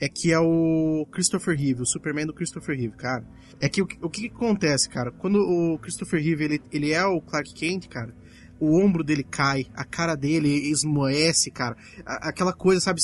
É 0.00 0.08
que 0.08 0.32
é 0.32 0.38
o 0.40 1.06
Christopher 1.12 1.56
Reeve, 1.56 1.82
o 1.82 1.86
Superman 1.86 2.26
do 2.26 2.34
Christopher 2.34 2.76
Reeve, 2.76 2.96
cara. 2.96 3.24
É 3.60 3.68
que 3.68 3.80
o, 3.80 3.86
o 4.02 4.10
que, 4.10 4.28
que 4.28 4.34
acontece, 4.34 4.88
cara? 4.88 5.12
Quando 5.12 5.36
o 5.38 5.78
Christopher 5.78 6.20
Reeve, 6.20 6.44
ele, 6.44 6.62
ele 6.72 6.90
é 6.92 7.04
o 7.06 7.20
Clark 7.20 7.54
Kent, 7.54 7.86
cara, 7.88 8.12
o 8.58 8.76
ombro 8.76 9.04
dele 9.04 9.22
cai, 9.22 9.66
a 9.72 9.84
cara 9.84 10.16
dele 10.16 10.48
esmoece, 10.68 11.48
cara. 11.50 11.76
A- 12.04 12.28
aquela 12.30 12.52
coisa, 12.52 12.80
sabe? 12.80 13.00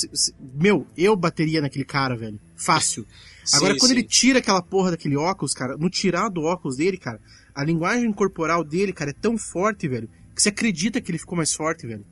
Meu, 0.53 0.85
eu 0.97 1.15
bateria 1.15 1.61
naquele 1.61 1.85
cara, 1.85 2.15
velho. 2.17 2.39
Fácil. 2.63 3.05
Agora, 3.53 3.73
Sim, 3.73 3.79
quando 3.79 3.91
sim. 3.91 3.97
ele 3.97 4.03
tira 4.07 4.39
aquela 4.39 4.61
porra 4.61 4.91
daquele 4.91 5.17
óculos, 5.17 5.53
cara, 5.53 5.75
no 5.77 5.89
tirar 5.89 6.29
do 6.29 6.41
óculos 6.43 6.77
dele, 6.77 6.97
cara, 6.97 7.19
a 7.55 7.63
linguagem 7.63 8.11
corporal 8.13 8.63
dele, 8.63 8.93
cara, 8.93 9.09
é 9.11 9.13
tão 9.13 9.37
forte, 9.37 9.87
velho, 9.87 10.07
que 10.35 10.41
você 10.41 10.49
acredita 10.49 11.01
que 11.01 11.11
ele 11.11 11.17
ficou 11.17 11.35
mais 11.35 11.53
forte, 11.53 11.87
velho. 11.87 12.05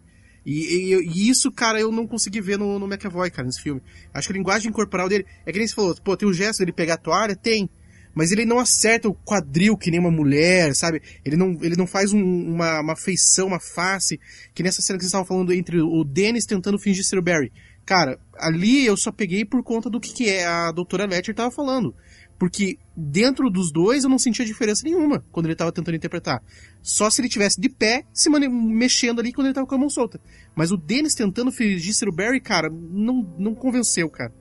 E, 0.45 0.93
e- 0.95 1.07
e 1.07 1.29
isso, 1.29 1.51
cara, 1.51 1.79
eu 1.79 1.91
não 1.91 2.07
consegui 2.07 2.41
ver 2.41 2.57
no, 2.57 2.79
no 2.79 2.87
McAvoy, 2.87 3.29
cara, 3.29 3.45
nesse 3.45 3.61
filme. 3.61 3.81
Acho 4.13 4.27
que 4.27 4.33
a 4.33 4.37
linguagem 4.37 4.71
corporal 4.71 5.07
dele. 5.07 5.25
É 5.45 5.51
que 5.51 5.59
nem 5.59 5.67
você 5.67 5.75
falou, 5.75 5.95
pô, 6.03 6.17
tem 6.17 6.27
o 6.27 6.33
gesto 6.33 6.59
dele 6.59 6.71
pegar 6.71 6.95
a 6.95 6.97
toalha? 6.97 7.35
Tem. 7.35 7.69
Mas 8.15 8.31
ele 8.31 8.43
não 8.43 8.57
acerta 8.57 9.07
o 9.07 9.13
quadril 9.13 9.77
que 9.77 9.91
nem 9.91 9.99
uma 9.99 10.09
mulher, 10.09 10.73
sabe? 10.75 10.99
Ele 11.23 11.37
não, 11.37 11.57
ele 11.61 11.75
não 11.75 11.85
faz 11.85 12.11
um- 12.11 12.53
uma, 12.53 12.79
uma 12.81 12.95
feição, 12.95 13.47
uma 13.47 13.59
face, 13.59 14.19
que 14.53 14.63
nessa 14.63 14.81
cena 14.81 14.97
que 14.97 15.03
vocês 15.03 15.09
estavam 15.09 15.27
falando 15.27 15.53
entre 15.53 15.79
o 15.79 16.03
Dennis 16.03 16.45
tentando 16.45 16.79
fingir 16.79 17.03
ser 17.05 17.19
o 17.19 17.21
Barry. 17.21 17.51
Cara, 17.89 18.19
ali 18.37 18.85
eu 18.85 18.95
só 18.95 19.11
peguei 19.11 19.43
por 19.43 19.63
conta 19.63 19.89
do 19.89 19.99
que, 19.99 20.13
que 20.13 20.29
é 20.29 20.45
a 20.45 20.71
doutora 20.71 21.07
Letcher 21.07 21.33
tava 21.33 21.49
falando. 21.49 21.95
Porque 22.37 22.77
dentro 22.95 23.49
dos 23.49 23.71
dois 23.71 24.03
eu 24.03 24.09
não 24.11 24.19
sentia 24.19 24.45
diferença 24.45 24.83
nenhuma 24.83 25.25
quando 25.31 25.47
ele 25.47 25.55
tava 25.55 25.71
tentando 25.71 25.95
interpretar. 25.95 26.39
Só 26.83 27.09
se 27.09 27.19
ele 27.19 27.27
tivesse 27.27 27.59
de 27.59 27.67
pé, 27.67 28.03
se 28.13 28.29
mexendo 28.29 29.19
ali 29.19 29.33
quando 29.33 29.47
ele 29.47 29.55
tava 29.55 29.65
com 29.65 29.73
a 29.73 29.77
mão 29.79 29.89
solta. 29.89 30.21
Mas 30.55 30.71
o 30.71 30.77
Dennis 30.77 31.15
tentando 31.15 31.51
fingir 31.51 31.95
ser 31.95 32.07
o 32.07 32.15
Barry, 32.15 32.39
cara, 32.39 32.69
não, 32.69 33.23
não 33.39 33.55
convenceu, 33.55 34.07
cara. 34.07 34.31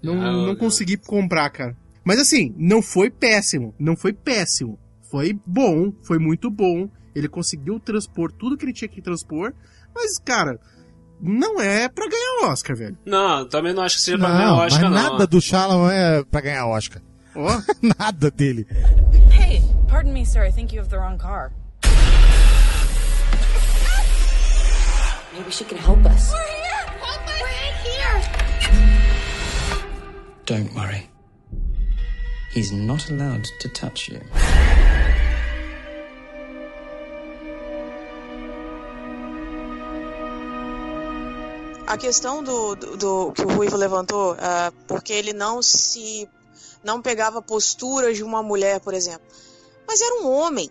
Não, 0.00 0.14
Ah, 0.22 0.30
não 0.32 0.48
eu- 0.50 0.56
consegui 0.56 0.96
comprar, 0.96 1.50
cara. 1.50 1.76
Mas 2.04 2.20
assim, 2.20 2.54
não 2.56 2.80
foi 2.80 3.10
péssimo. 3.10 3.74
Não 3.80 3.96
foi 3.96 4.12
péssimo. 4.12 4.78
Foi 5.10 5.36
bom, 5.44 5.92
foi 6.04 6.20
muito 6.20 6.48
bom. 6.48 6.88
Ele 7.16 7.26
conseguiu 7.28 7.80
transpor 7.80 8.30
tudo 8.30 8.56
que 8.56 8.64
ele 8.64 8.72
tinha 8.72 8.88
que 8.88 9.02
transpor. 9.02 9.52
Mas, 9.92 10.18
cara, 10.18 10.58
não 11.22 11.60
é 11.60 11.88
pra 11.88 12.06
ganhar 12.08 12.50
Oscar, 12.50 12.76
velho. 12.76 12.98
Não, 13.06 13.48
também 13.48 13.72
não 13.72 13.82
acho 13.84 13.96
que 13.96 14.02
seja 14.02 14.18
pra 14.18 14.28
ganhar 14.28 14.46
Não, 14.48 14.56
Oscar, 14.58 14.90
mas 14.90 15.02
não. 15.02 15.12
nada 15.12 15.26
do 15.26 15.40
Shyamalan 15.40 15.92
é 15.92 16.24
pra 16.24 16.40
ganhar 16.40 16.66
Oscar. 16.66 17.00
Ó, 17.34 17.60
nada 17.98 18.30
dele. 18.30 18.66
Hey, 19.30 19.62
pardon 19.88 20.12
me, 20.12 20.26
sir. 20.26 20.42
I 20.44 20.50
think 20.52 20.74
you 20.74 20.80
have 20.82 20.90
the 20.90 20.98
wrong 20.98 21.16
car. 21.18 21.52
Maybe 25.32 25.50
she 25.50 25.64
can 25.64 25.78
help 25.78 26.04
us. 26.04 26.32
Don't 30.44 30.74
worry. 30.74 31.08
He's 32.52 32.72
not 32.72 33.08
allowed 33.08 33.44
to 33.60 33.68
touch 33.68 34.08
you. 34.08 34.20
A 41.86 41.96
questão 41.98 42.42
do, 42.42 42.74
do, 42.74 42.96
do- 42.96 43.32
que 43.32 43.42
o 43.42 43.48
Ruivo 43.48 43.76
levantou, 43.76 44.36
ah, 44.38 44.72
porque 44.86 45.12
ele 45.12 45.32
não 45.32 45.60
se. 45.62 46.28
não 46.82 47.02
pegava 47.02 47.42
posturas 47.42 48.16
de 48.16 48.22
uma 48.22 48.42
mulher, 48.42 48.80
por 48.80 48.94
exemplo. 48.94 49.22
Mas 49.86 50.00
era 50.00 50.22
um 50.22 50.30
homem. 50.30 50.70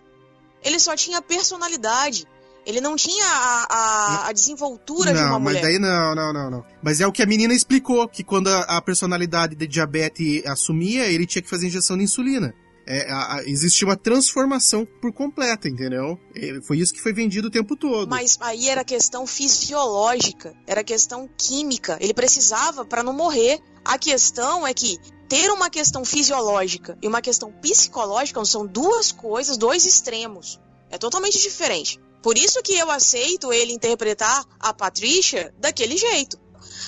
Ele 0.64 0.78
só 0.80 0.96
tinha 0.96 1.20
personalidade. 1.22 2.26
Ele 2.64 2.80
não 2.80 2.94
tinha 2.94 3.24
a, 3.26 3.66
a, 3.68 4.28
a 4.28 4.32
desenvoltura 4.32 5.12
de 5.12 5.18
uma 5.18 5.30
não, 5.30 5.40
mas 5.40 5.54
mulher. 5.54 5.62
daí 5.62 5.78
não, 5.80 6.14
não, 6.14 6.32
não, 6.32 6.50
não. 6.50 6.64
Mas 6.80 7.00
é 7.00 7.06
o 7.06 7.10
que 7.12 7.20
a 7.22 7.26
menina 7.26 7.52
explicou, 7.52 8.08
que 8.08 8.22
quando 8.22 8.48
a, 8.48 8.60
a 8.60 8.80
personalidade 8.80 9.56
de 9.56 9.66
diabetes 9.66 10.46
assumia, 10.46 11.06
ele 11.06 11.26
tinha 11.26 11.42
que 11.42 11.50
fazer 11.50 11.66
injeção 11.66 11.96
de 11.98 12.04
insulina. 12.04 12.54
É, 12.86 13.10
a- 13.10 13.36
a- 13.36 13.42
existia 13.44 13.86
uma 13.86 13.96
transformação 13.96 14.84
por 15.00 15.12
completa, 15.12 15.68
entendeu? 15.68 16.18
É, 16.34 16.60
foi 16.62 16.78
isso 16.78 16.92
que 16.92 17.00
foi 17.00 17.12
vendido 17.12 17.48
o 17.48 17.50
tempo 17.50 17.76
todo. 17.76 18.08
Mas 18.10 18.36
aí 18.40 18.68
era 18.68 18.84
questão 18.84 19.26
fisiológica, 19.26 20.54
era 20.66 20.84
questão 20.84 21.28
química. 21.36 21.96
Ele 22.00 22.14
precisava 22.14 22.84
para 22.84 23.02
não 23.02 23.12
morrer. 23.12 23.60
A 23.84 23.98
questão 23.98 24.66
é 24.66 24.74
que 24.74 24.98
ter 25.28 25.50
uma 25.50 25.70
questão 25.70 26.04
fisiológica 26.04 26.98
e 27.02 27.08
uma 27.08 27.22
questão 27.22 27.50
psicológica 27.52 28.44
são 28.44 28.66
duas 28.66 29.10
coisas, 29.12 29.56
dois 29.56 29.86
extremos. 29.86 30.60
É 30.90 30.98
totalmente 30.98 31.40
diferente. 31.40 31.98
Por 32.22 32.36
isso 32.36 32.62
que 32.62 32.74
eu 32.74 32.90
aceito 32.90 33.52
ele 33.52 33.72
interpretar 33.72 34.44
a 34.60 34.72
Patricia 34.72 35.52
daquele 35.58 35.96
jeito. 35.96 36.38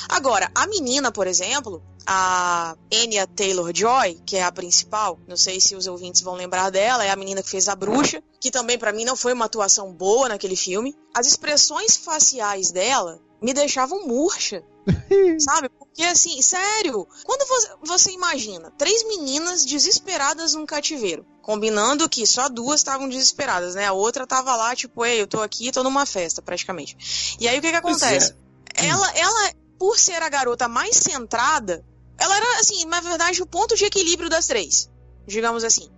Agora, 0.09 0.51
a 0.55 0.67
menina, 0.67 1.11
por 1.11 1.27
exemplo, 1.27 1.83
a 2.07 2.77
Anya 2.93 3.27
Taylor-Joy, 3.27 4.21
que 4.27 4.37
é 4.37 4.43
a 4.43 4.53
principal, 4.53 5.19
não 5.27 5.37
sei 5.37 5.61
se 5.61 5.75
os 5.75 5.87
ouvintes 5.87 6.21
vão 6.21 6.35
lembrar 6.35 6.71
dela, 6.71 7.05
é 7.05 7.11
a 7.11 7.17
menina 7.17 7.43
que 7.43 7.51
fez 7.51 7.69
a 7.69 7.75
bruxa, 7.75 8.23
que 8.41 8.51
também 8.51 8.79
pra 8.79 8.93
mim 8.93 9.05
não 9.05 9.17
foi 9.17 9.33
uma 9.33 9.47
atuação 9.47 9.93
boa 9.93 10.29
naquele 10.29 10.57
filme. 10.57 10.95
As 11.15 11.27
expressões 11.27 11.97
faciais 11.97 12.71
dela 12.71 13.21
me 13.41 13.53
deixavam 13.53 14.07
murcha. 14.07 14.63
Sabe? 15.41 15.71
Porque 15.71 16.03
assim, 16.03 16.43
sério, 16.43 17.07
quando 17.25 17.49
você, 17.49 17.71
você 17.83 18.11
imagina 18.11 18.71
três 18.77 19.03
meninas 19.09 19.65
desesperadas 19.65 20.53
num 20.55 20.67
cativeiro, 20.67 21.25
combinando 21.41 22.09
que 22.09 22.27
só 22.27 22.51
duas 22.51 22.81
estavam 22.81 23.09
desesperadas, 23.09 23.75
né? 23.75 23.87
A 23.87 23.93
outra 23.93 24.27
tava 24.27 24.55
lá, 24.57 24.77
tipo, 24.77 25.05
ei, 25.05 25.23
eu 25.23 25.27
tô 25.27 25.41
aqui, 25.41 25.73
tô 25.73 25.83
numa 25.83 26.05
festa, 26.05 26.43
praticamente. 26.43 27.37
E 27.41 27.49
aí 27.49 27.59
o 27.59 27.63
que 27.63 27.73
que 27.73 27.81
Pois 27.81 28.03
acontece? 28.03 28.35
é. 28.77 28.87
Ela, 28.87 29.11
ela, 29.17 29.53
por 29.79 29.99
ser 29.99 30.23
a 30.23 30.29
garota 30.29 30.69
mais 30.69 30.97
centrada, 30.97 31.85
ela 32.25 32.37
era, 32.37 32.61
assim, 32.61 32.85
na 32.87 33.01
verdade, 33.01 33.43
o 33.43 33.47
ponto 33.47 33.77
de 33.77 33.85
equilíbrio 33.85 34.29
das 34.29 34.47
três, 34.47 34.91
digamos 35.27 35.63
assim. 35.65 35.89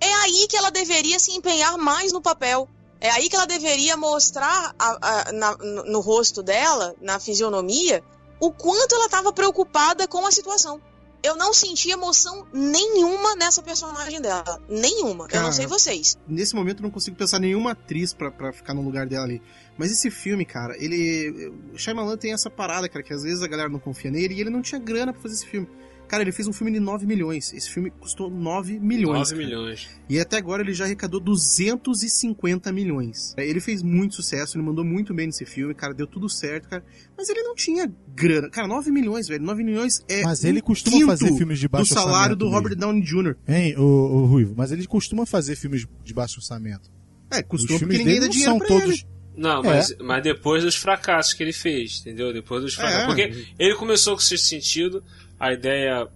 É 0.00 0.12
aí 0.14 0.46
que 0.48 0.56
ela 0.56 0.70
deveria 0.70 1.18
se 1.18 1.32
empenhar 1.32 1.76
mais 1.78 2.12
no 2.12 2.20
papel. 2.20 2.68
É 3.00 3.10
aí 3.10 3.28
que 3.28 3.36
ela 3.36 3.46
deveria 3.46 3.96
mostrar 3.96 4.74
a- 4.78 4.98
a- 5.28 5.32
na- 5.32 5.56
no, 5.56 5.84
no 5.84 6.00
rosto 6.00 6.42
dela, 6.42 6.94
na 7.00 7.18
fisionomia, 7.18 8.02
o 8.40 8.50
quanto 8.50 8.94
ela 8.94 9.06
estava 9.06 9.32
preocupada 9.32 10.06
com 10.08 10.26
a 10.26 10.30
situação. 10.32 10.80
Eu 11.22 11.34
não 11.34 11.52
senti 11.52 11.90
emoção 11.90 12.46
nenhuma 12.52 13.34
nessa 13.34 13.62
personagem 13.62 14.20
dela. 14.20 14.60
Nenhuma. 14.68 15.24
eu 15.24 15.28
Cara, 15.28 15.44
não 15.44 15.52
sei 15.52 15.66
vocês. 15.66 16.16
Nesse 16.28 16.54
momento 16.54 16.78
eu 16.78 16.82
não 16.84 16.90
consigo 16.90 17.16
pensar 17.16 17.38
em 17.38 17.40
nenhuma 17.40 17.72
atriz 17.72 18.14
pra 18.14 18.52
ficar 18.52 18.74
no 18.74 18.82
lugar 18.82 19.06
dela 19.06 19.24
ali. 19.24 19.42
Mas 19.78 19.92
esse 19.92 20.10
filme, 20.10 20.44
cara, 20.44 20.74
ele. 20.78 21.52
O 21.72 21.78
Shyamalan 21.78 22.16
tem 22.16 22.32
essa 22.32 22.50
parada, 22.50 22.88
cara, 22.88 23.04
que 23.04 23.12
às 23.12 23.22
vezes 23.22 23.42
a 23.42 23.48
galera 23.48 23.68
não 23.68 23.78
confia 23.78 24.10
nele 24.10 24.34
e 24.34 24.40
ele 24.40 24.50
não 24.50 24.62
tinha 24.62 24.80
grana 24.80 25.12
pra 25.12 25.22
fazer 25.22 25.34
esse 25.34 25.46
filme. 25.46 25.68
Cara, 26.08 26.22
ele 26.22 26.32
fez 26.32 26.46
um 26.46 26.52
filme 26.52 26.72
de 26.72 26.78
9 26.78 27.04
milhões. 27.04 27.52
Esse 27.52 27.68
filme 27.68 27.90
custou 27.90 28.30
9 28.30 28.78
milhões. 28.78 29.30
9 29.30 29.30
cara. 29.30 29.36
milhões. 29.44 29.88
E 30.08 30.20
até 30.20 30.36
agora 30.36 30.62
ele 30.62 30.72
já 30.72 30.84
arrecadou 30.84 31.20
250 31.20 32.72
milhões. 32.72 33.34
Ele 33.36 33.60
fez 33.60 33.82
muito 33.82 34.14
sucesso, 34.14 34.56
ele 34.56 34.64
mandou 34.64 34.84
muito 34.84 35.12
bem 35.12 35.26
nesse 35.26 35.44
filme, 35.44 35.74
cara, 35.74 35.92
deu 35.92 36.06
tudo 36.06 36.28
certo, 36.28 36.68
cara. 36.68 36.84
Mas 37.16 37.28
ele 37.28 37.42
não 37.42 37.54
tinha 37.54 37.92
grana. 38.14 38.48
Cara, 38.50 38.68
9 38.68 38.90
milhões, 38.92 39.26
velho. 39.26 39.42
9 39.42 39.64
milhões 39.64 40.04
é. 40.08 40.22
Mas 40.22 40.44
um 40.44 40.48
ele 40.48 40.62
costuma 40.62 40.96
quinto 40.96 41.06
fazer 41.06 41.36
filmes 41.36 41.58
de 41.58 41.68
baixo 41.68 41.88
do 41.88 41.94
salário 41.94 42.34
orçamento 42.34 42.38
do 42.38 42.48
Robert 42.48 42.76
Downey 42.76 43.02
Jr. 43.02 43.36
Hein, 43.48 43.74
o, 43.76 43.82
o 43.82 44.26
Ruivo? 44.26 44.54
Mas 44.56 44.70
ele 44.70 44.86
costuma 44.86 45.26
fazer 45.26 45.56
filmes 45.56 45.86
de 46.04 46.14
baixo 46.14 46.38
orçamento. 46.38 46.88
É, 47.30 47.42
filmes 47.42 47.66
porque 47.66 47.84
ninguém 47.84 48.04
dele 48.04 48.20
dá 48.20 48.26
não 48.26 48.30
dinheiro 48.30 48.52
são 48.52 48.58
pra 48.58 48.68
todos. 48.68 48.90
ele. 48.90 49.15
Não, 49.36 49.60
É. 49.60 49.62
mas, 49.62 49.94
mas 50.00 50.22
depois 50.22 50.64
dos 50.64 50.76
fracassos 50.76 51.34
que 51.34 51.42
ele 51.42 51.52
fez, 51.52 52.00
entendeu? 52.00 52.32
Depois 52.32 52.62
dos 52.62 52.74
fracassos. 52.74 53.02
É. 53.02 53.06
Porque 53.06 53.46
ele 53.58 53.74
começou 53.74 54.14
com 54.14 54.20
esse 54.22 54.38
sentido, 54.38 55.04
a 55.38 55.52
ideia 55.52 56.08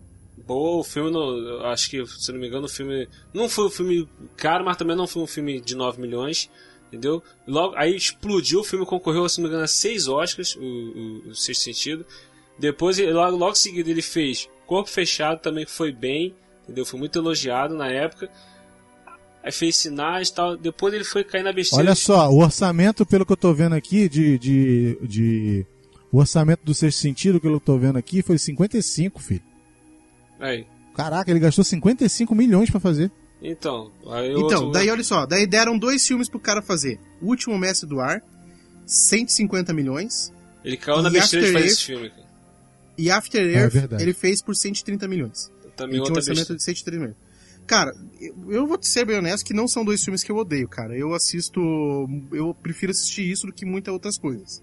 boa, 0.46 0.80
o 0.80 0.84
filme, 0.84 1.10
não, 1.10 1.64
acho 1.66 1.90
que, 1.90 2.04
se 2.06 2.32
não 2.32 2.40
me 2.40 2.48
engano, 2.48 2.64
o 2.64 2.68
filme 2.68 3.06
não 3.32 3.48
foi 3.48 3.66
um 3.66 3.70
filme 3.70 4.08
caro, 4.36 4.64
mas 4.64 4.76
também 4.76 4.96
não 4.96 5.06
foi 5.06 5.22
um 5.22 5.26
filme 5.26 5.60
de 5.60 5.76
9 5.76 6.00
milhões, 6.00 6.50
entendeu? 6.88 7.22
Logo, 7.46 7.74
aí 7.76 7.94
explodiu, 7.94 8.60
o 8.60 8.64
filme 8.64 8.84
concorreu, 8.86 9.28
se 9.28 9.38
não 9.38 9.44
me 9.44 9.48
engano, 9.50 9.64
a 9.64 9.68
6 9.68 10.08
Oscars, 10.08 10.56
o, 10.56 10.60
o, 10.60 11.28
o 11.28 11.34
Sexto 11.34 11.62
Sentido. 11.62 12.06
Depois, 12.58 12.98
logo, 12.98 13.36
logo 13.36 13.52
em 13.52 13.56
seguida, 13.56 13.90
ele 13.90 14.02
fez 14.02 14.48
Corpo 14.66 14.90
Fechado, 14.90 15.40
também 15.40 15.64
que 15.64 15.70
foi 15.70 15.92
bem, 15.92 16.34
entendeu? 16.64 16.84
Foi 16.84 16.98
muito 16.98 17.18
elogiado 17.18 17.74
na 17.74 17.88
época. 17.90 18.30
Aí 19.42 19.50
fez 19.52 19.76
sinais 19.76 20.28
e 20.28 20.34
tal. 20.34 20.56
Depois 20.56 20.92
ele 20.92 21.04
foi 21.04 21.24
cair 21.24 21.42
na 21.42 21.52
besteira. 21.52 21.82
Olha 21.84 21.94
só, 21.94 22.30
o 22.30 22.38
orçamento, 22.42 23.06
pelo 23.06 23.24
que 23.24 23.32
eu 23.32 23.36
tô 23.36 23.54
vendo 23.54 23.74
aqui, 23.74 24.08
de. 24.08 24.38
de, 24.38 24.98
de 25.02 25.66
o 26.12 26.18
orçamento 26.18 26.64
do 26.64 26.74
sexto 26.74 26.98
sentido, 27.00 27.40
que 27.40 27.46
eu 27.46 27.60
tô 27.60 27.78
vendo 27.78 27.96
aqui, 27.96 28.20
foi 28.20 28.36
55, 28.36 29.20
filho. 29.20 29.42
Aí. 30.40 30.66
Caraca, 30.94 31.30
ele 31.30 31.38
gastou 31.40 31.64
55 31.64 32.34
milhões 32.34 32.68
pra 32.68 32.80
fazer. 32.80 33.10
Então, 33.40 33.90
aí 34.08 34.30
Então, 34.32 34.42
outro- 34.42 34.70
daí 34.72 34.90
olha 34.90 35.04
só, 35.04 35.24
daí 35.24 35.46
deram 35.46 35.78
dois 35.78 36.06
filmes 36.06 36.28
pro 36.28 36.38
cara 36.40 36.60
fazer. 36.60 36.98
O 37.22 37.26
Último 37.28 37.56
Mestre 37.56 37.88
do 37.88 38.00
Ar, 38.00 38.20
150 38.86 39.72
milhões. 39.72 40.32
ele 40.64 40.76
caiu 40.76 41.00
na 41.02 41.08
besteira 41.10 41.46
de 41.46 41.52
fazer 41.52 41.64
Earth- 41.64 41.72
esse 41.78 41.84
filme, 41.86 42.10
cara. 42.10 42.28
E 42.98 43.10
After 43.10 43.40
É 43.40 43.60
Earth, 43.62 43.72
verdade. 43.72 44.02
ele 44.02 44.12
fez 44.12 44.42
por 44.42 44.54
130 44.54 45.08
milhões. 45.08 45.50
Também 45.76 45.96
Ele 45.96 46.04
tinha 46.04 46.14
um 46.14 46.16
orçamento 46.16 46.38
besteira. 46.38 46.58
de 46.58 46.62
130 46.64 46.98
milhões. 46.98 47.16
Cara, 47.70 47.94
eu, 48.48 48.66
vou 48.66 48.76
te 48.76 48.88
ser 48.88 49.04
bem 49.04 49.16
honesto 49.18 49.44
que 49.46 49.54
não 49.54 49.68
são 49.68 49.84
dois 49.84 50.02
filmes 50.02 50.24
que 50.24 50.32
eu 50.32 50.36
odeio, 50.36 50.66
cara. 50.66 50.98
Eu 50.98 51.14
assisto. 51.14 51.60
Eu 52.32 52.52
prefiro 52.52 52.90
assistir 52.90 53.30
isso 53.30 53.46
do 53.46 53.52
que 53.52 53.64
muitas 53.64 53.94
outras 53.94 54.18
coisas. 54.18 54.60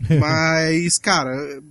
Mas, 0.18 0.96
cara, 0.96 1.62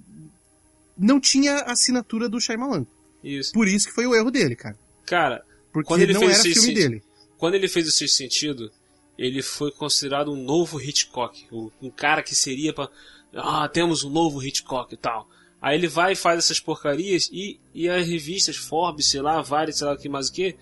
não 0.96 1.20
tinha 1.20 1.56
assinatura 1.62 2.30
do 2.30 2.40
Shyamalan. 2.40 2.86
Isso. 3.24 3.52
Por 3.54 3.68
isso 3.68 3.88
que 3.88 3.94
foi 3.96 4.06
o 4.06 4.14
erro 4.14 4.30
dele, 4.30 4.56
cara. 4.56 4.78
Cara, 5.04 5.44
Porque 5.74 5.88
quando 5.88 6.02
ele 6.04 6.14
não 6.14 6.20
fez 6.20 6.32
era 6.34 6.40
o 6.40 6.44
Sexto 6.44 6.60
filme 6.62 6.76
Sentido- 6.76 6.92
dele. 6.92 7.04
Quando 7.40 7.56
ele 7.56 7.68
fez 7.68 7.88
o 7.88 7.92
Sexto 7.92 8.16
Sentido, 8.16 8.72
ele 9.18 9.42
foi 9.42 9.72
considerado 9.72 10.32
um 10.32 10.36
novo 10.44 10.80
Hitchcock. 10.80 11.48
Um 11.82 11.90
cara 11.90 12.22
que 12.22 12.36
seria 12.36 12.72
pra. 12.72 12.88
Ah, 13.34 13.68
temos 13.68 14.04
um 14.04 14.12
novo 14.12 14.44
Hitchcock 14.44 14.94
e 14.94 14.98
tal. 14.98 15.28
Aí 15.62 15.78
ele 15.78 15.88
vai 15.88 16.14
e 16.14 16.16
faz 16.16 16.40
essas 16.40 16.60
porcarias 16.60 17.30
e, 17.32 17.60
e 17.74 17.90
as 17.90 18.08
revistas 18.08 18.56
Forbes, 18.56 19.08
sei 19.08 19.22
lá, 19.22 19.42
várias, 19.42 19.78
sei 19.78 19.88
lá 19.88 19.94
o 19.94 19.98
que 19.98 20.08
mais 20.08 20.30
o 20.30 20.34
que, 20.34 20.56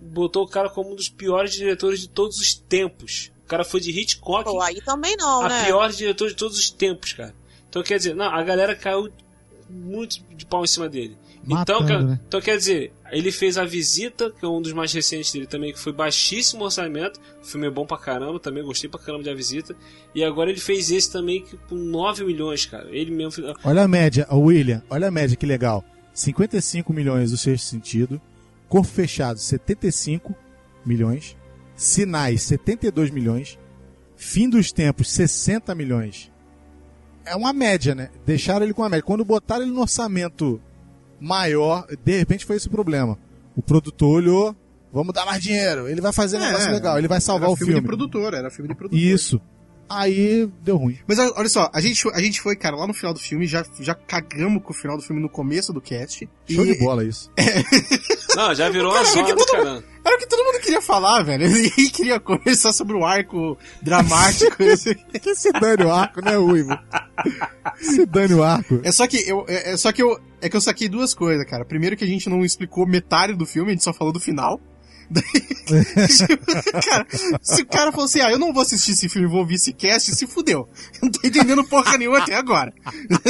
botou 0.00 0.44
o 0.44 0.48
cara 0.48 0.70
como 0.70 0.92
um 0.92 0.94
dos 0.94 1.08
piores 1.08 1.52
diretores 1.52 2.00
de 2.00 2.08
todos 2.08 2.38
os 2.38 2.54
tempos. 2.54 3.32
O 3.44 3.48
cara 3.48 3.64
foi 3.64 3.80
de 3.80 3.90
Hitchcock 3.90 4.44
Pô, 4.44 4.60
aí 4.60 4.80
também 4.82 5.16
não, 5.16 5.44
a 5.44 5.48
né? 5.48 5.64
pior 5.64 5.90
diretor 5.90 6.28
de 6.28 6.34
todos 6.34 6.58
os 6.58 6.70
tempos, 6.70 7.12
cara. 7.14 7.34
Então 7.68 7.82
quer 7.82 7.96
dizer, 7.98 8.14
não, 8.14 8.26
a 8.26 8.42
galera 8.42 8.76
caiu 8.76 9.10
muito 9.68 10.22
de 10.34 10.46
pau 10.46 10.64
em 10.64 10.66
cima 10.66 10.88
dele. 10.88 11.16
então, 11.44 11.80
Matando, 11.80 11.86
quer, 11.86 12.02
né? 12.02 12.20
então 12.28 12.40
quer 12.40 12.56
dizer, 12.56 12.92
ele 13.10 13.32
fez 13.32 13.56
a 13.56 13.64
visita, 13.64 14.30
que 14.30 14.44
é 14.44 14.48
um 14.48 14.60
dos 14.60 14.72
mais 14.72 14.92
recentes 14.92 15.32
dele 15.32 15.46
também, 15.46 15.72
que 15.72 15.78
foi 15.78 15.92
baixíssimo 15.92 16.64
orçamento. 16.64 17.20
O 17.42 17.46
filme 17.46 17.66
é 17.66 17.70
bom 17.70 17.86
pra 17.86 17.96
caramba, 17.96 18.38
também 18.38 18.62
gostei 18.62 18.88
pra 18.88 19.00
caramba 19.00 19.24
de 19.24 19.30
a 19.30 19.34
visita. 19.34 19.74
E 20.14 20.22
agora 20.22 20.50
ele 20.50 20.60
fez 20.60 20.90
esse 20.90 21.10
também 21.10 21.42
que, 21.42 21.56
com 21.68 21.74
9 21.74 22.24
milhões, 22.24 22.66
cara. 22.66 22.88
Ele 22.90 23.10
mesmo 23.10 23.32
fez. 23.32 23.54
Olha 23.64 23.82
a 23.82 23.88
média, 23.88 24.26
o 24.30 24.40
William, 24.40 24.82
olha 24.90 25.08
a 25.08 25.10
média 25.10 25.36
que 25.36 25.46
legal. 25.46 25.84
55 26.12 26.92
milhões 26.92 27.30
do 27.30 27.36
sexto 27.36 27.66
sentido, 27.66 28.20
Corpo 28.68 28.88
Fechado 28.88 29.38
75 29.38 30.34
milhões, 30.84 31.36
Sinais 31.76 32.42
72 32.42 33.10
milhões, 33.10 33.58
Fim 34.16 34.50
dos 34.50 34.72
Tempos 34.72 35.10
60 35.12 35.74
milhões. 35.76 36.30
É 37.24 37.36
uma 37.36 37.52
média, 37.52 37.94
né? 37.94 38.10
Deixaram 38.26 38.64
ele 38.64 38.74
com 38.74 38.82
uma 38.82 38.88
média. 38.88 39.04
Quando 39.04 39.24
botaram 39.24 39.62
ele 39.62 39.70
no 39.70 39.82
orçamento 39.82 40.60
maior, 41.20 41.86
de 42.04 42.18
repente 42.18 42.44
foi 42.46 42.56
esse 42.56 42.68
o 42.68 42.70
problema. 42.70 43.18
O 43.56 43.62
produtor 43.62 44.16
olhou, 44.16 44.56
vamos 44.92 45.12
dar 45.14 45.24
mais 45.26 45.42
dinheiro, 45.42 45.88
ele 45.88 46.00
vai 46.00 46.12
fazer 46.12 46.36
um 46.36 46.40
negócio 46.40 46.70
legal, 46.70 46.98
ele 46.98 47.08
vai 47.08 47.20
salvar 47.20 47.44
era 47.48 47.52
o 47.52 47.56
filme. 47.56 47.72
filme. 47.72 47.80
de 47.82 47.86
produtor, 47.86 48.34
era 48.34 48.50
filme 48.50 48.68
de 48.68 48.74
produtor. 48.74 48.98
Isso. 49.00 49.40
Aí 49.90 50.46
deu 50.62 50.76
ruim. 50.76 50.98
Mas 51.06 51.18
olha 51.18 51.48
só, 51.48 51.70
a 51.72 51.80
gente, 51.80 52.06
a 52.12 52.20
gente 52.20 52.42
foi, 52.42 52.54
cara, 52.54 52.76
lá 52.76 52.86
no 52.86 52.92
final 52.92 53.14
do 53.14 53.18
filme, 53.18 53.46
já, 53.46 53.64
já 53.80 53.94
cagamos 53.94 54.62
com 54.62 54.70
o 54.70 54.74
final 54.76 54.98
do 54.98 55.02
filme 55.02 55.20
no 55.22 55.30
começo 55.30 55.72
do 55.72 55.80
cast. 55.80 56.28
Show 56.46 56.66
E- 56.66 56.74
de 56.74 56.78
bola 56.78 57.04
isso. 57.04 57.30
Não, 58.36 58.54
já 58.54 58.68
virou 58.68 58.92
Cara, 58.92 59.04
zona 59.06 59.24
que 59.26 59.32
do 59.34 59.38
todo 59.46 59.50
caramba. 59.56 59.84
Era 60.08 60.16
o 60.16 60.18
que 60.18 60.26
todo 60.26 60.42
mundo 60.42 60.58
queria 60.60 60.80
falar, 60.80 61.22
velho. 61.22 61.44
Ninguém 61.52 61.90
queria 61.90 62.18
conversar 62.18 62.72
sobre 62.72 62.96
o 62.96 63.04
arco 63.04 63.58
dramático. 63.82 64.56
Que 65.20 65.34
se 65.34 65.52
dane 65.52 65.84
o 65.84 65.92
arco, 65.92 66.22
né, 66.22 66.38
Uivo? 66.38 66.70
Se 67.78 68.06
dane 68.06 68.32
o 68.34 68.42
arco. 68.42 68.80
é 68.84 68.90
só 68.90 69.06
que 69.06 69.18
eu, 69.28 69.44
é, 69.48 69.72
é 69.72 69.76
só 69.76 69.92
que 69.92 70.02
eu, 70.02 70.18
é 70.40 70.48
que 70.48 70.56
eu 70.56 70.60
saquei 70.60 70.88
duas 70.88 71.12
coisas, 71.12 71.44
cara. 71.44 71.64
Primeiro 71.64 71.96
que 71.96 72.04
a 72.04 72.06
gente 72.06 72.28
não 72.30 72.42
explicou 72.44 72.86
metade 72.86 73.34
do 73.34 73.44
filme, 73.44 73.70
a 73.70 73.74
gente 73.74 73.84
só 73.84 73.92
falou 73.92 74.12
do 74.12 74.20
final. 74.20 74.58
Cara, 76.84 77.06
se 77.42 77.62
o 77.62 77.66
cara 77.66 77.90
falou 77.90 78.06
assim, 78.06 78.20
ah, 78.20 78.30
eu 78.30 78.38
não 78.38 78.52
vou 78.52 78.62
assistir 78.62 78.92
esse 78.92 79.08
filme, 79.08 79.28
vou 79.28 79.40
ouvir 79.40 79.54
esse 79.56 79.72
cast, 79.72 80.14
se 80.14 80.26
fudeu. 80.26 80.68
Eu 80.94 81.00
não 81.02 81.10
tô 81.10 81.26
entendendo 81.26 81.64
porra 81.64 81.96
nenhuma 81.98 82.18
até 82.18 82.34
agora. 82.34 82.72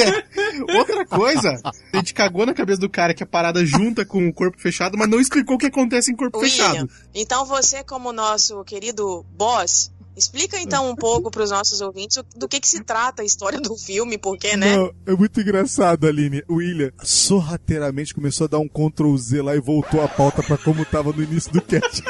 Outra 0.77 1.05
coisa, 1.07 1.61
a 1.93 1.97
gente 1.97 2.15
cagou 2.15 2.47
na 2.47 2.55
cabeça 2.55 2.81
do 2.81 2.89
cara 2.89 3.15
que 3.15 3.23
a 3.23 3.27
parada 3.27 3.65
junta 3.65 4.05
com 4.05 4.27
o 4.27 4.33
corpo 4.33 4.61
fechado, 4.61 4.97
mas 4.97 5.09
não 5.09 5.21
explicou 5.21 5.57
o 5.57 5.59
que 5.59 5.67
acontece 5.67 6.13
em 6.13 6.17
corpo 6.17 6.39
William, 6.39 6.51
fechado. 6.51 6.91
então 7.15 7.45
você, 7.45 7.83
como 7.85 8.13
nosso 8.13 8.63
querido 8.65 9.25
boss, 9.37 9.91
explica 10.19 10.59
então 10.61 10.91
um 10.91 10.97
pouco 10.97 11.31
pros 11.31 11.51
nossos 11.51 11.81
ouvintes 11.81 12.23
do 12.37 12.49
que 12.49 12.61
que 12.61 12.69
se 12.69 12.83
trata 12.83 13.23
a 13.23 13.25
história 13.25 13.61
do 13.61 13.77
filme, 13.77 14.19
porque, 14.19 14.57
né? 14.57 14.77
Não, 14.77 14.93
é 15.07 15.13
muito 15.13 15.41
engraçado, 15.41 16.07
Aline. 16.07 16.43
O 16.49 16.57
William 16.57 16.93
sorrateiramente 17.03 18.13
começou 18.13 18.47
a 18.47 18.49
dar 18.49 18.59
um 18.59 18.69
Ctrl 18.69 19.17
Z 19.17 19.43
lá 19.43 19.55
e 19.55 19.61
voltou 19.61 20.03
a 20.03 20.09
pauta 20.09 20.43
pra 20.43 20.59
como 20.59 20.85
tava 20.85 21.13
no 21.13 21.23
início 21.23 21.53
do 21.53 21.63
cast. 21.63 22.03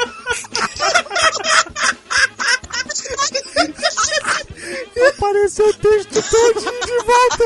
E 4.96 5.00
apareceu 5.00 5.68
o 5.68 5.74
texto 5.74 6.22
todinho 6.30 6.80
de 6.80 6.98
volta. 7.04 7.44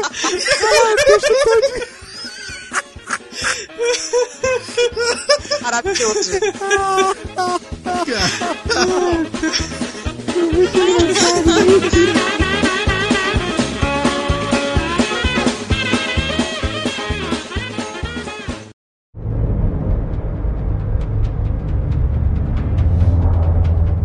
Ah, 0.62 0.92
o 0.92 0.96
texto 1.04 1.34
todinho. 1.44 2.02
Maravilhoso. 5.60 6.30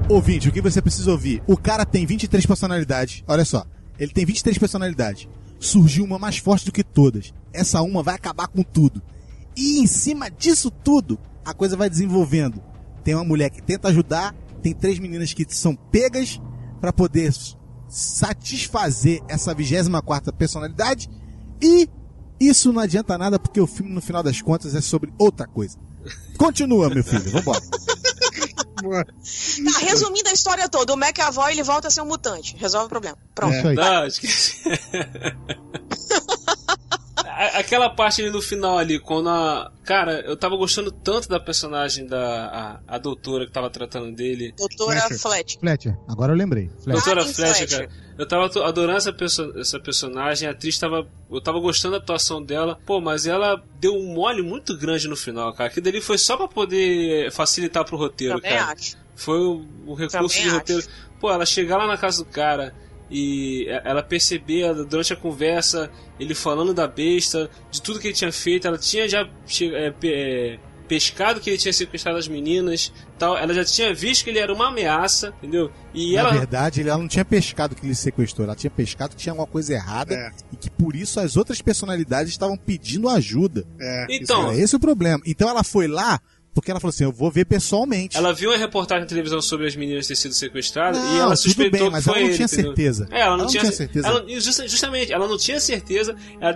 Ouvinte, 0.09 0.49
o 0.49 0.51
que 0.51 0.61
você 0.61 0.81
precisa 0.81 1.11
ouvir? 1.11 1.43
O 1.45 1.55
cara 1.55 1.85
tem 1.85 2.05
23 2.05 2.45
personalidades. 2.45 3.23
Olha 3.27 3.45
só, 3.45 3.65
ele 3.99 4.11
tem 4.11 4.25
23 4.25 4.57
personalidades. 4.57 5.27
Surgiu 5.59 6.03
uma 6.03 6.17
mais 6.17 6.38
forte 6.38 6.65
do 6.65 6.71
que 6.71 6.83
todas. 6.83 7.33
Essa 7.53 7.81
uma 7.81 8.01
vai 8.01 8.15
acabar 8.15 8.47
com 8.47 8.63
tudo. 8.63 9.01
E 9.55 9.79
em 9.79 9.85
cima 9.85 10.31
disso 10.31 10.71
tudo, 10.71 11.19
a 11.45 11.53
coisa 11.53 11.77
vai 11.77 11.89
desenvolvendo. 11.89 12.63
Tem 13.03 13.15
uma 13.15 13.23
mulher 13.23 13.49
que 13.49 13.61
tenta 13.61 13.89
ajudar, 13.89 14.33
tem 14.61 14.73
três 14.73 14.99
meninas 14.99 15.33
que 15.33 15.45
são 15.49 15.75
pegas 15.75 16.41
para 16.79 16.93
poder 16.93 17.33
satisfazer 17.87 19.23
essa 19.27 19.53
24 19.53 20.33
personalidade 20.33 21.09
e 21.61 21.89
isso 22.39 22.71
não 22.71 22.81
adianta 22.81 23.17
nada 23.17 23.39
porque 23.39 23.59
o 23.59 23.67
filme 23.67 23.91
no 23.91 24.01
final 24.01 24.21
das 24.21 24.41
contas 24.41 24.75
é 24.75 24.81
sobre 24.81 25.11
outra 25.17 25.47
coisa. 25.47 25.77
Continua, 26.37 26.89
meu 26.89 27.03
filho, 27.03 27.31
vambora. 27.31 27.61
Tá, 28.77 29.79
resumindo 29.79 30.29
a 30.29 30.33
história 30.33 30.69
toda, 30.69 30.93
o 30.93 30.97
McAvoy 30.97 31.51
ele 31.51 31.63
volta 31.63 31.87
a 31.87 31.91
ser 31.91 32.01
um 32.01 32.05
mutante. 32.05 32.55
Resolve 32.57 32.85
o 32.85 32.89
problema. 32.89 33.17
Pronto. 33.33 33.67
Aí. 33.67 33.75
Não, 33.75 34.05
esqueci. 34.05 34.61
a- 37.45 37.59
aquela 37.59 37.89
parte 37.89 38.21
ali 38.21 38.29
no 38.31 38.41
final 38.41 38.77
ali, 38.77 38.99
quando 38.99 39.29
a. 39.29 39.71
Cara, 39.83 40.21
eu 40.21 40.35
tava 40.35 40.55
gostando 40.57 40.91
tanto 40.91 41.29
da 41.29 41.39
personagem 41.39 42.05
da. 42.05 42.79
A, 42.88 42.95
a 42.95 42.97
doutora 42.97 43.45
que 43.45 43.51
tava 43.51 43.69
tratando 43.69 44.11
dele. 44.15 44.53
Doutora 44.57 44.99
Fletcher. 45.01 45.19
Fletcher. 45.19 45.59
Fletcher, 45.59 45.97
agora 46.07 46.33
eu 46.33 46.38
lembrei. 46.38 46.69
Fletcher. 46.83 46.93
Doutora 46.93 47.25
Fletcher, 47.25 47.55
Fletcher. 47.67 47.88
cara. 47.89 48.07
Eu 48.17 48.27
tava 48.27 48.45
adorando 48.67 48.97
essa, 48.97 49.13
perso- 49.13 49.53
essa 49.57 49.79
personagem, 49.79 50.47
a 50.47 50.51
atriz 50.51 50.77
tava. 50.79 51.07
Eu 51.31 51.39
tava 51.41 51.59
gostando 51.59 51.93
da 51.93 51.97
atuação 52.03 52.41
dela. 52.43 52.79
Pô, 52.85 52.99
mas 52.99 53.25
ela 53.27 53.61
deu 53.79 53.93
um 53.93 54.13
mole 54.13 54.41
muito 54.41 54.75
grande 54.77 55.07
no 55.07 55.15
final, 55.15 55.53
cara. 55.53 55.69
Aquilo 55.69 55.83
dali 55.85 56.01
foi 56.01 56.17
só 56.17 56.35
pra 56.35 56.47
poder 56.47 57.31
facilitar 57.31 57.85
pro 57.85 57.95
roteiro, 57.97 58.35
Também 58.41 58.57
cara. 58.57 58.73
acho. 58.73 58.97
Foi 59.15 59.39
o, 59.39 59.65
o 59.85 59.93
recurso 59.93 60.17
Também 60.17 60.41
de 60.41 60.47
acho. 60.49 60.55
roteiro. 60.57 60.88
Pô, 61.19 61.31
ela 61.31 61.45
chegar 61.45 61.77
lá 61.77 61.88
na 61.88 61.97
casa 61.97 62.23
do 62.23 62.29
cara 62.29 62.73
e 63.09 63.63
e- 63.63 63.81
ela 63.83 64.03
perceber 64.03 64.73
durante 64.85 65.13
a 65.13 65.15
conversa, 65.15 65.89
ele 66.19 66.33
falando 66.35 66.73
da 66.73 66.87
besta, 66.87 67.49
de 67.71 67.81
tudo 67.81 67.99
que 67.99 68.07
ele 68.07 68.13
tinha 68.15 68.31
feito, 68.31 68.67
ela 68.67 68.77
tinha 68.77 69.07
já 69.07 69.27
é, 69.61 69.93
é, 70.03 70.59
pescado 70.87 71.41
que 71.41 71.49
ele 71.49 71.57
tinha 71.57 71.73
sequestrado 71.73 72.17
as 72.17 72.27
meninas, 72.29 72.93
tal. 73.19 73.37
Ela 73.37 73.53
já 73.53 73.65
tinha 73.65 73.93
visto 73.93 74.23
que 74.23 74.29
ele 74.29 74.39
era 74.39 74.53
uma 74.53 74.69
ameaça, 74.69 75.33
entendeu? 75.37 75.69
E 75.93 76.13
Na 76.13 76.19
ela 76.21 76.31
verdade, 76.31 76.79
ele- 76.81 76.89
ela 76.89 76.97
não 76.97 77.07
tinha 77.09 77.25
pescado 77.25 77.75
que 77.75 77.85
ele 77.85 77.93
sequestrou, 77.93 78.45
ela 78.45 78.55
tinha 78.55 78.71
pescado 78.71 79.15
que 79.15 79.21
tinha 79.21 79.33
alguma 79.33 79.47
coisa 79.47 79.73
errada 79.73 80.13
É. 80.15 80.31
e 80.53 80.55
que 80.55 80.69
por 80.69 80.95
isso 80.95 81.19
as 81.19 81.35
outras 81.35 81.61
personalidades 81.61 82.31
estavam 82.31 82.55
pedindo 82.57 83.09
ajuda. 83.09 83.65
É, 83.79 84.07
Então, 84.11 84.49
Era 84.51 84.55
esse 84.61 84.75
o 84.75 84.79
problema. 84.79 85.21
Então 85.25 85.49
ela 85.49 85.63
foi 85.63 85.87
lá 85.87 86.21
porque 86.61 86.71
ela 86.71 86.79
falou 86.79 86.89
assim: 86.89 87.03
eu 87.03 87.11
vou 87.11 87.29
ver 87.31 87.45
pessoalmente. 87.45 88.15
Ela 88.17 88.33
viu 88.33 88.49
uma 88.51 88.57
reportagem 88.57 89.01
na 89.03 89.07
televisão 89.07 89.41
sobre 89.41 89.67
as 89.67 89.75
meninas 89.75 90.07
ter 90.07 90.15
sido 90.15 90.33
sequestradas 90.33 91.01
Não, 91.01 91.15
e 91.15 91.19
ela 91.19 91.35
suspeitou 91.35 91.71
bem, 91.79 91.87
que 91.87 91.91
mas 91.91 92.03
foi 92.03 92.13
ela 92.13 92.21
não 92.21 92.27
ele, 92.27 92.35
tinha 92.35 92.45
entendeu? 92.45 92.65
certeza. 92.75 93.07
É, 93.11 93.19
ela 93.21 93.25
não, 93.25 93.33
Ela 93.35 93.37
não 93.43 93.47
tinha, 93.47 93.61
tinha 93.61 93.71
certeza. 93.71 94.07
ela- 94.07 94.25
justa- 94.39 94.67
justamente, 94.67 95.13
ela 95.13 95.27
não 95.27 95.37
tinha 95.37 95.59
certeza. 95.59 96.15
Ela 96.41 96.53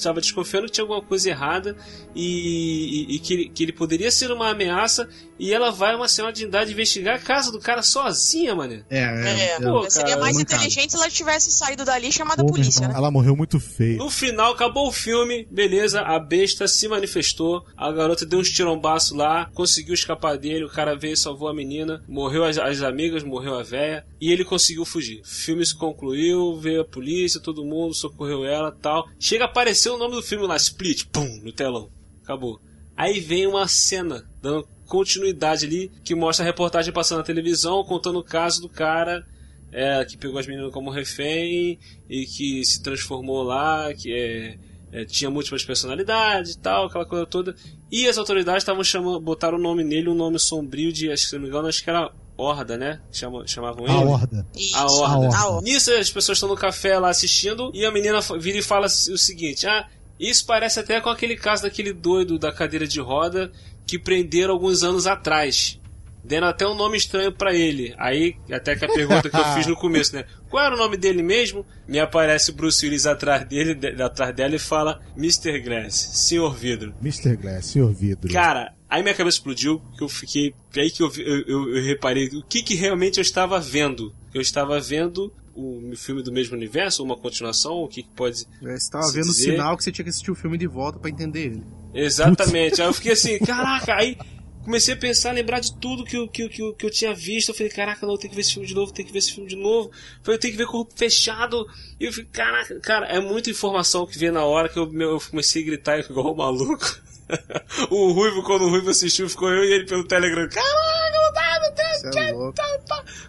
estava 0.00 0.20
desconfiando 0.20 0.66
que 0.66 0.72
tinha 0.72 0.84
alguma 0.84 1.00
coisa 1.02 1.28
errada 1.30 1.76
e, 2.14 3.06
e- 3.10 3.14
e 3.16 3.18
que, 3.18 3.32
ele, 3.34 3.48
que 3.48 3.62
ele 3.62 3.72
poderia 3.72 4.10
ser 4.10 4.30
uma 4.32 4.50
ameaça. 4.50 5.08
E 5.38 5.54
ela 5.54 5.70
vai 5.70 5.94
a 5.94 5.96
uma 5.96 6.06
senhora 6.06 6.34
de 6.34 6.44
idade 6.44 6.72
investigar 6.72 7.16
a 7.16 7.18
casa 7.18 7.50
do 7.50 7.58
cara 7.58 7.82
sozinha, 7.82 8.54
mané. 8.54 8.84
É, 8.90 8.98
É, 9.00 9.46
é. 9.52 9.60
Pô, 9.60 9.88
seria 9.88 10.18
mais 10.18 10.36
mancada. 10.36 10.56
inteligente 10.56 10.90
se 10.90 10.96
ela 10.98 11.08
tivesse 11.08 11.50
saído 11.50 11.82
dali 11.82 12.08
e 12.08 12.12
chamado 12.12 12.40
a 12.40 12.42
Pô, 12.42 12.48
meu 12.48 12.54
polícia, 12.56 12.80
irmão, 12.80 12.92
né? 12.92 12.98
Ela 12.98 13.10
morreu 13.10 13.34
muito 13.34 13.58
feio. 13.58 13.96
No 13.96 14.10
final, 14.10 14.52
acabou 14.52 14.86
o 14.86 14.92
filme, 14.92 15.46
beleza, 15.50 16.02
a 16.02 16.18
besta 16.18 16.68
se 16.68 16.86
manifestou, 16.88 17.64
a 17.74 17.90
garota 17.90 18.26
deu 18.26 18.38
uns 18.38 18.50
tirombaços 18.50 19.16
lá, 19.16 19.48
conseguiu 19.54 19.94
escapar 19.94 20.36
dele, 20.36 20.64
o 20.64 20.68
cara 20.68 20.94
veio 20.94 21.14
e 21.14 21.16
salvou 21.16 21.48
a 21.48 21.54
menina, 21.54 22.02
morreu 22.06 22.44
as, 22.44 22.58
as 22.58 22.82
amigas, 22.82 23.22
morreu 23.24 23.58
a 23.58 23.62
véia, 23.62 24.04
e 24.20 24.30
ele 24.30 24.44
conseguiu 24.44 24.84
fugir. 24.84 25.22
O 25.22 25.26
filme 25.26 25.64
se 25.64 25.74
concluiu, 25.74 26.54
veio 26.58 26.82
a 26.82 26.84
polícia, 26.84 27.40
todo 27.40 27.64
mundo 27.64 27.94
socorreu 27.94 28.44
ela 28.44 28.70
tal. 28.70 29.08
Chega 29.18 29.46
a 29.46 29.48
aparecer 29.90 29.92
o 29.92 29.98
nome 29.98 30.14
do 30.14 30.22
filme 30.22 30.46
lá, 30.46 30.56
Split, 30.56 31.06
pum, 31.06 31.40
no 31.42 31.52
telão. 31.52 31.90
Acabou. 32.22 32.60
Aí 32.96 33.18
vem 33.18 33.46
uma 33.46 33.66
cena, 33.66 34.24
dando 34.40 34.68
continuidade 34.86 35.66
ali, 35.66 35.90
que 36.04 36.14
mostra 36.14 36.44
a 36.44 36.46
reportagem 36.46 36.92
passando 36.92 37.18
na 37.18 37.24
televisão, 37.24 37.84
contando 37.84 38.18
o 38.18 38.24
caso 38.24 38.60
do 38.60 38.68
cara 38.68 39.26
é, 39.72 40.04
que 40.04 40.16
pegou 40.16 40.38
as 40.38 40.46
meninas 40.46 40.72
como 40.72 40.90
refém 40.90 41.78
e 42.08 42.26
que 42.26 42.64
se 42.64 42.82
transformou 42.82 43.42
lá, 43.42 43.92
que 43.94 44.12
é, 44.12 44.58
é, 44.92 45.04
tinha 45.04 45.30
múltiplas 45.30 45.64
personalidades 45.64 46.54
e 46.54 46.58
tal, 46.58 46.86
aquela 46.86 47.06
coisa 47.06 47.24
toda. 47.24 47.54
E 47.90 48.08
as 48.08 48.18
autoridades 48.18 48.62
estavam 48.62 48.82
chamando, 48.82 49.20
botaram 49.20 49.58
o 49.58 49.60
nome 49.60 49.84
nele, 49.84 50.08
um 50.08 50.14
nome 50.14 50.38
sombrio 50.38 50.92
de, 50.92 51.10
acho 51.10 51.24
que 51.24 51.30
se 51.30 51.34
não 51.36 51.42
me 51.42 51.48
engano, 51.48 51.68
acho 51.68 51.82
que 51.82 51.90
era 51.90 52.12
Horda, 52.40 52.76
né? 52.78 53.00
Chama, 53.12 53.46
chamavam 53.46 53.84
ele. 53.84 53.92
A 53.92 54.00
horda. 54.00 54.46
Isso. 54.56 54.76
A 54.76 54.84
horda. 54.86 55.36
A 55.36 55.48
horda. 55.48 55.62
Nisso 55.70 55.92
as 55.94 56.10
pessoas 56.10 56.36
estão 56.36 56.48
no 56.48 56.56
café 56.56 56.98
lá 56.98 57.10
assistindo 57.10 57.70
e 57.74 57.84
a 57.84 57.90
menina 57.90 58.20
vira 58.38 58.58
e 58.58 58.62
fala 58.62 58.86
o 58.86 58.88
seguinte: 59.18 59.66
Ah, 59.66 59.86
isso 60.18 60.44
parece 60.46 60.80
até 60.80 61.00
com 61.00 61.08
aquele 61.10 61.36
caso 61.36 61.62
daquele 61.62 61.92
doido 61.92 62.38
da 62.38 62.52
cadeira 62.52 62.86
de 62.86 63.00
roda 63.00 63.50
que 63.86 63.98
prenderam 63.98 64.54
alguns 64.54 64.82
anos 64.82 65.06
atrás. 65.06 65.76
Dando 66.22 66.44
até 66.46 66.66
um 66.66 66.74
nome 66.74 66.98
estranho 66.98 67.32
pra 67.32 67.54
ele. 67.54 67.94
Aí, 67.98 68.36
até 68.52 68.76
que 68.76 68.84
a 68.84 68.88
pergunta 68.88 69.30
que 69.30 69.36
eu 69.36 69.44
fiz 69.54 69.66
no 69.66 69.74
começo, 69.74 70.14
né? 70.14 70.26
Qual 70.50 70.62
era 70.62 70.74
o 70.74 70.78
nome 70.78 70.98
dele 70.98 71.22
mesmo? 71.22 71.64
Me 71.88 71.98
aparece 71.98 72.50
o 72.50 72.54
Bruce 72.54 72.84
Willis 72.84 73.06
atrás 73.06 73.44
dele, 73.48 73.74
de- 73.74 74.00
atrás 74.02 74.34
dela 74.36 74.54
e 74.54 74.58
fala 74.58 75.00
Mr. 75.16 75.58
Glass, 75.60 75.94
Senhor 75.94 76.54
Vidro. 76.54 76.94
Mr. 77.00 77.36
Glass, 77.36 77.66
senhor 77.66 77.90
vidro. 77.94 78.30
Cara, 78.30 78.74
aí 78.90 79.02
minha 79.02 79.14
cabeça 79.14 79.36
explodiu, 79.38 79.80
que 79.96 80.02
eu 80.04 80.08
fiquei. 80.08 80.52
Aí 80.76 80.90
que 80.90 81.02
eu, 81.02 81.08
vi- 81.08 81.22
eu, 81.22 81.40
eu- 81.46 81.76
eu 81.76 81.82
reparei 81.84 82.26
o 82.28 82.42
que, 82.42 82.62
que 82.62 82.74
realmente 82.74 83.18
eu 83.18 83.22
estava 83.22 83.58
vendo. 83.60 84.12
Eu 84.34 84.40
estava 84.40 84.78
vendo 84.80 85.32
o 85.54 85.92
filme 85.96 86.22
do 86.22 86.32
mesmo 86.32 86.56
universo, 86.56 87.02
uma 87.02 87.16
continuação, 87.16 87.74
o 87.82 87.88
que, 87.88 88.02
que 88.02 88.08
pode. 88.10 88.46
É, 88.62 88.76
Você 88.78 88.90
tava 88.90 89.10
vendo 89.12 89.28
o 89.28 89.32
sinal 89.32 89.76
que 89.76 89.84
você 89.84 89.92
tinha 89.92 90.04
que 90.04 90.10
assistir 90.10 90.30
o 90.30 90.34
filme 90.34 90.56
de 90.58 90.66
volta 90.66 90.98
pra 90.98 91.10
entender 91.10 91.46
ele. 91.46 91.62
Exatamente. 91.94 92.80
Aí 92.80 92.88
eu 92.88 92.92
fiquei 92.94 93.12
assim, 93.12 93.38
caraca, 93.38 93.94
aí 93.94 94.16
comecei 94.64 94.94
a 94.94 94.96
pensar, 94.96 95.32
lembrar 95.32 95.58
de 95.60 95.74
tudo 95.78 96.04
que 96.04 96.16
eu, 96.16 96.28
que, 96.28 96.48
que, 96.48 96.72
que 96.74 96.86
eu 96.86 96.90
tinha 96.90 97.12
visto. 97.14 97.48
Eu 97.50 97.54
falei, 97.54 97.70
caraca, 97.72 98.06
não, 98.06 98.14
eu 98.14 98.18
tenho 98.18 98.30
que 98.30 98.36
ver 98.36 98.42
esse 98.42 98.52
filme 98.54 98.68
de 98.68 98.74
novo, 98.74 98.92
tenho 98.92 99.06
que 99.06 99.12
ver 99.12 99.18
esse 99.18 99.32
filme 99.32 99.48
de 99.48 99.56
novo. 99.56 99.88
Eu 99.88 99.94
falei, 100.22 100.36
eu 100.36 100.40
tenho 100.40 100.52
que 100.52 100.58
ver 100.58 100.66
corpo 100.66 100.92
fechado. 100.96 101.66
E 101.98 102.04
eu 102.04 102.12
fiquei, 102.12 102.30
caraca, 102.32 102.80
cara, 102.80 103.06
é 103.06 103.20
muita 103.20 103.50
informação 103.50 104.06
que 104.06 104.18
vem 104.18 104.30
na 104.30 104.44
hora 104.44 104.68
que 104.68 104.78
eu, 104.78 104.90
meu, 104.90 105.10
eu 105.10 105.20
comecei 105.20 105.62
a 105.62 105.66
gritar 105.66 105.98
igual 105.98 106.32
um 106.32 106.36
maluco. 106.36 107.09
o 107.90 108.12
Ruivo, 108.12 108.42
quando 108.42 108.62
o 108.62 108.68
Ruivo 108.68 108.90
assistiu, 108.90 109.28
ficou 109.28 109.50
eu 109.50 109.64
e 109.64 109.72
ele 109.72 109.86
pelo 109.86 110.04
Telegram. 110.04 110.48
Caraca, 110.48 111.10
não 111.12 111.32
dá, 111.32 111.58
Deus, 111.70 112.14
Você 112.14 112.20
é 112.20 112.32
louco. 112.32 112.60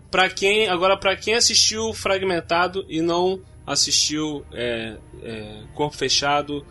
Pra 0.10 0.30
quem, 0.30 0.68
agora 0.68 0.98
pra 0.98 1.16
quem 1.16 1.36
assistiu 1.36 1.94
Fragmentado 1.94 2.86
e 2.90 3.02
não 3.02 3.42
assistiu 3.66 4.46
é, 4.52 4.98
é, 5.24 5.64
Corpo 5.74 5.96
Fechado, 5.96 6.66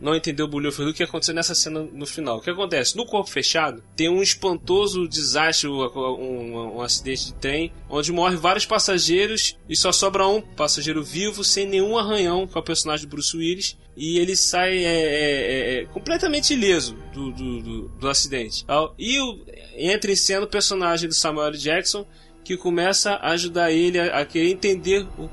não 0.00 0.14
entendeu 0.14 0.46
o 0.46 0.48
bulhufo 0.48 0.84
do 0.84 0.92
que 0.92 1.02
aconteceu 1.02 1.34
nessa 1.34 1.54
cena 1.54 1.80
no 1.92 2.06
final. 2.06 2.38
O 2.38 2.40
que 2.40 2.50
acontece? 2.50 2.96
No 2.96 3.06
Corpo 3.06 3.30
Fechado 3.30 3.82
tem 3.96 4.08
um 4.08 4.22
espantoso 4.22 5.08
desastre, 5.08 5.68
um, 5.68 5.80
um- 5.82 6.76
um 6.76 6.80
acidente 6.80 7.26
de 7.26 7.34
trem, 7.34 7.72
onde 7.88 8.12
morre 8.12 8.36
vários 8.36 8.66
passageiros 8.66 9.56
e 9.68 9.76
só 9.76 9.92
sobra 9.92 10.26
um 10.28 10.40
passageiro 10.40 11.02
vivo, 11.02 11.42
sem 11.44 11.66
nenhum 11.66 11.96
arranhão, 11.96 12.46
que 12.46 12.56
é 12.56 12.60
o 12.60 12.64
personagem 12.64 13.06
do 13.06 13.10
Bruce 13.10 13.36
Willis, 13.36 13.76
e 13.96 14.18
ele 14.18 14.34
sai 14.36 14.76
é, 14.78 14.84
é, 14.84 15.74
é, 15.82 15.84
completamente 15.86 16.52
ileso 16.52 16.96
do, 17.12 17.30
do, 17.30 17.62
do, 17.62 17.88
do 17.88 18.08
acidente. 18.08 18.64
E 18.98 19.18
o- 19.20 19.44
entra 19.76 20.10
em 20.12 20.16
cena 20.16 20.44
o 20.44 20.48
personagem 20.48 21.08
do 21.08 21.14
Samuel. 21.14 21.52
Jackson, 21.52 22.06
que 22.44 22.56
começa 22.56 23.12
a 23.12 23.30
ajudar 23.30 23.72
ele 23.72 23.98
a, 23.98 24.20
a 24.20 24.24
querer 24.26 24.50
entender 24.50 25.06
o, 25.18 25.30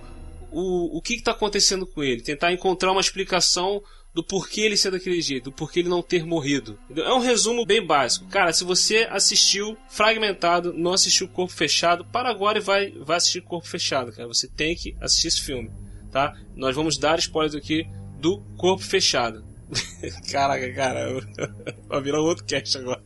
o, 0.51 0.97
o 0.97 1.01
que 1.01 1.15
está 1.15 1.31
acontecendo 1.31 1.85
com 1.87 2.03
ele, 2.03 2.21
tentar 2.21 2.51
encontrar 2.53 2.91
uma 2.91 3.01
explicação 3.01 3.81
do 4.13 4.23
porquê 4.23 4.61
ele 4.61 4.75
ser 4.75 4.91
daquele 4.91 5.21
jeito, 5.21 5.45
do 5.45 5.51
porquê 5.51 5.79
ele 5.79 5.89
não 5.89 6.01
ter 6.01 6.25
morrido. 6.25 6.77
Entendeu? 6.85 7.05
É 7.05 7.13
um 7.13 7.19
resumo 7.19 7.65
bem 7.65 7.85
básico. 7.85 8.27
Cara, 8.27 8.51
se 8.51 8.63
você 8.63 9.07
assistiu 9.09 9.77
Fragmentado, 9.89 10.73
não 10.73 10.93
assistiu 10.93 11.27
Corpo 11.27 11.53
Fechado, 11.53 12.05
para 12.05 12.29
agora 12.29 12.57
e 12.57 12.61
vai, 12.61 12.91
vai 12.91 13.17
assistir 13.17 13.41
Corpo 13.41 13.67
Fechado, 13.67 14.11
cara. 14.11 14.27
Você 14.27 14.47
tem 14.47 14.75
que 14.75 14.95
assistir 14.99 15.27
esse 15.27 15.41
filme, 15.41 15.71
tá? 16.11 16.35
Nós 16.55 16.75
vamos 16.75 16.97
dar 16.97 17.19
spoilers 17.19 17.55
aqui 17.55 17.87
do 18.19 18.41
Corpo 18.57 18.83
Fechado. 18.83 19.45
Caraca, 20.29 20.73
cara, 20.73 21.07
vai 21.87 22.01
virar 22.01 22.21
um 22.21 22.25
outro 22.25 22.43
cast 22.43 22.77
agora. 22.77 23.01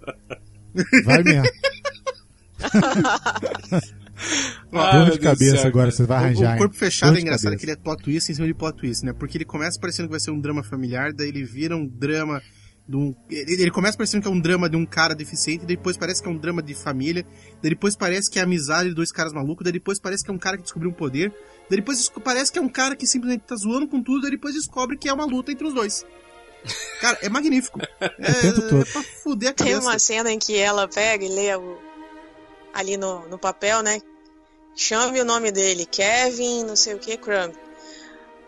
Vai 1.05 1.23
mesmo. 1.23 1.45
Ah, 4.73 4.99
Dor 5.05 5.11
de 5.11 5.19
cabeça 5.19 5.57
céu, 5.57 5.67
agora, 5.67 5.91
você 5.91 6.03
vai 6.03 6.17
O- 6.17 6.23
arranjar. 6.25 6.49
O 6.49 6.53
hein? 6.53 6.57
corpo 6.59 6.75
fechado 6.75 7.17
é 7.17 7.21
engraçado 7.21 7.43
cabeça. 7.51 7.59
que 7.59 7.65
ele 7.65 7.71
é 7.71 7.75
plot 7.75 8.03
twist 8.03 8.31
em 8.31 8.35
cima 8.35 8.47
de 8.47 8.53
plot 8.53 8.75
twist, 8.77 9.05
né? 9.05 9.13
Porque 9.13 9.37
ele 9.37 9.45
começa 9.45 9.79
parecendo 9.79 10.07
que 10.07 10.11
vai 10.11 10.19
ser 10.19 10.31
um 10.31 10.39
drama 10.39 10.63
familiar, 10.63 11.13
daí 11.13 11.29
ele 11.29 11.43
vira 11.43 11.75
um 11.75 11.87
drama 11.87 12.41
de 12.87 12.95
um... 12.97 13.15
Ele, 13.29 13.61
ele 13.63 13.71
começa 13.71 13.97
parecendo 13.97 14.21
que 14.23 14.27
é 14.27 14.31
um 14.31 14.39
drama 14.39 14.69
de 14.69 14.75
um 14.75 14.85
cara 14.85 15.15
deficiente, 15.15 15.65
depois 15.65 15.97
parece 15.97 16.21
que 16.21 16.27
é 16.27 16.31
um 16.31 16.37
drama 16.37 16.61
de 16.61 16.73
família, 16.75 17.25
daí 17.61 17.69
depois 17.71 17.95
parece 17.95 18.29
que 18.29 18.37
é 18.37 18.41
a 18.41 18.45
amizade 18.45 18.89
de 18.89 18.95
dois 18.95 19.11
caras 19.11 19.31
malucos, 19.33 19.63
daí 19.63 19.73
depois 19.73 19.99
parece 19.99 20.23
que 20.23 20.29
é 20.29 20.33
um 20.33 20.37
cara 20.37 20.57
que 20.57 20.63
descobriu 20.63 20.91
um 20.91 20.93
poder, 20.93 21.31
daí 21.69 21.79
depois 21.79 22.09
parece 22.23 22.51
que 22.51 22.59
é 22.59 22.61
um 22.61 22.69
cara 22.69 22.95
que 22.95 23.07
simplesmente 23.07 23.41
tá 23.47 23.55
zoando 23.55 23.87
com 23.87 24.03
tudo, 24.03 24.21
daí 24.21 24.31
depois 24.31 24.53
descobre 24.55 24.97
que 24.97 25.07
é 25.09 25.13
uma 25.13 25.25
luta 25.25 25.51
entre 25.51 25.65
os 25.65 25.73
dois. 25.73 26.05
Cara, 26.99 27.17
é 27.21 27.29
magnífico. 27.29 27.79
É, 28.19 28.31
tempo 28.33 28.61
todo. 28.61 28.81
é 28.81 28.85
pra 28.85 29.03
fuder 29.23 29.49
a 29.49 29.53
Tem 29.53 29.67
cabeça. 29.67 29.87
uma 29.87 29.99
cena 29.99 30.31
em 30.31 30.37
que 30.39 30.57
ela 30.57 30.87
pega 30.87 31.23
e 31.23 31.29
lê 31.29 31.55
o- 31.55 31.77
ali 32.73 32.97
no, 32.97 33.27
no 33.29 33.37
papel, 33.39 33.81
né? 33.81 33.99
Chame 34.75 35.21
o 35.21 35.25
nome 35.25 35.51
dele, 35.51 35.85
Kevin, 35.85 36.63
não 36.65 36.75
sei 36.75 36.95
o 36.95 36.99
que, 36.99 37.15
Crumb. 37.17 37.53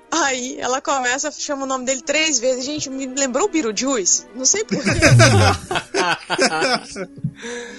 Aí 0.10 0.58
ela 0.60 0.82
começa, 0.82 1.30
chama 1.32 1.64
o 1.64 1.68
nome 1.68 1.86
dele 1.86 2.02
três 2.02 2.40
vezes. 2.40 2.66
Gente, 2.66 2.90
me 2.90 3.06
lembrou 3.08 3.46
o 3.46 3.50
Beetlejuice? 3.50 4.26
Não 4.36 4.46
sei 4.46 4.64
porquê. 4.64 4.90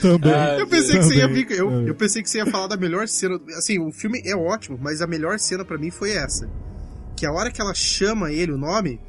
Também. 0.01 0.33
Ah, 0.33 0.57
Eu 0.59 0.67
pensei 0.67 0.99
que 0.99 1.05
você 1.05 1.15
ia 1.17 1.29
Também, 1.29 1.47
vir, 1.47 1.59
eu, 1.59 1.69
também. 1.71 1.89
eu 1.89 1.95
pensei 1.95 2.23
que 2.23 2.31
você 2.31 2.39
ia 2.39 2.47
falar 2.47 2.67
da 2.69 2.77
melhor 2.77 3.09
cena. 3.09 3.41
Assim, 3.57 3.79
o 3.79 3.91
filme 3.93 4.23
é 4.25 4.35
ótimo, 4.37 4.79
mas 4.81 5.01
a 5.03 5.07
melhor 5.07 5.39
cena 5.39 5.65
pra 5.65 5.79
mim 5.79 5.91
foi 5.91 6.13
essa. 6.13 6.49
Que 7.17 7.27
a 7.27 7.33
hora 7.33 7.51
que 7.51 7.61
ela 7.61 7.75
chama 7.75 8.31
ele 8.31 8.53
o 8.53 8.59
nome, 8.59 9.01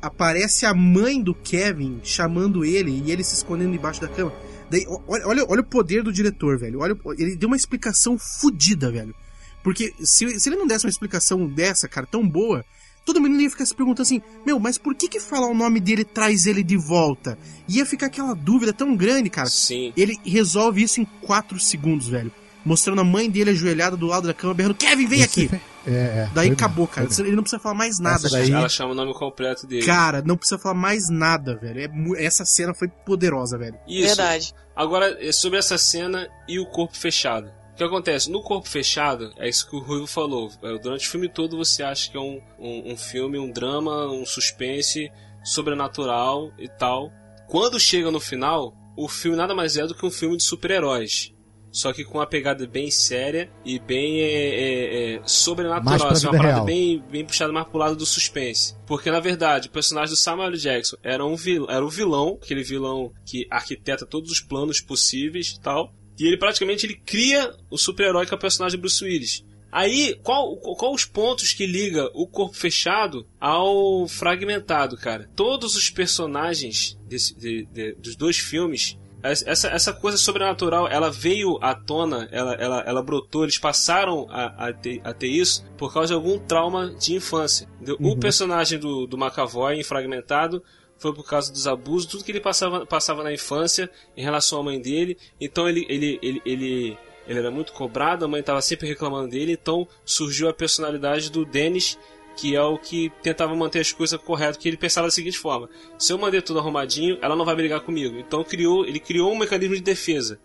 aparece 0.00 0.64
a 0.66 0.72
mãe 0.72 1.22
do 1.22 1.34
Kevin 1.34 2.00
chamando 2.02 2.64
ele 2.64 3.02
e 3.04 3.10
ele 3.10 3.22
se 3.24 3.34
escondendo 3.34 3.72
debaixo 3.72 4.00
da 4.00 4.08
cama. 4.08 4.32
Daí, 4.70 4.84
olha, 5.06 5.26
olha, 5.26 5.46
olha 5.48 5.60
o 5.60 5.64
poder 5.64 6.02
do 6.02 6.12
diretor, 6.12 6.58
velho. 6.58 6.80
Olha, 6.80 6.96
ele 7.18 7.36
deu 7.36 7.48
uma 7.48 7.56
explicação 7.56 8.18
fodida, 8.18 8.90
velho. 8.90 9.14
Porque 9.62 9.92
se, 10.00 10.38
se 10.38 10.48
ele 10.48 10.56
não 10.56 10.66
desse 10.66 10.84
uma 10.86 10.90
explicação 10.90 11.46
dessa, 11.46 11.88
cara, 11.88 12.06
tão 12.06 12.26
boa, 12.26 12.64
todo 13.04 13.20
mundo 13.20 13.40
ia 13.40 13.50
ficar 13.50 13.66
se 13.66 13.74
perguntando 13.74 14.02
assim, 14.02 14.22
meu, 14.44 14.58
mas 14.58 14.78
por 14.78 14.94
que 14.94 15.08
que 15.08 15.20
falar 15.20 15.48
o 15.48 15.54
nome 15.54 15.80
dele 15.80 16.04
traz 16.04 16.46
ele 16.46 16.62
de 16.62 16.76
volta? 16.76 17.38
Ia 17.68 17.86
ficar 17.86 18.06
aquela 18.06 18.34
dúvida 18.34 18.72
tão 18.72 18.96
grande, 18.96 19.30
cara. 19.30 19.48
Sim. 19.48 19.92
Ele 19.96 20.18
resolve 20.24 20.82
isso 20.82 21.00
em 21.00 21.04
4 21.22 21.58
segundos, 21.58 22.08
velho. 22.08 22.32
Mostrando 22.66 23.00
a 23.00 23.04
mãe 23.04 23.30
dele 23.30 23.50
ajoelhada 23.50 23.96
do 23.96 24.06
lado 24.06 24.26
da 24.26 24.34
cama, 24.34 24.52
berrando, 24.52 24.74
Kevin, 24.74 25.06
vem 25.06 25.22
aqui! 25.22 25.48
É, 25.86 25.90
é. 25.92 26.30
Daí 26.34 26.50
acabou, 26.50 26.84
bom, 26.86 26.92
cara. 26.92 27.08
Ele 27.20 27.36
não 27.36 27.44
precisa 27.44 27.62
falar 27.62 27.76
mais 27.76 28.00
nada, 28.00 28.28
daí- 28.28 28.50
Ela 28.50 28.68
chama 28.68 28.90
o 28.90 28.94
nome 28.94 29.14
completo 29.14 29.68
dele. 29.68 29.86
Cara, 29.86 30.20
não 30.20 30.36
precisa 30.36 30.58
falar 30.58 30.74
mais 30.74 31.08
nada, 31.08 31.54
velho. 31.56 31.80
É 32.16 32.24
essa 32.24 32.44
cena 32.44 32.74
foi 32.74 32.88
poderosa, 32.88 33.56
velho. 33.56 33.78
Isso. 33.86 34.08
Verdade. 34.08 34.52
Agora, 34.74 35.16
é 35.24 35.30
sobre 35.30 35.60
essa 35.60 35.78
cena 35.78 36.28
e 36.48 36.58
o 36.58 36.66
corpo 36.66 36.96
fechado. 36.96 37.46
O 37.72 37.76
que 37.76 37.84
acontece? 37.84 38.28
No 38.30 38.42
corpo 38.42 38.68
fechado, 38.68 39.32
é 39.36 39.48
isso 39.48 39.68
que 39.70 39.76
o 39.76 39.80
Ruivo 39.80 40.06
falou. 40.08 40.50
É, 40.62 40.76
Durante 40.78 41.06
o 41.06 41.10
filme 41.10 41.28
todo 41.28 41.56
você 41.56 41.84
acha 41.84 42.10
que 42.10 42.16
é 42.16 42.20
um, 42.20 42.40
um, 42.58 42.92
um 42.92 42.96
filme, 42.96 43.38
um 43.38 43.52
drama, 43.52 44.10
um 44.10 44.26
suspense 44.26 45.08
sobrenatural 45.44 46.50
e 46.58 46.68
tal. 46.68 47.12
Quando 47.46 47.78
chega 47.78 48.10
no 48.10 48.18
final, 48.18 48.74
o 48.96 49.08
filme 49.08 49.36
nada 49.36 49.54
mais 49.54 49.76
é 49.76 49.86
do 49.86 49.94
que 49.94 50.04
um 50.04 50.10
filme 50.10 50.36
de 50.36 50.42
super-heróis. 50.42 51.32
Só 51.76 51.92
que 51.92 52.04
com 52.04 52.16
uma 52.16 52.26
pegada 52.26 52.66
bem 52.66 52.90
séria 52.90 53.50
e 53.62 53.78
bem 53.78 54.20
é, 54.22 54.24
é, 54.24 55.14
é, 55.16 55.20
sobrenatural. 55.26 56.08
Assim, 56.10 56.26
uma 56.26 56.32
parada 56.32 56.54
real. 56.54 56.64
bem, 56.64 57.02
bem 57.10 57.22
puxada 57.22 57.52
mais 57.52 57.68
pro 57.68 57.76
lado 57.78 57.96
do 57.96 58.06
suspense. 58.06 58.74
Porque, 58.86 59.10
na 59.10 59.20
verdade, 59.20 59.68
o 59.68 59.70
personagem 59.70 60.14
do 60.14 60.16
Samuel 60.16 60.48
L. 60.48 60.56
Jackson 60.56 60.96
era 61.02 61.22
um 61.22 61.36
vil, 61.36 61.66
era 61.68 61.84
o 61.84 61.90
vilão, 61.90 62.38
aquele 62.42 62.62
vilão 62.62 63.12
que 63.26 63.46
arquiteta 63.50 64.06
todos 64.06 64.30
os 64.32 64.40
planos 64.40 64.80
possíveis 64.80 65.48
e 65.48 65.60
tal. 65.60 65.92
E 66.18 66.26
ele 66.26 66.38
praticamente 66.38 66.86
ele 66.86 66.94
cria 67.04 67.54
o 67.70 67.76
super-herói 67.76 68.24
que 68.24 68.32
é 68.32 68.36
o 68.36 68.40
personagem 68.40 68.80
Bruce 68.80 69.04
Willis. 69.04 69.44
Aí, 69.70 70.18
qual, 70.22 70.56
qual 70.56 70.94
os 70.94 71.04
pontos 71.04 71.52
que 71.52 71.66
liga 71.66 72.08
o 72.14 72.26
corpo 72.26 72.56
fechado 72.56 73.26
ao 73.38 74.08
fragmentado, 74.08 74.96
cara? 74.96 75.28
Todos 75.36 75.76
os 75.76 75.90
personagens 75.90 76.98
desse- 77.06 77.34
de- 77.38 77.66
de- 77.66 77.92
dos 77.96 78.16
dois 78.16 78.38
filmes, 78.38 78.96
essa, 79.30 79.68
essa 79.68 79.92
coisa 79.92 80.16
sobrenatural, 80.16 80.88
ela 80.88 81.10
veio 81.10 81.58
à 81.62 81.74
tona, 81.74 82.28
ela, 82.30 82.54
ela, 82.54 82.80
ela 82.86 83.02
brotou, 83.02 83.44
eles 83.44 83.58
passaram 83.58 84.26
a, 84.30 84.68
a, 84.68 84.72
ter, 84.72 85.00
a 85.04 85.12
ter 85.12 85.28
isso 85.28 85.64
por 85.76 85.92
causa 85.92 86.08
de 86.08 86.14
algum 86.14 86.38
trauma 86.38 86.94
de 86.98 87.14
infância. 87.14 87.68
entendeu? 87.76 87.96
O 88.00 88.16
personagem 88.16 88.78
do, 88.78 89.06
do 89.06 89.16
McAvoy, 89.16 89.78
em 89.78 89.82
fragmentado, 89.82 90.62
foi 90.98 91.12
por 91.12 91.24
causa 91.24 91.52
dos 91.52 91.66
abusos, 91.66 92.06
tudo 92.10 92.24
que 92.24 92.32
ele 92.32 92.40
passava, 92.40 92.86
passava 92.86 93.22
na 93.22 93.32
infância 93.32 93.90
em 94.16 94.22
relação 94.22 94.60
à 94.60 94.62
mãe 94.62 94.80
dele. 94.80 95.16
Então 95.40 95.68
ele, 95.68 95.86
ele, 95.88 96.18
ele, 96.22 96.42
ele, 96.44 96.98
ele 97.26 97.38
era 97.38 97.50
muito 97.50 97.72
cobrado, 97.72 98.24
a 98.24 98.28
mãe 98.28 98.40
estava 98.40 98.60
sempre 98.62 98.88
reclamando 98.88 99.28
dele. 99.28 99.52
Então 99.52 99.86
surgiu 100.04 100.48
a 100.48 100.54
personalidade 100.54 101.30
do 101.30 101.44
Dennis, 101.44 101.98
que 102.36 102.54
é 102.54 102.62
o 102.62 102.78
que 102.78 103.10
tentava 103.22 103.54
manter 103.56 103.80
as 103.80 103.92
coisas 103.92 104.20
corretas, 104.20 104.56
que 104.58 104.68
ele 104.68 104.76
pensava 104.76 105.06
da 105.06 105.10
seguinte 105.10 105.38
forma: 105.38 105.68
se 105.98 106.12
eu 106.12 106.18
mandei 106.18 106.40
tudo 106.42 106.58
arrumadinho, 106.58 107.18
ela 107.22 107.34
não 107.34 107.44
vai 107.44 107.54
brigar 107.56 107.80
comigo. 107.80 108.18
Então 108.18 108.44
criou, 108.44 108.84
ele 108.84 109.00
criou 109.00 109.32
um 109.32 109.36
mecanismo 109.38 109.74
de 109.74 109.80
defesa. 109.82 110.38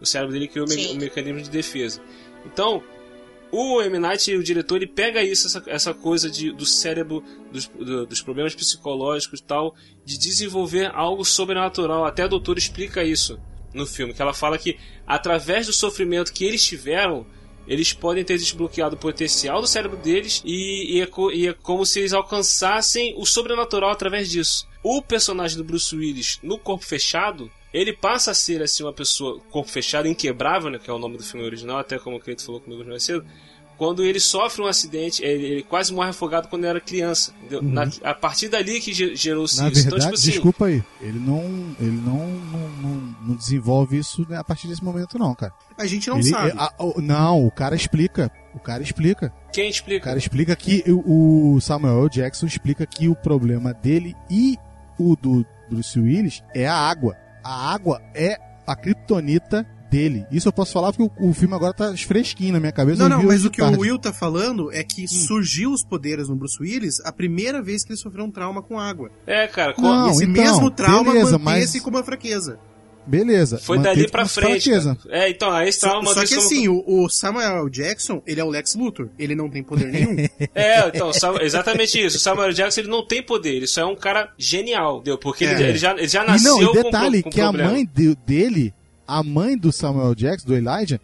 O 0.00 0.06
cérebro 0.06 0.32
dele 0.32 0.48
criou 0.48 0.66
um 0.66 0.70
Sim. 0.70 0.94
um 0.96 0.98
mecanismo 1.00 1.40
de 1.40 1.48
defesa. 1.50 2.00
Então, 2.44 2.82
o 3.50 3.80
M. 3.80 3.98
Night, 3.98 4.34
o 4.34 4.42
diretor, 4.42 4.76
ele 4.76 4.86
pega 4.88 5.22
isso, 5.22 5.46
essa, 5.46 5.62
essa 5.66 5.94
coisa 5.94 6.28
de, 6.28 6.50
do 6.52 6.66
cérebro, 6.66 7.22
dos, 7.52 7.66
do- 7.68 8.04
dos 8.04 8.20
problemas 8.20 8.54
psicológicos 8.54 9.38
e 9.38 9.42
tal, 9.44 9.74
de 10.04 10.18
desenvolver 10.18 10.90
algo 10.92 11.24
sobrenatural. 11.24 12.04
Até 12.04 12.24
a 12.24 12.26
doutora 12.26 12.58
explica 12.58 13.04
isso 13.04 13.38
no 13.72 13.86
filme, 13.86 14.12
que 14.12 14.20
ela 14.20 14.34
fala 14.34 14.58
que 14.58 14.76
através 15.06 15.66
do 15.66 15.72
sofrimento 15.72 16.32
que 16.32 16.44
eles 16.44 16.64
tiveram, 16.64 17.26
eles 17.66 17.92
podem 17.92 18.24
ter 18.24 18.38
desbloqueado 18.38 18.96
o 18.96 18.98
potencial 18.98 19.60
do 19.60 19.66
cérebro 19.66 19.96
deles 19.96 20.42
e, 20.44 20.98
e, 20.98 21.02
é, 21.02 21.08
e 21.32 21.48
é 21.48 21.52
como 21.52 21.84
se 21.86 22.00
eles 22.00 22.12
alcançassem 22.12 23.14
o 23.16 23.24
sobrenatural 23.24 23.90
através 23.90 24.30
disso. 24.30 24.66
O 24.82 25.00
personagem 25.00 25.56
do 25.56 25.64
Bruce 25.64 25.94
Willis 25.94 26.38
no 26.42 26.58
corpo 26.58 26.84
fechado, 26.84 27.50
ele 27.72 27.92
passa 27.92 28.30
a 28.30 28.34
ser 28.34 28.62
assim 28.62 28.82
uma 28.82 28.92
pessoa 28.92 29.40
corpo 29.50 29.70
fechado, 29.70 30.06
inquebrável, 30.06 30.70
né, 30.70 30.78
que 30.78 30.90
é 30.90 30.92
o 30.92 30.98
nome 30.98 31.16
do 31.16 31.24
filme 31.24 31.44
original, 31.44 31.78
até 31.78 31.98
como 31.98 32.16
o 32.16 32.20
Cleito 32.20 32.44
falou 32.44 32.60
comigo 32.60 32.84
mais 32.84 33.02
cedo. 33.02 33.24
Quando 33.76 34.04
ele 34.04 34.20
sofre 34.20 34.62
um 34.62 34.66
acidente, 34.66 35.22
ele, 35.24 35.44
ele 35.46 35.62
quase 35.64 35.92
morre 35.92 36.10
afogado 36.10 36.48
quando 36.48 36.64
era 36.64 36.80
criança. 36.80 37.32
entendeu? 37.40 37.60
Na- 37.62 37.88
a 38.04 38.14
partir 38.14 38.48
dali 38.48 38.80
que 38.80 38.92
ge- 38.92 39.16
gerou-se 39.16 39.60
Na 39.60 39.68
isso. 39.68 39.82
verdade, 39.82 39.86
então, 39.86 39.98
tipo 39.98 40.14
assim, 40.14 40.30
desculpa 40.30 40.66
aí, 40.66 40.82
ele 41.00 41.18
não, 41.18 41.42
ele 41.80 41.90
não, 42.04 42.26
não, 42.28 42.68
não, 42.80 43.16
não 43.28 43.34
desenvolve 43.34 43.98
isso 43.98 44.24
né, 44.28 44.36
a 44.36 44.44
partir 44.44 44.68
desse 44.68 44.82
momento 44.84 45.18
não, 45.18 45.34
cara. 45.34 45.52
A 45.76 45.86
gente 45.86 46.08
não 46.08 46.18
Ele- 46.18 46.28
sabe. 46.30 46.50
é, 46.50 46.52
a- 46.56 46.72
o- 46.78 47.00
não, 47.00 47.44
o 47.46 47.50
cara 47.50 47.74
explica, 47.74 48.30
o 48.54 48.58
cara 48.60 48.82
explica. 48.82 49.32
quem 49.52 49.66
O 49.66 49.70
explica? 49.70 50.04
cara 50.04 50.18
explica 50.18 50.54
que 50.54 50.84
o 50.88 51.54
o 51.54 51.60
Samuel 51.60 52.02
L. 52.04 52.08
Jackson 52.10 52.46
explica 52.46 52.86
que 52.86 53.08
o 53.08 53.14
problema 53.16 53.74
dele 53.74 54.14
e 54.30 54.56
o 54.98 55.16
do 55.16 55.44
Bruce 55.68 55.98
Willis 55.98 56.42
é 56.54 56.66
a 56.66 56.74
água. 56.76 57.16
A 57.42 57.72
água 57.74 58.00
é 58.14 58.36
a 58.66 58.74
kryptonita 58.76 59.66
dele. 59.90 60.26
Isso 60.30 60.48
eu 60.48 60.52
posso 60.52 60.72
falar 60.72 60.92
porque 60.92 61.10
o, 61.22 61.30
o 61.30 61.34
filme 61.34 61.54
agora 61.54 61.72
tá 61.72 61.94
fresquinho 61.96 62.52
na 62.52 62.60
minha 62.60 62.72
cabeça. 62.72 63.02
Não, 63.08 63.18
não, 63.18 63.24
mas 63.24 63.44
o 63.44 63.50
que 63.50 63.58
tarde. 63.58 63.76
o 63.76 63.80
Will 63.80 63.98
tá 63.98 64.12
falando 64.12 64.72
é 64.72 64.82
que 64.82 65.06
surgiu 65.08 65.72
os 65.72 65.84
poderes 65.84 66.28
no 66.28 66.36
Bruce 66.36 66.56
Willis 66.60 67.00
a 67.04 67.12
primeira 67.12 67.62
vez 67.62 67.84
que 67.84 67.92
ele 67.92 67.98
sofreu 67.98 68.24
um 68.24 68.30
trauma 68.30 68.62
com 68.62 68.78
água. 68.78 69.10
É, 69.26 69.46
cara, 69.46 69.72
co- 69.74 69.82
Não, 69.82 70.08
e 70.08 70.10
esse 70.10 70.24
então, 70.24 70.42
mesmo 70.44 70.70
trauma 70.70 71.12
beleza, 71.12 71.38
mantém-se 71.38 71.74
mas- 71.74 71.82
como 71.82 71.96
uma 71.96 72.04
fraqueza. 72.04 72.58
Beleza. 73.06 73.58
foi 73.58 73.78
dali 73.78 74.10
pra 74.10 74.22
como 74.22 74.30
frente. 74.30 74.70
É, 75.10 75.28
então, 75.28 75.50
aí 75.50 75.68
esse 75.68 75.78
Só, 75.80 75.88
trauma 75.90 76.14
só 76.14 76.20
desse 76.20 76.32
que 76.34 76.40
como- 76.40 76.46
assim, 76.46 76.68
o, 76.68 76.82
o 76.86 77.08
Samuel. 77.10 77.68
Jackson, 77.68 78.22
ele 78.26 78.40
é 78.40 78.44
o 78.44 78.48
Lex 78.48 78.74
Luthor. 78.74 79.10
Ele 79.18 79.34
não 79.34 79.50
tem 79.50 79.62
poder 79.62 79.88
nenhum. 79.92 80.16
É, 80.54 80.88
então, 80.88 81.10
exatamente 81.42 82.02
isso. 82.02 82.16
O 82.16 82.20
Samuel. 82.20 82.52
Jackson 82.54 82.80
ele 82.80 82.88
não 82.88 83.06
tem 83.06 83.22
poder, 83.22 83.56
ele 83.56 83.66
só 83.66 83.82
é 83.82 83.84
um 83.84 83.94
cara 83.94 84.32
genial, 84.38 85.02
deu? 85.02 85.18
Porque 85.18 85.44
ele, 85.44 85.62
É. 85.62 85.68
ele 85.68 85.76
já, 85.78 85.92
ele 85.92 86.08
já 86.08 86.24
E 86.24 86.26
nasceu 86.28 86.52
não, 86.56 86.62
e 86.62 86.66
com- 86.66 86.72
detalhe 86.82 87.22
com, 87.22 87.30
que 87.30 87.40
a 87.42 87.44
problema. 87.44 87.72
mãe 87.72 87.86
de- 87.94 88.16
dele, 88.26 88.72
a 89.06 89.22
mãe 89.22 89.56
do 89.56 89.72
Samuel 89.72 90.14
Jackson, 90.14 90.46
do 90.48 90.54
Elijah, 90.54 91.00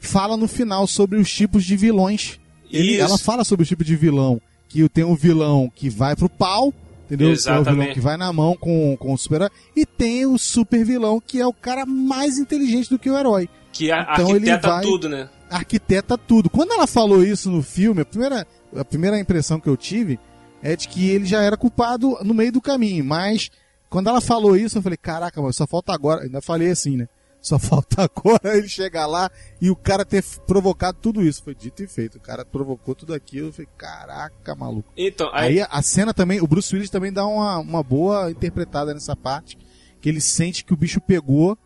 fala 0.00 0.36
no 0.36 0.48
final 0.48 0.86
sobre 0.86 1.18
os 1.18 1.30
tipos 1.32 1.64
de 1.64 1.76
vilões. 1.76 2.38
Ele- 2.70 2.96
ela 2.98 3.18
fala 3.18 3.44
sobre 3.44 3.64
o 3.64 3.66
tipo 3.66 3.84
de 3.84 3.94
vilão. 3.96 4.40
Que 4.68 4.88
tem 4.88 5.04
um 5.04 5.14
vilão 5.14 5.70
que 5.74 5.90
vai 5.90 6.16
pro 6.16 6.30
pau, 6.30 6.72
entendeu? 7.04 7.26
Que 7.28 7.32
é 7.32 7.34
o 7.34 7.36
Exatamente. 7.36 7.70
vilão 7.80 7.94
que 7.94 8.00
vai 8.00 8.16
na 8.16 8.32
mão 8.32 8.56
com, 8.56 8.96
com 8.96 9.12
o 9.12 9.18
super-herói. 9.18 9.50
E 9.76 9.84
tem 9.84 10.24
o 10.24 10.38
super 10.38 10.82
vilão, 10.84 11.20
que 11.20 11.38
é 11.38 11.46
o 11.46 11.52
cara 11.52 11.84
mais 11.84 12.38
inteligente 12.38 12.88
do 12.88 12.98
que 12.98 13.10
o 13.10 13.16
herói. 13.18 13.48
Que 13.70 13.92
a, 13.92 14.08
Então 14.14 14.30
ele 14.34 14.50
arquiteta 14.50 14.68
vai- 14.68 14.82
tudo, 14.82 15.08
né? 15.10 15.28
Arquiteta 15.50 16.16
tudo. 16.16 16.48
Quando 16.48 16.72
ela 16.72 16.86
falou 16.86 17.22
isso 17.22 17.50
no 17.50 17.62
filme, 17.62 18.00
a 18.00 18.04
primeira, 18.06 18.46
a 18.74 18.84
primeira 18.84 19.18
impressão 19.20 19.60
que 19.60 19.68
eu 19.68 19.76
tive 19.76 20.18
é 20.62 20.74
de 20.74 20.88
que 20.88 21.10
ele 21.10 21.26
já 21.26 21.42
era 21.42 21.56
culpado 21.58 22.16
no 22.24 22.32
meio 22.32 22.50
do 22.52 22.60
caminho. 22.62 23.04
Mas 23.04 23.50
quando 23.90 24.08
ela 24.08 24.22
falou 24.22 24.56
isso, 24.56 24.78
eu 24.78 24.82
falei, 24.82 24.96
caraca, 24.96 25.42
mas 25.42 25.54
só 25.56 25.66
falta 25.66 25.92
agora. 25.92 26.22
Ainda 26.22 26.40
falei 26.40 26.70
assim, 26.70 26.96
né? 26.96 27.08
Só 27.42 27.58
falta 27.58 28.02
agora 28.04 28.56
ele 28.56 28.68
chegar 28.68 29.06
lá 29.06 29.28
e 29.60 29.68
o 29.68 29.74
cara 29.74 30.04
ter 30.04 30.22
provocado 30.46 30.98
tudo 31.02 31.20
isso. 31.20 31.42
Foi 31.42 31.54
dito 31.54 31.82
e 31.82 31.88
feito. 31.88 32.16
O 32.16 32.20
cara 32.20 32.44
provocou 32.44 32.94
tudo 32.94 33.12
aquilo. 33.12 33.48
Eu 33.48 33.52
falei, 33.52 33.68
caraca, 33.76 34.54
maluco. 34.54 34.92
Então, 34.96 35.28
aí, 35.32 35.60
Aí 35.60 35.66
a 35.68 35.82
cena 35.82 36.14
também, 36.14 36.40
o 36.40 36.46
Bruce 36.46 36.72
Willis 36.72 36.88
também 36.88 37.12
dá 37.12 37.26
uma, 37.26 37.58
uma 37.58 37.82
boa 37.82 38.30
interpretada 38.30 38.94
nessa 38.94 39.16
parte, 39.16 39.58
que 40.00 40.08
ele 40.08 40.20
sente 40.20 40.64
que 40.64 40.72
o 40.72 40.76
bicho 40.76 41.00
pegou, 41.00 41.58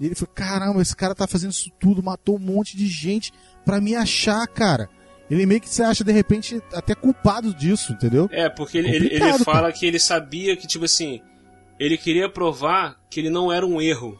e 0.00 0.06
ele 0.06 0.14
falou, 0.14 0.32
caramba, 0.34 0.80
esse 0.80 0.96
cara 0.96 1.14
tá 1.14 1.26
fazendo 1.26 1.50
isso 1.50 1.70
tudo, 1.78 2.02
matou 2.02 2.36
um 2.36 2.40
monte 2.40 2.76
de 2.76 2.86
gente 2.86 3.30
pra 3.64 3.80
me 3.80 3.94
achar, 3.94 4.46
cara. 4.46 4.88
Ele 5.30 5.44
meio 5.44 5.60
que 5.60 5.68
se 5.68 5.82
acha, 5.82 6.02
de 6.02 6.12
repente, 6.12 6.62
até 6.72 6.94
culpado 6.94 7.52
disso, 7.52 7.92
entendeu? 7.92 8.30
é, 8.32 8.48
porque 8.48 8.78
ele, 8.78 8.88
ele, 8.88 9.14
ele 9.14 9.38
fala 9.40 9.70
que 9.70 9.84
ele 9.84 9.98
sabia 9.98 10.56
que, 10.56 10.66
tipo 10.66 10.86
assim, 10.86 11.20
ele 11.78 11.98
queria 11.98 12.30
provar 12.30 12.98
que 13.10 13.20
ele 13.20 13.28
não 13.28 13.52
era 13.52 13.66
um 13.66 13.80
erro. 13.80 14.18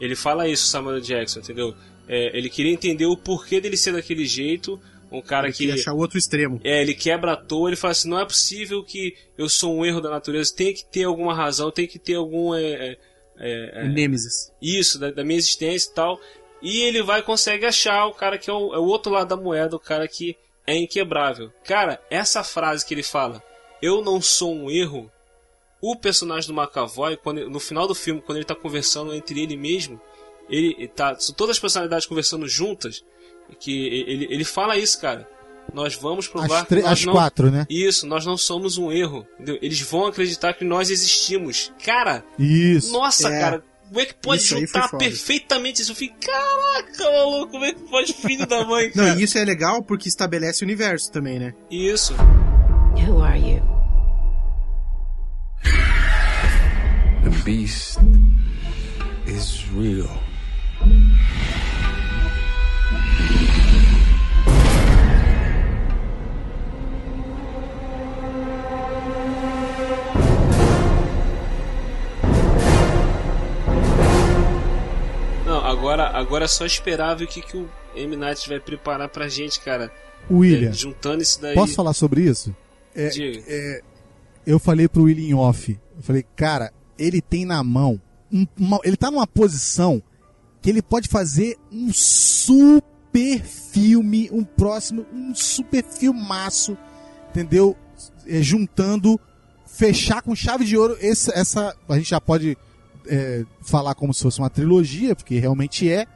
Ele 0.00 0.16
fala 0.16 0.48
isso, 0.48 0.66
Samuel 0.66 1.00
Jackson, 1.00 1.40
entendeu? 1.40 1.74
É, 2.08 2.36
ele 2.36 2.48
queria 2.48 2.72
entender 2.72 3.06
o 3.06 3.16
porquê 3.16 3.60
dele 3.60 3.76
ser 3.76 3.92
daquele 3.92 4.24
jeito, 4.24 4.80
um 5.12 5.20
cara 5.20 5.46
Ele 5.46 5.52
que... 5.52 5.58
queria 5.58 5.74
achar 5.74 5.92
o 5.92 5.98
outro 5.98 6.18
extremo. 6.18 6.60
É, 6.64 6.80
ele 6.80 6.94
quebra 6.94 7.32
à 7.32 7.36
toa, 7.36 7.68
ele 7.68 7.76
fala 7.76 7.92
assim, 7.92 8.08
não 8.08 8.18
é 8.18 8.24
possível 8.24 8.82
que 8.82 9.14
eu 9.36 9.48
sou 9.48 9.76
um 9.76 9.84
erro 9.84 10.00
da 10.00 10.10
natureza, 10.10 10.54
tem 10.54 10.72
que 10.72 10.84
ter 10.84 11.04
alguma 11.04 11.34
razão, 11.34 11.70
tem 11.70 11.86
que 11.86 11.98
ter 11.98 12.14
algum... 12.14 12.54
É, 12.54 12.96
é, 13.42 13.82
é, 13.82 13.84
O 13.84 13.88
Nemesis. 13.88 14.52
isso, 14.60 14.98
da, 14.98 15.10
da 15.10 15.24
minha 15.24 15.38
existência 15.38 15.90
e 15.90 15.94
tal. 15.94 16.20
E 16.62 16.80
ele 16.82 17.02
vai 17.02 17.22
consegue 17.22 17.64
achar 17.64 18.06
o 18.06 18.12
cara 18.12 18.36
que 18.36 18.50
é 18.50 18.52
o, 18.52 18.74
é 18.74 18.78
o 18.78 18.84
outro 18.84 19.10
lado 19.10 19.28
da 19.28 19.36
moeda, 19.36 19.76
o 19.76 19.80
cara 19.80 20.06
que 20.06 20.36
é 20.66 20.76
inquebrável. 20.76 21.50
Cara, 21.64 22.00
essa 22.10 22.44
frase 22.44 22.84
que 22.84 22.92
ele 22.92 23.02
fala, 23.02 23.42
eu 23.80 24.02
não 24.02 24.20
sou 24.20 24.54
um 24.54 24.70
erro, 24.70 25.10
o 25.80 25.96
personagem 25.96 26.52
do 26.52 26.60
McAvoy, 26.60 27.16
quando, 27.16 27.48
no 27.48 27.58
final 27.60 27.86
do 27.88 27.94
filme, 27.94 28.20
quando 28.20 28.36
ele 28.38 28.44
tá 28.44 28.54
conversando 28.54 29.14
entre 29.14 29.40
ele 29.42 29.56
mesmo, 29.56 30.00
ele 30.48 30.74
ele 30.78 30.88
tá. 30.88 31.16
São 31.18 31.34
todas 31.34 31.56
as 31.56 31.60
personalidades 31.60 32.06
conversando 32.06 32.46
juntas, 32.48 33.04
que 33.58 33.86
ele, 33.86 34.26
ele 34.30 34.44
fala 34.44 34.76
isso, 34.76 35.00
cara. 35.00 35.28
Nós 35.72 35.94
vamos 35.94 36.26
provar 36.26 36.62
As, 36.62 36.66
que 36.68 36.74
nós 36.76 36.84
as 36.86 37.04
não, 37.04 37.12
quatro, 37.12 37.50
né? 37.50 37.64
Isso, 37.70 38.04
nós 38.06 38.26
não 38.26 38.36
somos 38.36 38.76
um 38.76 38.90
erro. 38.90 39.24
entendeu? 39.34 39.56
Eles 39.62 39.80
vão 39.82 40.06
acreditar 40.06 40.52
que 40.54 40.64
nós 40.64 40.90
existimos. 40.90 41.72
Cara, 41.84 42.24
Isso. 42.36 42.92
nossa, 42.92 43.28
É. 43.28 43.40
cara, 43.40 43.64
como 43.86 44.00
é 44.00 44.06
que 44.06 44.14
pode 44.14 44.42
Isso 44.42 44.58
juntar 44.58 44.88
perfeitamente 44.98 45.80
isso? 45.82 45.92
Eu 45.92 45.96
fiquei, 45.96 46.16
caraca, 46.28 47.04
maluco, 47.12 47.52
como 47.52 47.64
é 47.64 47.72
que 47.72 47.80
pode 47.88 48.12
filho 48.14 48.46
da 48.46 48.64
mãe, 48.64 48.90
Não, 48.96 49.04
cara? 49.04 49.20
e 49.20 49.22
isso 49.22 49.38
é 49.38 49.44
legal 49.44 49.80
porque 49.82 50.08
estabelece 50.08 50.64
o 50.64 50.66
universo 50.66 51.12
também, 51.12 51.38
né? 51.38 51.54
Isso. 51.70 52.14
Who 53.08 53.22
are 53.22 53.38
you? 53.38 53.69
Beast 57.50 57.98
is 59.26 59.64
real. 59.74 60.06
Não, 75.44 75.64
agora, 75.64 76.08
agora 76.08 76.44
é 76.44 76.48
só 76.48 76.64
esperar 76.64 77.14
ver 77.14 77.24
o 77.24 77.28
que, 77.28 77.40
que 77.40 77.56
o 77.56 77.68
M. 77.96 78.16
Night 78.16 78.48
vai 78.48 78.60
preparar 78.60 79.08
pra 79.08 79.28
gente, 79.28 79.60
cara. 79.60 79.90
William, 80.30 80.70
É, 80.70 80.72
juntando 80.72 81.22
isso 81.22 81.40
daí. 81.40 81.54
posso 81.54 81.74
falar 81.74 81.92
sobre 81.92 82.22
isso? 82.22 82.54
É, 82.94 83.08
Diga. 83.08 83.42
é, 83.48 83.80
eu 84.46 84.58
falei 84.58 84.88
pro 84.88 85.04
William 85.04 85.28
em 85.30 85.34
off. 85.34 85.78
Eu 85.96 86.02
falei, 86.02 86.24
cara, 86.36 86.72
ele 87.00 87.20
tem 87.20 87.44
na 87.44 87.64
mão. 87.64 88.00
um- 88.32 88.46
uma- 88.56 88.78
ele 88.84 88.96
tá 88.96 89.10
numa 89.10 89.26
posição 89.26 90.00
que 90.62 90.70
ele 90.70 90.80
pode 90.80 91.08
fazer 91.08 91.56
um 91.72 91.92
super 91.92 93.42
filme, 93.42 94.28
um 94.32 94.44
próximo, 94.44 95.04
um 95.12 95.34
super 95.34 95.82
filmaço, 95.82 96.76
entendeu? 97.30 97.76
É, 98.26 98.40
juntando, 98.40 99.18
fechar 99.66 100.22
com 100.22 100.34
chave 100.36 100.64
de 100.64 100.76
ouro. 100.76 100.96
Esse, 101.00 101.32
essa 101.36 101.74
a 101.88 101.96
gente 101.96 102.10
já 102.10 102.20
pode 102.20 102.56
é, 103.08 103.44
falar 103.62 103.96
como 103.96 104.14
se 104.14 104.22
fosse 104.22 104.38
uma 104.38 104.50
trilogia, 104.50 105.16
porque 105.16 105.38
realmente 105.40 105.90
é. 105.90 106.06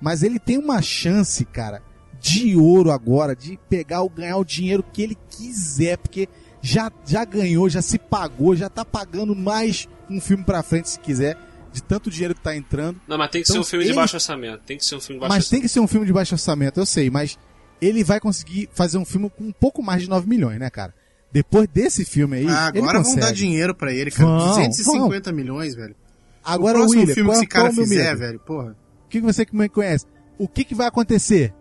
Mas 0.00 0.22
ele 0.24 0.40
tem 0.40 0.58
uma 0.58 0.82
chance, 0.82 1.44
cara, 1.44 1.82
de 2.20 2.56
ouro 2.56 2.90
agora, 2.90 3.36
de 3.36 3.58
pegar 3.68 4.02
ou 4.02 4.08
ganhar 4.10 4.38
o 4.38 4.44
dinheiro 4.44 4.82
que 4.92 5.02
ele 5.02 5.16
quiser, 5.28 5.98
porque 5.98 6.28
já, 6.62 6.90
já 7.06 7.24
ganhou, 7.24 7.68
já 7.68 7.80
se 7.82 7.98
pagou, 7.98 8.54
já 8.54 8.68
tá 8.68 8.84
pagando 8.84 9.34
mais 9.34 9.88
um 10.08 10.20
filme 10.20 10.44
pra 10.44 10.62
frente 10.62 10.90
se 10.90 10.98
quiser, 11.00 11.36
de 11.72 11.82
tanto 11.82 12.10
dinheiro 12.10 12.34
que 12.34 12.40
tá 12.40 12.54
entrando. 12.56 13.00
Não, 13.06 13.16
mas 13.16 13.30
tem 13.30 13.42
que 13.42 13.50
Então, 13.50 13.62
ser 13.62 13.66
um 13.66 13.70
filme 13.70 13.84
de 13.84 13.90
ele- 13.90 13.96
baixo 13.96 14.16
orçamento. 14.16 14.60
Tem 14.66 14.76
que 14.76 14.84
ser 14.84 14.94
um 14.96 15.00
filme 15.00 15.14
de 15.16 15.20
baixo 15.20 15.34
Mas 15.36 15.48
tem 15.48 15.56
orçamento. 15.58 15.62
que 15.62 15.68
ser 15.72 15.80
um 15.80 15.86
filme 15.86 16.06
de 16.06 16.12
baixo 16.12 16.34
orçamento, 16.34 16.80
eu 16.80 16.86
sei, 16.86 17.08
mas 17.10 17.38
ele 17.80 18.02
vai 18.04 18.18
conseguir 18.20 18.68
fazer 18.72 18.98
um 18.98 19.04
filme 19.04 19.30
com 19.30 19.44
um 19.44 19.52
pouco 19.52 19.82
mais 19.82 20.02
de 20.02 20.08
9 20.10 20.28
milhões, 20.28 20.58
né, 20.58 20.68
cara? 20.68 20.94
Depois 21.32 21.68
desse 21.68 22.04
filme 22.04 22.38
aí, 22.38 22.46
Ah, 22.48 22.70
ele 22.74 22.78
agora 22.82 23.00
vão 23.02 23.14
dar 23.16 23.32
dinheiro 23.32 23.72
pra 23.74 23.92
ele, 23.92 24.10
cara. 24.10 24.28
Vão, 24.28 24.48
250 24.48 25.30
milhões, 25.32 25.74
velho. 25.76 25.94
Agora, 26.42 26.78
o 26.78 26.80
próximo 26.80 27.00
William, 27.02 27.14
filme 27.14 27.28
qual, 27.30 27.38
que 27.38 27.44
esse 27.44 27.48
cara 27.48 27.68
é 27.68 27.72
fizer, 27.72 28.04
medo? 28.08 28.18
velho, 28.18 28.40
porra. 28.40 28.76
O 29.06 29.08
que 29.08 29.20
que 29.20 29.26
você 29.26 29.46
que 29.46 29.54
me 29.56 29.68
conhece? 29.68 30.06
O 30.38 30.48
que, 30.48 30.64
que 30.64 30.74
vai 30.74 30.88
acontecer 30.88 31.54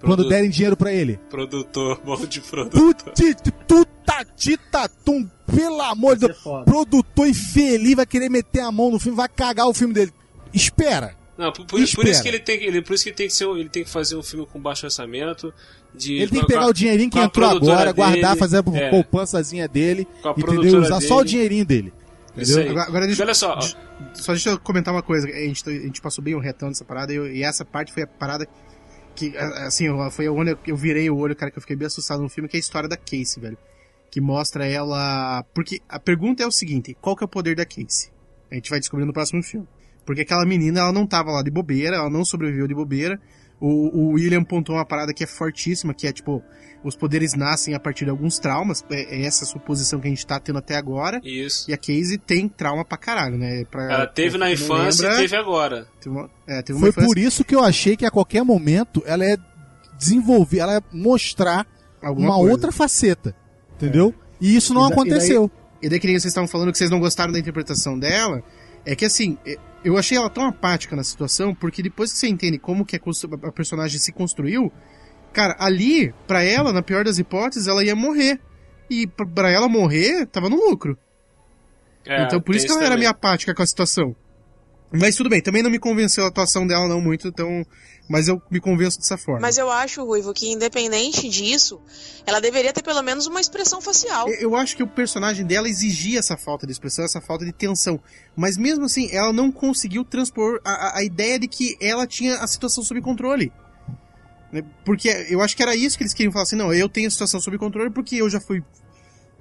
quando 0.00 0.28
derem 0.28 0.50
dinheiro 0.50 0.76
pra 0.76 0.92
ele? 0.92 1.18
Produtor, 1.30 2.00
bom 2.04 2.16
de 2.26 2.40
produtor. 2.40 2.94
Puti, 2.94 3.34
tutatita, 3.66 4.88
tum, 5.04 5.28
pelo 5.46 5.80
amor 5.82 6.16
de 6.16 6.26
Deus. 6.28 6.38
Produtor 6.64 7.28
infeliz 7.28 7.94
vai 7.94 8.06
querer 8.06 8.28
meter 8.28 8.60
a 8.60 8.70
mão 8.72 8.90
no 8.90 8.98
filme, 8.98 9.16
vai 9.16 9.28
cagar 9.28 9.66
o 9.68 9.74
filme 9.74 9.94
dele. 9.94 10.12
Espera. 10.52 11.14
Não, 11.36 11.52
por, 11.52 11.66
por- 11.66 11.78
por 11.94 12.06
isso 12.06 12.22
que 12.22 12.28
ele 12.28 12.38
tem 12.38 12.58
que, 12.58 12.64
ele, 12.64 12.80
por 12.80 12.94
isso 12.94 13.04
que 13.04 13.10
ele 13.10 13.16
tem 13.16 13.26
que 13.26 13.32
ser, 13.34 13.46
ele 13.48 13.68
tem 13.68 13.84
que 13.84 13.90
fazer 13.90 14.16
um 14.16 14.22
filme 14.22 14.46
com 14.46 14.58
baixo 14.60 14.86
orçamento. 14.86 15.52
De, 15.94 16.14
Ele 16.14 16.28
tem 16.30 16.40
que 16.40 16.46
com 16.46 16.52
a- 16.52 16.54
pegar 16.58 16.66
o 16.66 16.72
dinheirinho 16.74 17.10
que 17.10 17.18
entrou 17.18 17.48
agora, 17.48 17.90
guardar, 17.92 18.30
dele, 18.34 18.38
fazer 18.38 18.56
a 18.56 18.62
é, 18.76 18.90
poupançazinha 18.90 19.66
dele, 19.68 20.06
entendeu? 20.36 20.80
Usar 20.80 21.00
só 21.00 21.14
o 21.16 21.18
dele. 21.18 21.30
dinheirinho 21.30 21.64
dele. 21.64 21.92
Agora, 22.68 22.82
agora 22.82 23.06
deixa, 23.06 23.22
Olha 23.22 23.34
só, 23.34 23.58
só 24.12 24.32
deixa 24.32 24.50
eu 24.50 24.58
comentar 24.58 24.92
uma 24.92 25.02
coisa. 25.02 25.26
A 25.26 25.30
gente, 25.32 25.66
a 25.66 25.72
gente 25.72 26.02
passou 26.02 26.22
bem 26.22 26.34
um 26.34 26.38
retão 26.38 26.68
dessa 26.68 26.84
parada 26.84 27.12
e, 27.12 27.16
eu- 27.16 27.30
e 27.34 27.42
essa 27.42 27.64
parte 27.64 27.92
foi 27.94 28.02
a 28.02 28.06
parada 28.06 28.46
que, 29.16 29.36
a- 29.36 29.66
assim, 29.66 29.86
foi 30.12 30.26
eu, 30.26 30.36
eu 30.66 30.76
virei 30.76 31.10
o 31.10 31.16
olho, 31.16 31.34
cara, 31.34 31.50
que 31.50 31.58
eu 31.58 31.60
fiquei 31.62 31.74
bem 31.74 31.86
assustado 31.86 32.22
no 32.22 32.28
filme, 32.28 32.48
que 32.48 32.56
é 32.56 32.58
a 32.58 32.60
história 32.60 32.88
da 32.88 32.96
Casey, 32.96 33.40
velho. 33.40 33.58
Que 34.10 34.20
mostra 34.20 34.66
ela... 34.66 35.44
Porque 35.52 35.80
a 35.88 35.98
pergunta 35.98 36.42
é 36.42 36.46
o 36.46 36.52
seguinte, 36.52 36.96
qual 37.00 37.16
que 37.16 37.24
é 37.24 37.26
o 37.26 37.28
poder 37.28 37.56
da 37.56 37.66
Casey? 37.66 38.10
A 38.50 38.54
gente 38.54 38.70
vai 38.70 38.78
descobrir 38.78 39.04
no 39.04 39.12
próximo 39.12 39.42
filme. 39.42 39.66
Porque 40.04 40.20
aquela 40.20 40.46
menina, 40.46 40.80
ela 40.80 40.92
não 40.92 41.04
tava 41.04 41.32
lá 41.32 41.42
de 41.42 41.50
bobeira, 41.50 41.96
ela 41.96 42.08
não 42.08 42.24
sobreviveu 42.24 42.68
de 42.68 42.74
bobeira. 42.74 43.20
O, 43.60 43.68
o 43.98 44.08
William 44.12 44.44
pontuou 44.44 44.76
uma 44.78 44.84
parada 44.84 45.14
que 45.14 45.24
é 45.24 45.26
fortíssima, 45.26 45.94
que 45.94 46.06
é 46.06 46.12
tipo, 46.12 46.42
os 46.84 46.94
poderes 46.94 47.32
nascem 47.34 47.74
a 47.74 47.80
partir 47.80 48.04
de 48.04 48.10
alguns 48.10 48.38
traumas. 48.38 48.84
É, 48.90 49.16
é 49.16 49.24
essa 49.26 49.46
suposição 49.46 49.98
que 49.98 50.06
a 50.06 50.10
gente 50.10 50.26
tá 50.26 50.38
tendo 50.38 50.58
até 50.58 50.76
agora. 50.76 51.20
isso. 51.24 51.70
E 51.70 51.72
a 51.74 51.78
Casey 51.78 52.18
tem 52.18 52.48
trauma 52.48 52.84
pra 52.84 52.98
caralho, 52.98 53.38
né? 53.38 53.64
Pra, 53.70 53.90
Ela 53.90 54.06
teve 54.06 54.36
na 54.36 54.52
infância 54.52 55.04
lembra, 55.08 55.18
e 55.18 55.22
teve 55.22 55.36
agora. 55.36 55.86
teve 56.00 56.14
uma, 56.14 56.30
é, 56.46 56.60
teve 56.62 56.74
uma 56.78 56.80
Foi 56.80 56.88
infância, 56.90 57.08
por 57.08 57.18
isso 57.18 57.44
que 57.44 57.54
eu 57.54 57.60
achei 57.64 57.96
que 57.96 58.04
a 58.04 58.10
qualquer 58.10 58.42
momento 58.44 59.02
ela 59.06 59.24
é 59.24 59.36
desenvolver, 59.98 60.58
ela 60.58 60.76
é 60.76 60.80
mostrar 60.92 61.66
alguma 62.02 62.28
uma 62.28 62.36
coisa. 62.36 62.52
outra 62.52 62.72
faceta. 62.72 63.34
Entendeu? 63.76 64.14
E 64.40 64.54
isso 64.54 64.72
não 64.74 64.82
E 64.82 64.84
da- 64.84 64.86
e 64.86 64.96
daí- 64.96 65.00
aconteceu. 65.08 65.50
E 65.82 65.88
daí 65.88 66.00
que 66.00 66.06
nem 66.06 66.16
vocês 66.18 66.30
estavam 66.30 66.48
falando 66.48 66.72
que 66.72 66.78
vocês 66.78 66.90
não 66.90 67.00
gostaram 67.00 67.32
da 67.32 67.38
interpretação 67.38 67.98
dela, 67.98 68.42
é 68.84 68.94
que 68.96 69.04
assim, 69.04 69.36
é- 69.46 69.56
eu 69.86 69.96
achei 69.98 70.16
ela 70.18 70.28
tão 70.30 70.44
apática 70.46 70.96
na 70.96 71.04
situação, 71.04 71.54
porque 71.54 71.82
depois 71.82 72.12
que 72.12 72.18
você 72.18 72.28
entende 72.28 72.58
como 72.58 72.84
que 72.84 72.96
a, 72.96 73.00
a 73.48 73.52
personagem 73.52 73.98
se 73.98 74.12
construiu, 74.12 74.72
cara, 75.32 75.54
ali, 75.58 76.12
pra 76.26 76.42
ela, 76.42 76.72
na 76.72 76.82
pior 76.82 77.04
das 77.04 77.18
hipóteses, 77.18 77.68
ela 77.68 77.84
ia 77.84 77.94
morrer. 77.94 78.40
E 78.88 79.06
pra- 79.06 79.50
ela 79.50 79.68
morrer, 79.68 80.26
tava 80.26 80.48
no 80.48 80.56
lucro. 80.56 80.96
É, 82.04 82.22
então 82.24 82.40
por 82.40 82.54
isso 82.54 82.66
que 82.66 82.72
ela 82.72 82.80
era 82.82 82.90
também. 82.90 83.00
meio 83.00 83.10
apática 83.10 83.52
com 83.54 83.62
a 83.62 83.66
situação. 83.66 84.14
Mas 84.92 85.16
tudo 85.16 85.28
bem, 85.28 85.40
também 85.40 85.62
não 85.62 85.70
me 85.70 85.78
convenceu 85.78 86.24
a 86.24 86.28
atuação 86.28 86.66
dela 86.66 86.86
não 86.88 87.00
muito, 87.00 87.28
então... 87.28 87.64
Mas 88.08 88.28
eu 88.28 88.40
me 88.48 88.60
convenço 88.60 88.98
dessa 89.00 89.18
forma. 89.18 89.40
Mas 89.40 89.58
eu 89.58 89.68
acho, 89.68 90.04
Ruivo, 90.04 90.32
que 90.32 90.48
independente 90.48 91.28
disso, 91.28 91.80
ela 92.24 92.38
deveria 92.40 92.72
ter 92.72 92.80
pelo 92.80 93.02
menos 93.02 93.26
uma 93.26 93.40
expressão 93.40 93.80
facial. 93.80 94.28
Eu- 94.28 94.50
Eu 94.50 94.54
acho 94.56 94.76
que 94.76 94.82
o 94.82 94.86
personagem 94.86 95.44
dela 95.44 95.68
exigia 95.68 96.20
essa 96.20 96.36
falta 96.36 96.64
de 96.68 96.72
expressão, 96.72 97.04
essa 97.04 97.20
falta 97.20 97.44
de 97.44 97.52
tensão. 97.52 97.98
Mas 98.36 98.56
mesmo 98.56 98.84
assim, 98.84 99.08
ela 99.10 99.32
não 99.32 99.50
conseguiu 99.50 100.04
transpor 100.04 100.60
a, 100.64 100.70
a- 100.70 100.98
a 100.98 101.04
ideia 101.04 101.36
de 101.36 101.48
que 101.48 101.76
ela 101.80 102.06
tinha 102.06 102.36
a 102.38 102.46
situação 102.46 102.84
sob 102.84 103.00
controle. 103.00 103.52
Né? 104.52 104.62
Porque 104.84 105.08
eu 105.28 105.42
acho 105.42 105.56
que 105.56 105.62
era 105.64 105.74
isso 105.74 105.96
que 105.98 106.04
eles 106.04 106.14
queriam 106.14 106.30
falar 106.30 106.44
assim, 106.44 106.54
não, 106.54 106.72
eu 106.72 106.88
tenho 106.88 107.08
a 107.08 107.10
situação 107.10 107.40
sob 107.40 107.58
controle 107.58 107.90
porque 107.90 108.14
eu 108.14 108.30
já 108.30 108.38
fui 108.40 108.62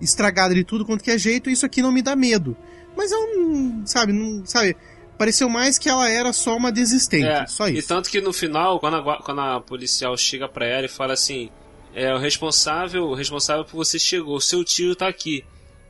estragada 0.01 0.55
de 0.55 0.63
tudo 0.63 0.83
quanto 0.85 1.03
que 1.03 1.11
é 1.11 1.17
jeito 1.19 1.51
e 1.51 1.53
isso 1.53 1.67
aqui 1.67 1.83
não 1.83 1.91
me 1.91 2.01
dá 2.01 2.15
medo. 2.15 2.57
Mas 2.97 3.11
ela 3.11 3.27
não, 3.35 3.85
sabe, 3.85 4.11
não, 4.11 4.43
sabe, 4.45 4.75
pareceu 5.17 5.49
mais 5.49 5.77
que 5.77 5.87
ela 5.89 6.09
era 6.09 6.31
só 6.33 6.55
uma 6.55 6.71
desistente, 6.71 7.25
É, 7.27 7.45
só 7.47 7.67
E 7.67 7.77
isso. 7.79 7.87
tanto 7.87 8.09
que 8.09 8.21
no 8.21 8.31
final, 8.33 8.79
quando 8.79 8.97
a, 9.09 9.17
quando 9.21 9.41
a 9.41 9.61
policial 9.61 10.15
chega 10.17 10.47
pra 10.47 10.65
ela 10.65 10.85
e 10.85 10.89
fala 10.89 11.13
assim: 11.13 11.49
é 11.93 12.13
o 12.13 12.17
responsável, 12.17 13.05
o 13.05 13.13
responsável 13.15 13.63
por 13.65 13.77
você 13.77 13.97
chegou, 13.99 14.39
seu 14.41 14.63
tio 14.63 14.95
tá 14.95 15.07
aqui. 15.07 15.43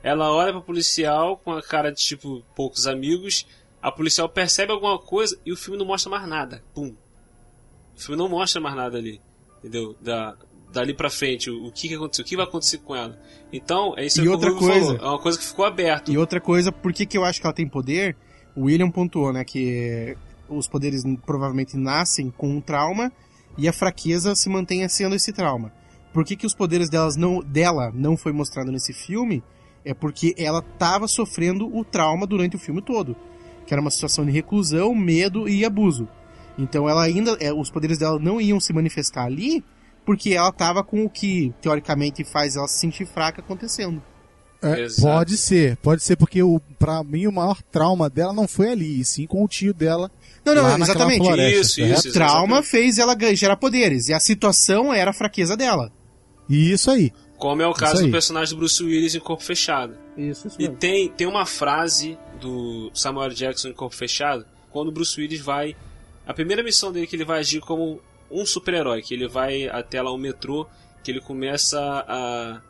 Ela 0.03 0.31
olha 0.31 0.51
pra 0.51 0.61
policial 0.61 1.37
com 1.37 1.51
a 1.51 1.61
cara 1.63 1.91
de 1.91 2.01
tipo 2.03 2.43
poucos 2.55 2.85
amigos. 2.87 3.45
A 3.81 3.91
policial 3.91 4.27
percebe 4.29 4.71
alguma 4.71 4.97
coisa 4.99 5.37
e 5.45 5.51
o 5.51 5.57
filme 5.57 5.77
não 5.79 5.85
mostra 5.85 6.09
mais 6.09 6.27
nada. 6.27 6.63
Pum. 6.73 6.95
O 7.95 7.99
filme 7.99 8.17
não 8.17 8.29
mostra 8.29 8.59
mais 8.61 8.75
nada 8.75 8.97
ali. 8.97 9.19
Entendeu? 9.59 9.95
Da, 10.01 10.35
dali 10.71 10.93
pra 10.93 11.09
frente, 11.09 11.49
o, 11.49 11.67
o 11.67 11.71
que, 11.71 11.87
que 11.87 11.95
aconteceu, 11.95 12.23
o 12.23 12.27
que 12.27 12.35
vai 12.35 12.45
acontecer 12.45 12.79
com 12.79 12.95
ela. 12.95 13.19
Então, 13.51 13.93
é 13.97 14.05
isso 14.05 14.19
E 14.19 14.23
que 14.23 14.29
outra 14.29 14.51
o 14.51 14.55
Bruno 14.55 14.71
falou. 14.73 14.87
coisa- 14.89 15.03
É 15.03 15.07
uma 15.09 15.19
coisa 15.19 15.37
que 15.39 15.45
ficou 15.45 15.65
aberta. 15.65 16.11
E 16.11 16.17
outra 16.17 16.39
coisa, 16.41 16.71
por 16.71 16.93
que, 16.93 17.05
que 17.05 17.17
eu 17.17 17.23
acho 17.23 17.39
que 17.41 17.47
ela 17.47 17.53
tem 17.53 17.67
poder? 17.67 18.15
O 18.55 18.63
William 18.63 18.89
pontuou, 18.89 19.33
né, 19.33 19.43
que 19.43 20.15
os 20.47 20.67
poderes 20.67 21.03
provavelmente 21.25 21.75
nascem 21.75 22.29
com 22.29 22.49
um 22.49 22.61
trauma 22.61 23.11
e 23.57 23.67
a 23.67 23.73
fraqueza 23.73 24.35
se 24.35 24.49
mantém 24.49 24.87
sendo 24.87 25.15
esse 25.15 25.33
trauma. 25.33 25.71
Por 26.13 26.23
que, 26.23 26.35
que 26.35 26.45
os 26.45 26.55
poderes 26.55 26.89
delas 26.89 27.17
não, 27.17 27.41
dela 27.41 27.91
não 27.93 28.15
foi 28.15 28.31
mostrado 28.31 28.71
nesse 28.71 28.93
filme? 28.93 29.43
É 29.83 29.93
porque 29.93 30.33
ela 30.37 30.59
estava 30.59 31.07
sofrendo 31.07 31.67
o 31.75 31.83
trauma 31.83 32.25
durante 32.25 32.55
o 32.55 32.59
filme 32.59 32.81
todo. 32.81 33.15
Que 33.67 33.73
era 33.73 33.81
uma 33.81 33.91
situação 33.91 34.25
de 34.25 34.31
reclusão, 34.31 34.95
medo 34.95 35.47
e 35.49 35.65
abuso. 35.65 36.07
Então 36.57 36.87
ela 36.87 37.03
ainda. 37.03 37.37
é, 37.39 37.51
os 37.51 37.69
poderes 37.69 37.97
dela 37.97 38.17
não 38.17 38.39
iam 38.39 38.59
se 38.59 38.71
manifestar 38.71 39.25
ali 39.25 39.63
porque 40.05 40.33
ela 40.33 40.49
estava 40.49 40.83
com 40.83 41.03
o 41.03 41.09
que, 41.09 41.53
teoricamente, 41.61 42.23
faz 42.23 42.55
ela 42.55 42.67
se 42.67 42.79
sentir 42.79 43.05
fraca 43.05 43.41
acontecendo. 43.41 44.01
É, 44.65 44.87
pode 45.01 45.37
ser, 45.37 45.77
pode 45.77 46.03
ser, 46.03 46.15
porque 46.15 46.41
o, 46.41 46.59
pra 46.79 47.03
mim 47.03 47.27
o 47.27 47.31
maior 47.31 47.61
trauma 47.71 48.09
dela 48.09 48.33
não 48.33 48.47
foi 48.47 48.69
ali, 48.71 48.99
e 49.01 49.05
sim 49.05 49.25
com 49.27 49.43
o 49.43 49.47
tio 49.47 49.73
dela. 49.73 50.09
Não, 50.43 50.53
não, 50.55 50.77
exatamente. 50.77 51.23
floresta, 51.25 51.59
Isso, 51.61 51.75
correto? 51.81 51.99
isso. 51.99 52.09
O 52.09 52.13
trauma 52.13 52.37
exatamente. 52.43 52.67
fez 52.69 52.97
ela 52.99 53.15
ganhar- 53.15 53.35
gerar 53.35 53.57
poderes. 53.57 54.09
E 54.09 54.13
a 54.13 54.19
situação 54.19 54.93
era 54.93 55.11
a 55.11 55.13
fraqueza 55.13 55.57
dela. 55.57 55.91
E 56.47 56.71
isso 56.71 56.91
aí. 56.91 57.11
Como 57.37 57.61
é 57.61 57.67
o 57.67 57.73
caso 57.73 58.03
do 58.05 58.11
personagem 58.11 58.53
do 58.55 58.59
Bruce 58.59 58.81
Willis 58.83 59.13
em 59.15 59.19
Corpo 59.19 59.43
Fechado. 59.43 59.95
Isso, 60.17 60.47
isso 60.47 60.55
E 60.61 60.69
tem, 60.69 61.09
tem 61.09 61.27
uma 61.27 61.45
frase 61.45 62.17
do 62.39 62.89
Samuel 62.93 63.29
Jackson 63.29 63.69
em 63.69 63.73
Corpo 63.73 63.95
Fechado, 63.95 64.45
quando 64.71 64.87
o 64.87 64.91
Bruce 64.91 65.19
Willis 65.19 65.41
vai. 65.41 65.75
A 66.25 66.33
primeira 66.33 66.63
missão 66.63 66.91
dele 66.91 67.05
é 67.05 67.07
que 67.07 67.15
ele 67.15 67.25
vai 67.25 67.39
agir 67.39 67.59
como 67.59 67.99
um 68.31 68.45
super-herói, 68.45 69.01
que 69.01 69.13
ele 69.13 69.27
vai 69.27 69.67
até 69.67 70.01
lá 70.01 70.11
o 70.11 70.17
metrô, 70.17 70.65
que 71.03 71.11
ele 71.11 71.19
começa 71.21 71.79
a, 72.07 72.61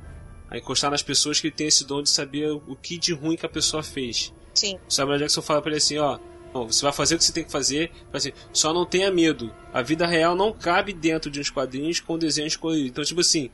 a 0.50 0.58
encostar 0.58 0.92
nas 0.92 1.02
pessoas 1.04 1.40
que 1.40 1.48
ele 1.48 1.56
tem 1.56 1.68
esse 1.68 1.86
dom 1.86 2.02
de 2.02 2.10
saber 2.10 2.52
o 2.52 2.76
que 2.76 2.98
de 2.98 3.14
ruim 3.14 3.36
que 3.36 3.46
a 3.46 3.50
pessoa 3.50 3.82
fez. 3.84 4.34
Sim. 4.54 4.78
O 4.88 4.94
Samuel 4.94 5.20
Jackson 5.20 5.42
fala 5.42 5.62
pra 5.62 5.72
ele 5.72 5.78
assim, 5.78 5.98
ó. 5.98 6.18
"Bom, 6.54 6.68
você 6.72 6.82
vai 6.84 6.94
fazer 6.94 7.16
o 7.16 7.18
que 7.18 7.24
você 7.26 7.34
tem 7.34 7.44
que 7.44 7.52
fazer, 7.52 7.92
assim, 8.14 8.32
só 8.54 8.74
não 8.74 8.86
tenha 8.86 9.12
medo. 9.12 9.54
A 9.74 9.82
vida 9.82 10.06
real 10.08 10.36
não 10.36 10.54
cabe 10.54 10.94
dentro 10.94 11.30
de 11.30 11.40
uns 11.42 11.50
quadrinhos 11.50 12.00
com 12.00 12.18
desenhos 12.18 12.56
coloridos. 12.56 12.90
Então, 12.92 13.04
tipo 13.04 13.20
assim, 13.22 13.50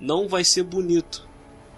não 0.00 0.28
vai 0.28 0.44
ser 0.44 0.62
bonito. 0.62 1.26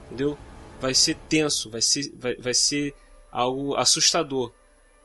entendeu? 0.06 0.36
Vai 0.80 0.94
ser 0.94 1.16
tenso, 1.28 1.68
vai 1.70 1.82
ser, 1.82 2.12
vai, 2.16 2.34
vai 2.36 2.54
ser 2.54 2.94
algo 3.30 3.74
assustador. 3.76 4.52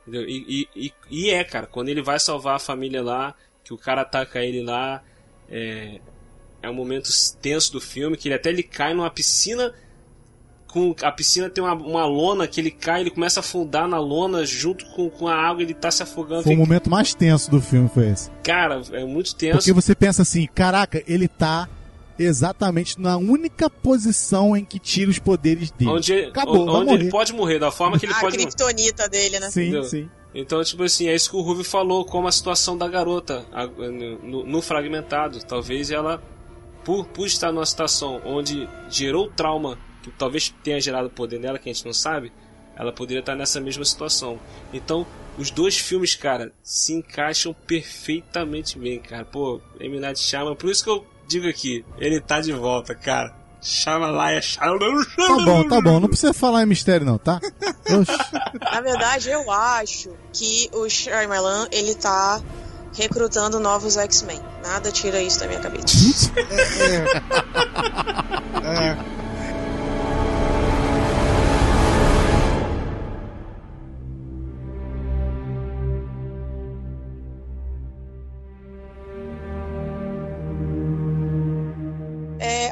Entendeu? 0.01 0.27
E, 0.29 0.67
e, 0.75 0.85
e, 0.87 0.93
e 1.09 1.29
é, 1.31 1.43
cara, 1.43 1.65
quando 1.67 1.89
ele 1.89 2.01
vai 2.01 2.19
salvar 2.19 2.55
a 2.55 2.59
família 2.59 3.01
lá, 3.03 3.35
que 3.63 3.73
o 3.73 3.77
cara 3.77 4.01
ataca 4.01 4.43
ele 4.43 4.61
lá, 4.63 5.03
é, 5.49 5.99
é 6.65 6.69
um 6.69 6.73
momento 6.73 7.09
tenso 7.41 7.71
do 7.71 7.79
filme, 7.81 8.17
que 8.17 8.27
ele 8.27 8.35
até 8.35 8.49
ele 8.49 8.63
cai 8.63 8.93
numa 8.93 9.09
piscina 9.09 9.73
com 10.67 10.93
a 11.03 11.11
piscina 11.11 11.49
tem 11.49 11.63
uma, 11.63 11.73
uma 11.73 12.05
lona 12.05 12.47
que 12.47 12.59
ele 12.59 12.69
cai, 12.71 12.99
ele 12.99 13.09
começa 13.09 13.39
a 13.39 13.41
afundar 13.41 13.87
na 13.87 13.97
lona 13.97 14.45
junto 14.45 14.85
com, 14.91 15.09
com 15.09 15.25
a 15.27 15.33
água, 15.33 15.61
ele 15.63 15.73
tá 15.73 15.89
se 15.89 16.03
afogando. 16.03 16.43
Foi 16.43 16.51
o 16.51 16.55
Fica- 16.55 16.67
momento 16.67 16.89
mais 16.89 17.13
tenso 17.13 17.49
do 17.49 17.61
filme, 17.61 17.87
foi 17.93 18.09
esse. 18.09 18.29
Cara, 18.43 18.81
é 18.91 19.05
muito 19.05 19.33
tenso. 19.35 19.57
Porque 19.59 19.71
você 19.71 19.95
pensa 19.95 20.23
assim, 20.23 20.45
caraca, 20.53 21.01
ele 21.07 21.29
tá 21.29 21.69
exatamente 22.19 22.99
na 22.99 23.15
única 23.17 23.69
posição 23.69 24.55
em 24.55 24.65
que 24.65 24.77
tira 24.79 25.09
os 25.09 25.19
poderes 25.19 25.71
dele. 25.71 25.91
onde 25.91 26.13
Acabou, 26.25 26.67
onde 26.67 26.93
ele 26.93 27.09
pode 27.09 27.31
morrer, 27.33 27.59
da 27.59 27.71
forma 27.71 27.97
que 27.97 28.05
ele 28.05 28.13
a 28.13 28.19
pode 28.19 28.37
morrer. 28.37 28.47
criptonita 28.51 29.07
dele, 29.07 29.39
né? 29.39 29.49
Sim, 29.49 29.61
Entendeu? 29.61 29.83
sim. 29.83 30.09
Então, 30.33 30.61
tipo 30.61 30.83
assim, 30.83 31.07
é 31.07 31.15
isso 31.15 31.29
que 31.29 31.37
o 31.37 31.41
Ruby 31.41 31.63
falou, 31.63 32.03
como 32.03 32.27
a 32.27 32.31
situação 32.33 32.77
da 32.77 32.87
garota 32.89 33.45
a- 33.53 33.65
no, 33.65 34.45
no 34.45 34.61
fragmentado. 34.61 35.39
Talvez 35.45 35.89
ela, 35.89 36.21
por, 36.85 37.05
por 37.07 37.25
estar 37.25 37.51
numa 37.51 37.65
situação 37.65 38.21
onde 38.23 38.69
gerou 38.89 39.29
trauma, 39.29 39.77
que 40.03 40.11
talvez 40.11 40.53
tenha 40.63 40.79
gerado 40.79 41.09
poder 41.09 41.39
nela, 41.39 41.57
que 41.57 41.67
a 41.67 41.73
gente 41.73 41.85
não 41.85 41.93
sabe, 41.93 42.31
ela 42.77 42.93
poderia 42.93 43.21
estar 43.21 43.35
nessa 43.35 43.59
mesma 43.59 43.83
situação. 43.83 44.39
Então, 44.71 45.05
os 45.37 45.49
dois 45.49 45.77
filmes, 45.77 46.15
cara, 46.15 46.51
se 46.61 46.93
encaixam 46.93 47.53
perfeitamente 47.65 48.77
bem, 48.77 48.99
cara. 48.99 49.25
Pô, 49.25 49.59
M. 49.79 49.99
Night 49.99 50.19
Shyamalan, 50.19 50.55
por 50.55 50.69
isso 50.69 50.83
que 50.83 50.89
eu 50.89 51.05
digo 51.27 51.47
aqui, 51.47 51.83
ele 51.97 52.21
tá 52.21 52.39
de 52.39 52.53
volta, 52.53 52.93
cara. 52.93 53.35
Shyamalan, 53.61 54.41
Shyamalan, 54.41 55.03
Tá 55.15 55.35
bom, 55.43 55.67
tá 55.67 55.81
bom. 55.81 55.99
Não 55.99 56.07
precisa 56.07 56.33
falar 56.33 56.61
em 56.61 56.67
mistério, 56.67 57.05
não, 57.05 57.17
tá? 57.17 57.41
Oxi. 57.89 58.13
Na 58.61 58.79
verdade, 58.79 59.31
eu 59.31 59.49
acho 59.49 60.11
que 60.31 60.69
o 60.71 60.87
Shyamalan, 60.87 61.67
ele 61.71 61.95
tá 61.95 62.41
recrutando 62.95 63.59
novos 63.59 63.97
X-Men. 63.97 64.41
Nada 64.63 64.91
tira 64.91 65.21
isso 65.21 65.39
da 65.39 65.47
minha 65.47 65.59
cabeça. 65.59 65.85
É. 68.63 69.15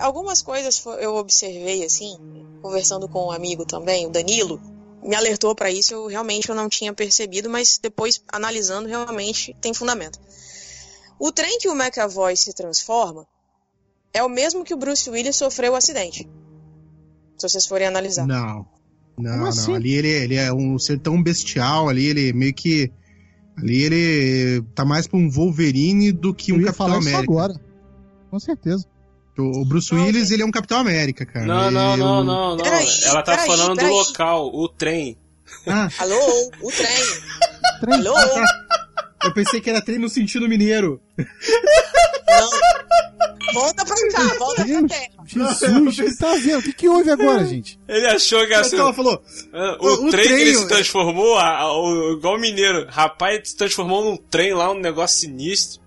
Algumas 0.01 0.41
coisas 0.41 0.84
eu 0.99 1.15
observei, 1.15 1.86
assim, 1.86 2.17
conversando 2.61 3.07
com 3.07 3.28
um 3.28 3.32
amigo 3.32 3.65
também, 3.65 4.05
o 4.05 4.09
Danilo, 4.09 4.59
me 5.05 5.15
alertou 5.15 5.53
pra 5.55 5.71
isso, 5.71 5.93
eu 5.93 6.07
realmente 6.07 6.49
eu 6.49 6.55
não 6.55 6.69
tinha 6.69 6.93
percebido, 6.93 7.49
mas 7.49 7.79
depois, 7.81 8.21
analisando, 8.31 8.87
realmente 8.87 9.55
tem 9.61 9.73
fundamento. 9.73 10.19
O 11.19 11.31
trem 11.31 11.57
que 11.59 11.69
o 11.69 11.75
McAvoy 11.75 12.35
se 12.35 12.53
transforma 12.53 13.25
é 14.13 14.23
o 14.23 14.29
mesmo 14.29 14.63
que 14.63 14.73
o 14.73 14.77
Bruce 14.77 15.09
Willis 15.09 15.35
sofreu 15.35 15.73
o 15.73 15.75
acidente. 15.75 16.29
Se 17.37 17.49
vocês 17.49 17.65
forem 17.65 17.87
analisar. 17.87 18.25
Não. 18.27 18.65
Não, 19.17 19.37
não. 19.37 19.45
assim? 19.47 19.75
Ali 19.75 19.93
ele, 19.93 20.07
ele 20.07 20.35
é 20.35 20.51
um 20.53 20.77
ser 20.79 20.99
tão 20.99 21.21
bestial, 21.21 21.89
ali 21.89 22.05
ele 22.05 22.33
meio 22.33 22.53
que. 22.53 22.91
Ali 23.55 23.83
ele 23.83 24.61
tá 24.73 24.83
mais 24.83 25.07
pra 25.07 25.19
um 25.19 25.29
Wolverine 25.29 26.11
do 26.11 26.33
que 26.33 26.51
Eu 26.51 26.55
um 26.55 26.59
ia 26.59 26.67
Capitão 26.67 26.87
falar 26.87 26.99
isso 26.99 27.09
América. 27.09 27.31
agora. 27.31 27.61
Com 28.31 28.39
certeza. 28.39 28.85
O, 29.38 29.61
o 29.61 29.65
Bruce 29.65 29.93
Não, 29.93 30.03
Willis, 30.05 30.29
ele 30.31 30.43
é 30.43 30.45
um 30.45 30.51
Capitão 30.51 30.77
América, 30.79 31.25
cara. 31.25 31.45
Não, 31.45 31.71
não, 31.71 31.93
Ele- 31.93 32.03
não, 32.03 32.23
não, 32.23 32.55
não. 32.55 32.63
Peraí, 32.63 32.88
Ela 33.05 33.23
tá 33.23 33.31
peraí, 33.31 33.47
falando 33.47 33.75
peraí. 33.75 33.91
do 33.91 33.95
local, 33.97 34.47
o 34.53 34.69
trem. 34.69 35.17
Ah, 35.67 35.88
Alô, 35.99 36.51
o 36.61 36.71
trem. 36.71 37.03
Trem. 37.81 37.93
Alô? 38.07 38.15
eu 39.23 39.34
pensei 39.34 39.59
que 39.61 39.69
era 39.69 39.81
trem 39.84 39.97
no 39.97 40.09
sentido 40.09 40.47
mineiro. 40.47 41.01
Não. 41.17 42.49
Volta 43.53 43.86
pra 43.86 43.95
cá, 44.11 44.36
volta 44.39 44.65
pra 44.65 44.84
terra. 44.88 45.09
Jesus, 45.25 45.99
o 45.99 46.03
que 46.03 46.17
tá 46.17 46.34
vendo? 46.36 46.59
O 46.59 46.63
que, 46.63 46.73
que 46.73 46.89
houve 46.89 47.11
agora, 47.11 47.45
gente? 47.45 47.79
Ele 47.88 48.07
achou 48.07 48.45
que 48.47 48.53
assim, 48.53 48.77
ela 48.77 48.93
falou, 48.93 49.21
o, 49.79 49.88
o- 49.88 50.07
o 50.07 50.09
trem 50.09 50.25
que 50.27 50.34
ele 50.34 50.43
trem, 50.51 50.55
se 50.55 50.67
transformou, 50.67 51.38
a- 51.38 51.57
a- 51.59 51.77
o- 51.79 52.13
igual 52.17 52.36
o 52.36 52.39
mineiro. 52.39 52.88
Rapaz, 52.89 53.36
ele 53.36 53.45
se 53.45 53.55
transformou 53.55 54.03
num 54.03 54.17
trem 54.17 54.53
lá, 54.55 54.71
um 54.71 54.79
negócio 54.79 55.19
sinistro. 55.19 55.82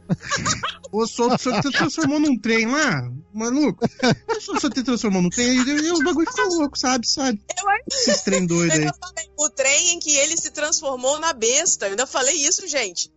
O 0.92 1.07
senhor, 1.07 1.38
te 1.38 1.70
transformou 1.70 2.20
num 2.20 2.38
trem 2.38 2.66
lá, 2.66 3.11
maluco. 3.32 3.84
O 4.28 4.40
senhor, 4.40 4.72
te 4.72 4.82
transformou 4.82 5.22
num 5.22 5.30
trem 5.30 5.57
e, 5.57 5.90
o 5.90 6.02
bagulho 6.02 6.30
ficou 6.30 6.59
louco, 6.59 6.78
sabe? 6.78 7.07
Sabe? 7.07 7.40
Eu 7.59 7.68
ainda 7.68 7.84
Esses 7.88 8.22
trem 8.22 8.46
doidos 8.46 8.78
aí. 8.78 8.90
falei, 9.00 9.30
o 9.38 9.50
trem 9.50 9.94
em 9.94 9.98
que 9.98 10.14
ele 10.16 10.36
se 10.36 10.50
transformou 10.50 11.18
na 11.18 11.32
besta. 11.32 11.86
Eu 11.86 11.90
ainda 11.90 12.07
falei 12.07 12.34
isso, 12.34 12.66
gente. 12.68 13.12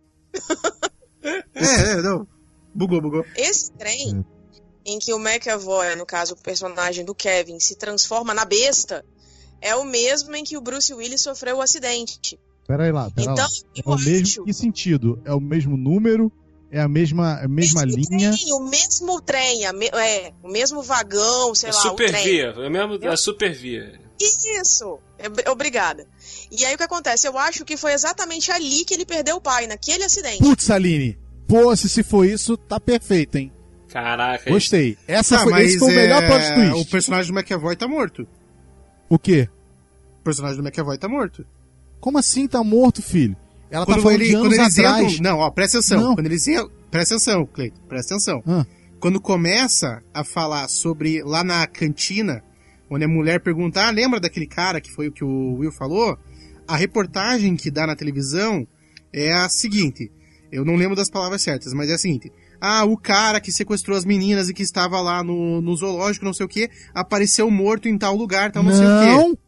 É, 1.22 1.92
é, 1.92 2.02
não. 2.02 2.26
Bugou, 2.74 3.00
bugou. 3.00 3.24
Esse 3.36 3.72
trem 3.72 4.24
em 4.84 4.98
que 4.98 5.12
o 5.12 5.18
McAvoy, 5.18 5.94
no 5.96 6.06
caso 6.06 6.34
o 6.34 6.36
personagem 6.36 7.04
do 7.04 7.14
Kevin, 7.14 7.60
se 7.60 7.76
transforma 7.76 8.32
na 8.32 8.44
besta, 8.44 9.04
é 9.60 9.74
o 9.76 9.84
mesmo 9.84 10.34
em 10.34 10.44
que 10.44 10.56
o 10.56 10.60
Bruce 10.60 10.92
Willis 10.94 11.20
sofreu 11.20 11.58
o 11.58 11.62
acidente. 11.62 12.38
Pera 12.66 12.84
aí 12.84 12.92
lá, 12.92 13.10
pera 13.10 13.32
Então, 13.32 13.44
lá. 13.44 13.50
É 13.76 13.82
o 13.84 13.98
mesmo 13.98 14.26
acho... 14.26 14.44
que 14.44 14.52
sentido? 14.54 15.20
É 15.24 15.34
o 15.34 15.40
mesmo 15.40 15.76
número? 15.76 16.32
É 16.72 16.80
a 16.80 16.88
mesma, 16.88 17.40
a 17.42 17.48
mesma 17.48 17.84
mesmo 17.84 18.00
linha? 18.10 18.30
Trem, 18.30 18.52
o 18.52 18.60
mesmo 18.60 19.20
trem, 19.20 19.72
me- 19.74 19.88
é, 19.88 20.32
o 20.42 20.48
mesmo 20.48 20.82
vagão, 20.82 21.52
sei 21.54 21.70
É 21.70 21.72
lá, 21.72 21.78
o 21.78 21.82
super 21.82 22.08
trem. 22.10 22.22
via, 22.24 22.54
é 22.56 22.68
mesmo 22.70 23.08
a 23.10 23.16
super 23.16 23.52
via. 23.52 23.98
Isso! 24.20 24.98
É- 25.18 25.50
Obrigada. 25.50 26.06
E 26.50 26.64
aí 26.64 26.74
o 26.74 26.76
que 26.76 26.84
acontece? 26.84 27.26
Eu 27.26 27.36
acho 27.38 27.64
que 27.64 27.76
foi 27.76 27.92
exatamente 27.92 28.52
ali 28.52 28.84
que 28.84 28.94
ele 28.94 29.04
perdeu 29.04 29.36
o 29.36 29.40
pai, 29.40 29.66
naquele 29.66 30.04
acidente. 30.04 30.38
Putz, 30.38 30.70
Aline. 30.70 31.18
Pô, 31.48 31.74
se, 31.74 31.88
se 31.88 32.02
for 32.04 32.24
isso, 32.24 32.56
tá 32.56 32.78
perfeito, 32.78 33.36
hein? 33.36 33.52
Caraca, 33.88 34.48
Gostei. 34.48 34.96
Essa 35.08 35.36
Ah, 35.36 35.40
foi, 35.40 35.64
esse 35.64 35.78
foi 35.80 35.90
o 35.90 35.94
melhor 35.96 36.24
plot 36.24 36.44
é, 36.44 36.54
twist. 36.54 36.72
o 36.74 36.84
personagem 36.90 37.32
do 37.32 37.38
McAvoy 37.40 37.74
tá 37.74 37.88
morto. 37.88 38.24
O 39.08 39.18
quê? 39.18 39.48
O 40.20 40.22
personagem 40.22 40.56
do 40.58 40.62
McAvoy 40.62 40.96
tá 40.96 41.08
morto. 41.08 41.44
Como 41.98 42.16
assim 42.16 42.46
tá 42.46 42.62
morto, 42.62 43.02
filho? 43.02 43.36
Ela 43.70 43.86
tá 43.86 43.92
Quando, 43.92 44.02
falando 44.02 44.20
ele, 44.20 44.30
de 44.30 44.36
quando 44.36 44.52
eles 44.54 44.78
atrás. 44.78 45.12
entram. 45.14 45.32
Não, 45.32 45.38
ó, 45.38 45.50
presta 45.50 45.78
atenção. 45.78 46.00
Não. 46.00 46.14
Quando 46.14 46.26
eles 46.26 46.46
entram. 46.48 46.70
Presta 46.90 47.14
atenção, 47.14 47.46
Cleiton, 47.46 47.80
presta 47.88 48.14
atenção. 48.14 48.42
Ah. 48.46 48.66
Quando 48.98 49.20
começa 49.20 50.02
a 50.12 50.24
falar 50.24 50.68
sobre 50.68 51.22
lá 51.22 51.44
na 51.44 51.66
cantina, 51.66 52.42
onde 52.90 53.04
a 53.04 53.08
mulher 53.08 53.40
pergunta, 53.40 53.80
ah, 53.86 53.90
lembra 53.90 54.18
daquele 54.18 54.46
cara 54.46 54.80
que 54.80 54.90
foi 54.92 55.08
o 55.08 55.12
que 55.12 55.24
o 55.24 55.54
Will 55.54 55.70
falou? 55.72 56.18
A 56.66 56.76
reportagem 56.76 57.56
que 57.56 57.70
dá 57.70 57.86
na 57.86 57.94
televisão 57.96 58.66
é 59.12 59.32
a 59.32 59.48
seguinte. 59.48 60.10
Eu 60.52 60.64
não 60.64 60.74
lembro 60.74 60.96
das 60.96 61.08
palavras 61.08 61.40
certas, 61.42 61.72
mas 61.72 61.88
é 61.88 61.94
a 61.94 61.98
seguinte. 61.98 62.32
Ah, 62.60 62.84
o 62.84 62.96
cara 62.96 63.40
que 63.40 63.52
sequestrou 63.52 63.96
as 63.96 64.04
meninas 64.04 64.48
e 64.48 64.52
que 64.54 64.62
estava 64.62 65.00
lá 65.00 65.22
no, 65.22 65.60
no 65.62 65.74
zoológico, 65.76 66.24
não 66.24 66.34
sei 66.34 66.44
o 66.44 66.48
que, 66.48 66.68
apareceu 66.92 67.48
morto 67.50 67.88
em 67.88 67.96
tal 67.96 68.14
lugar, 68.16 68.50
tal 68.52 68.62
não, 68.62 68.72
sei 68.74 68.84
o 68.84 68.88
Não, 68.88 69.00
quê. 69.00 69.38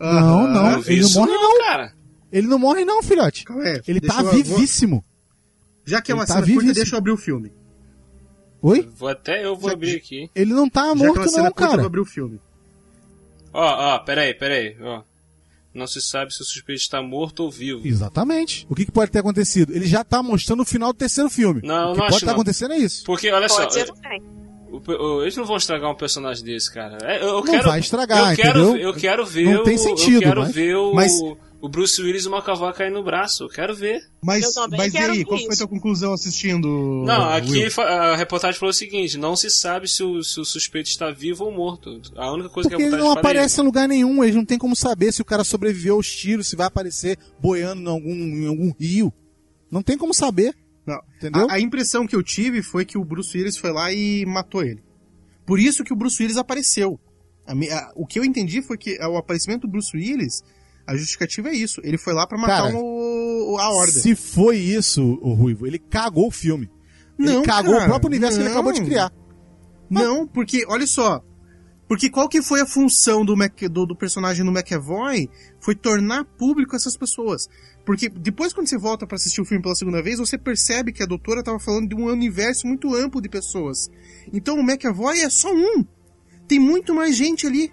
não, 0.00 0.08
Aham. 0.08 0.48
não. 0.48 0.52
não 0.72 0.78
Ele 0.80 1.00
não 1.00 1.06
isso 1.08 1.18
morre, 1.20 1.32
não, 1.32 1.58
cara. 1.66 1.95
Ele 2.38 2.46
não 2.46 2.58
morre 2.58 2.84
não, 2.84 3.02
filhote. 3.02 3.44
Calma 3.44 3.62
aí, 3.62 3.80
Ele 3.86 4.00
tá 4.00 4.20
eu- 4.22 4.30
vivíssimo. 4.32 5.04
Já 5.84 6.00
que 6.02 6.10
é 6.10 6.14
Ele 6.14 6.20
uma 6.20 6.26
tá 6.26 6.34
cena 6.34 6.40
curta, 6.46 6.52
vivíssimo. 6.60 6.74
deixa 6.74 6.94
eu 6.94 6.98
abrir 6.98 7.12
o 7.12 7.16
filme. 7.16 7.52
Oi? 8.62 8.88
Vou 8.96 9.08
até, 9.08 9.44
eu 9.44 9.54
vou 9.56 9.70
Já- 9.70 9.74
abrir 9.76 9.96
aqui. 9.96 10.30
Ele 10.34 10.52
não 10.52 10.68
tá 10.68 10.80
Já 10.80 10.86
que 10.86 11.02
é 11.02 11.06
morto 11.06 11.28
cena 11.30 11.42
não, 11.44 11.50
curta, 11.52 11.62
eu 11.64 11.68
cara. 11.68 11.76
vou 11.82 11.86
abrir 11.86 12.00
o 12.00 12.04
filme. 12.04 12.40
Ó, 13.52 13.94
ó, 13.94 13.98
peraí, 14.00 14.34
peraí, 14.34 14.76
ó. 14.80 15.02
Não 15.72 15.86
se 15.86 16.00
sabe 16.00 16.32
se 16.34 16.40
o 16.40 16.44
suspeito 16.44 16.80
está 16.80 17.02
morto 17.02 17.40
ou 17.40 17.50
vivo. 17.50 17.86
Exatamente. 17.86 18.66
O 18.68 18.74
que, 18.74 18.86
que 18.86 18.90
pode 18.92 19.10
ter 19.10 19.18
acontecido? 19.18 19.74
Ele 19.74 19.86
já 19.86 20.02
tá 20.02 20.22
mostrando 20.22 20.62
o 20.62 20.64
final 20.64 20.90
do 20.92 20.96
terceiro 20.98 21.28
filme. 21.28 21.60
Não, 21.62 21.90
o 21.90 21.92
que 21.92 21.98
não 21.98 22.04
pode 22.04 22.08
acho 22.08 22.16
estar 22.16 22.26
não. 22.28 22.34
acontecendo 22.34 22.72
é 22.72 22.78
isso. 22.78 23.04
Porque, 23.04 23.30
olha 23.30 23.46
Pode 23.46 23.62
só, 23.64 23.70
ser 23.70 23.84
também. 23.92 24.22
o- 24.70 24.80
o- 24.90 25.22
eles 25.22 25.36
não 25.36 25.44
vão 25.44 25.56
estragar 25.58 25.90
um 25.90 25.94
personagem 25.94 26.42
desse, 26.44 26.72
cara. 26.72 26.96
É, 27.02 27.18
Eu, 27.22 27.26
eu 27.28 27.32
Não 27.34 27.42
quero, 27.42 27.68
vai 27.68 27.78
estragar, 27.80 28.30
eu 28.32 28.36
quero, 28.36 28.58
entendeu? 28.62 28.76
Eu 28.88 28.94
quero 28.94 29.26
ver 29.26 29.52
Não 29.52 29.60
o, 29.60 29.64
tem 29.64 29.76
sentido, 29.76 30.14
eu 30.16 30.20
quero 30.28 30.40
mas- 30.40 30.54
ver 30.54 30.76
o, 30.76 30.94
mas- 30.94 31.12
o 31.60 31.68
Bruce 31.68 32.00
Willis 32.00 32.24
e 32.24 32.28
o 32.28 32.34
McAvoy 32.36 32.72
cair 32.72 32.90
no 32.90 33.02
braço. 33.02 33.44
Eu 33.44 33.48
quero 33.48 33.74
ver. 33.74 34.00
Mas, 34.22 34.44
mas 34.70 34.92
e 34.94 34.98
aí, 34.98 35.24
qual 35.24 35.38
foi 35.38 35.54
a 35.54 35.56
tua 35.56 35.68
conclusão 35.68 36.12
assistindo? 36.12 36.68
Não, 37.06 37.30
aqui 37.30 37.50
Will? 37.64 37.70
a 37.82 38.16
reportagem 38.16 38.58
falou 38.58 38.70
o 38.70 38.74
seguinte: 38.74 39.16
não 39.16 39.34
se 39.36 39.50
sabe 39.50 39.88
se 39.88 40.02
o, 40.02 40.22
se 40.22 40.38
o 40.40 40.44
suspeito 40.44 40.88
está 40.88 41.10
vivo 41.10 41.44
ou 41.44 41.52
morto. 41.52 42.00
A 42.16 42.32
única 42.32 42.48
coisa 42.48 42.68
Porque 42.68 42.82
que 42.82 42.88
a 42.88 42.92
ele 42.92 42.96
não 43.02 43.10
é 43.14 43.18
aparece 43.18 43.60
em 43.60 43.64
lugar 43.64 43.88
nenhum. 43.88 44.22
Eles 44.22 44.36
não 44.36 44.44
tem 44.44 44.58
como 44.58 44.76
saber 44.76 45.12
se 45.12 45.22
o 45.22 45.24
cara 45.24 45.44
sobreviveu 45.44 45.94
aos 45.96 46.10
tiros, 46.10 46.48
se 46.48 46.56
vai 46.56 46.66
aparecer 46.66 47.18
boiando 47.40 47.82
em 47.82 47.88
algum, 47.88 48.12
em 48.14 48.46
algum 48.46 48.72
rio. 48.78 49.12
Não 49.70 49.82
tem 49.82 49.96
como 49.98 50.12
saber. 50.14 50.54
Não. 50.86 51.00
Entendeu? 51.16 51.48
A, 51.50 51.54
a 51.54 51.60
impressão 51.60 52.06
que 52.06 52.14
eu 52.14 52.22
tive 52.22 52.62
foi 52.62 52.84
que 52.84 52.96
o 52.96 53.04
Bruce 53.04 53.36
Willis 53.36 53.56
foi 53.56 53.72
lá 53.72 53.92
e 53.92 54.24
matou 54.26 54.62
ele. 54.62 54.82
Por 55.44 55.58
isso 55.58 55.82
que 55.84 55.92
o 55.92 55.96
Bruce 55.96 56.22
Willis 56.22 56.36
apareceu. 56.36 56.98
A 57.46 57.52
a- 57.52 57.92
o 57.96 58.06
que 58.06 58.18
eu 58.18 58.24
entendi 58.24 58.60
foi 58.62 58.76
que 58.76 58.98
o 59.04 59.16
aparecimento 59.16 59.62
do 59.62 59.68
Bruce 59.70 59.96
Willis, 59.96 60.42
a 60.86 60.96
justificativa 60.96 61.48
é 61.48 61.54
isso. 61.54 61.80
Ele 61.84 61.98
foi 61.98 62.12
lá 62.12 62.26
pra 62.26 62.38
matar 62.38 62.62
Cara, 62.64 62.76
o- 62.76 63.56
a 63.58 63.70
horda. 63.70 63.92
Se 63.92 64.14
foi 64.14 64.56
isso, 64.58 65.18
o 65.22 65.32
Ruivo, 65.34 65.66
ele 65.66 65.78
cagou 65.78 66.28
o 66.28 66.30
filme. 66.30 66.70
Ele 67.18 67.32
Não, 67.32 67.42
cagou 67.42 67.72
cara, 67.72 67.84
o 67.84 67.88
próprio 67.88 68.08
universo 68.08 68.36
que 68.36 68.42
ele 68.42 68.48
não. 68.50 68.56
acabou 68.56 68.72
de 68.72 68.82
criar. 68.82 69.10
Não, 69.88 70.26
porque, 70.26 70.64
olha 70.68 70.86
só. 70.86 71.22
Porque 71.88 72.10
qual 72.10 72.28
que 72.28 72.42
foi 72.42 72.60
a 72.60 72.66
função 72.66 73.24
do, 73.24 73.36
Mac, 73.36 73.60
do, 73.70 73.86
do 73.86 73.94
personagem 73.94 74.44
do 74.44 74.50
McAvoy? 74.50 75.30
Foi 75.60 75.72
tornar 75.76 76.24
público 76.24 76.74
essas 76.74 76.96
pessoas. 76.96 77.48
Porque 77.84 78.08
depois 78.08 78.52
quando 78.52 78.66
você 78.66 78.76
volta 78.76 79.06
pra 79.06 79.14
assistir 79.14 79.40
o 79.40 79.44
filme 79.44 79.62
pela 79.62 79.76
segunda 79.76 80.02
vez, 80.02 80.18
você 80.18 80.36
percebe 80.36 80.92
que 80.92 81.00
a 81.02 81.06
doutora 81.06 81.44
tava 81.44 81.60
falando 81.60 81.88
de 81.88 81.94
um 81.94 82.06
universo 82.06 82.66
muito 82.66 82.92
amplo 82.92 83.20
de 83.22 83.28
pessoas. 83.28 83.88
Então 84.32 84.56
o 84.58 84.62
McAvoy 84.64 85.20
é 85.20 85.30
só 85.30 85.48
um. 85.54 85.84
Tem 86.48 86.58
muito 86.58 86.92
mais 86.92 87.14
gente 87.16 87.46
ali. 87.46 87.72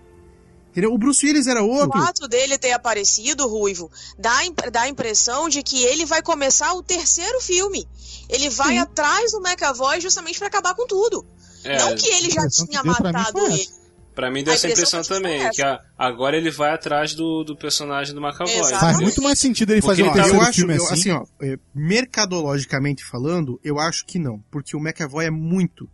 O 0.92 0.98
Bruce 0.98 1.26
Willis 1.26 1.48
era 1.48 1.62
outro. 1.62 2.00
O 2.00 2.04
fato 2.06 2.28
dele 2.28 2.58
ter 2.58 2.72
aparecido, 2.72 3.48
Ruivo, 3.48 3.92
dá, 4.18 4.32
dá 4.72 4.82
a 4.82 4.90
impressão 4.90 5.48
de 5.50 5.62
que 5.64 5.84
ele 5.84 6.06
vai 6.06 6.22
começar 6.22 6.74
o 6.74 6.82
terceiro 6.84 7.40
filme. 7.42 7.88
Ele 8.30 8.50
vai 8.50 8.78
atrás 8.78 9.32
do 9.32 9.40
McAvoy 9.40 10.00
justamente 10.02 10.40
pra 10.40 10.48
acabar 10.48 10.74
com 10.76 10.88
tudo. 10.88 11.26
É, 11.64 11.78
Não 11.78 11.96
que 11.96 12.08
ele 12.08 12.30
já 12.30 12.48
tinha 12.50 12.82
deu 12.84 12.94
pra 12.96 13.04
mim 13.06 13.12
matado 13.14 13.40
foi 13.40 13.54
ele. 13.54 13.68
Pra 14.16 14.30
mim 14.30 14.44
deu 14.44 14.52
A 14.52 14.56
essa 14.56 14.70
impressão 14.70 15.02
também, 15.02 15.50
que 15.50 15.62
a- 15.64 15.80
agora 15.98 16.38
ele 16.38 16.52
vai 16.52 16.72
atrás 16.72 17.16
do, 17.16 17.44
do 17.44 17.56
personagem 17.58 18.14
do 18.14 18.22
McAvoy. 18.22 18.54
Exato. 18.60 18.80
Faz 18.80 19.00
muito 19.00 19.22
mais 19.24 19.40
sentido 19.40 19.72
ele 19.72 19.82
Porque 19.82 19.92
fazer 19.92 20.04
um 20.04 20.06
ele 20.06 20.16
tá- 20.16 20.22
terceiro 20.22 20.44
eu 20.44 20.48
acho, 20.48 20.58
filme 20.60 20.76
eu- 20.78 20.84
assim. 20.86 20.94
assim, 20.94 21.12
ó, 21.12 21.26
é, 21.42 21.58
mercadologicamente 21.74 23.04
falando, 23.04 23.60
eu 23.64 23.80
acho 23.80 24.06
que 24.06 24.20
não, 24.20 24.40
porque 24.52 24.76
o 24.76 24.80
McAvoy 24.80 25.26
é 25.26 25.32
muito, 25.32 25.90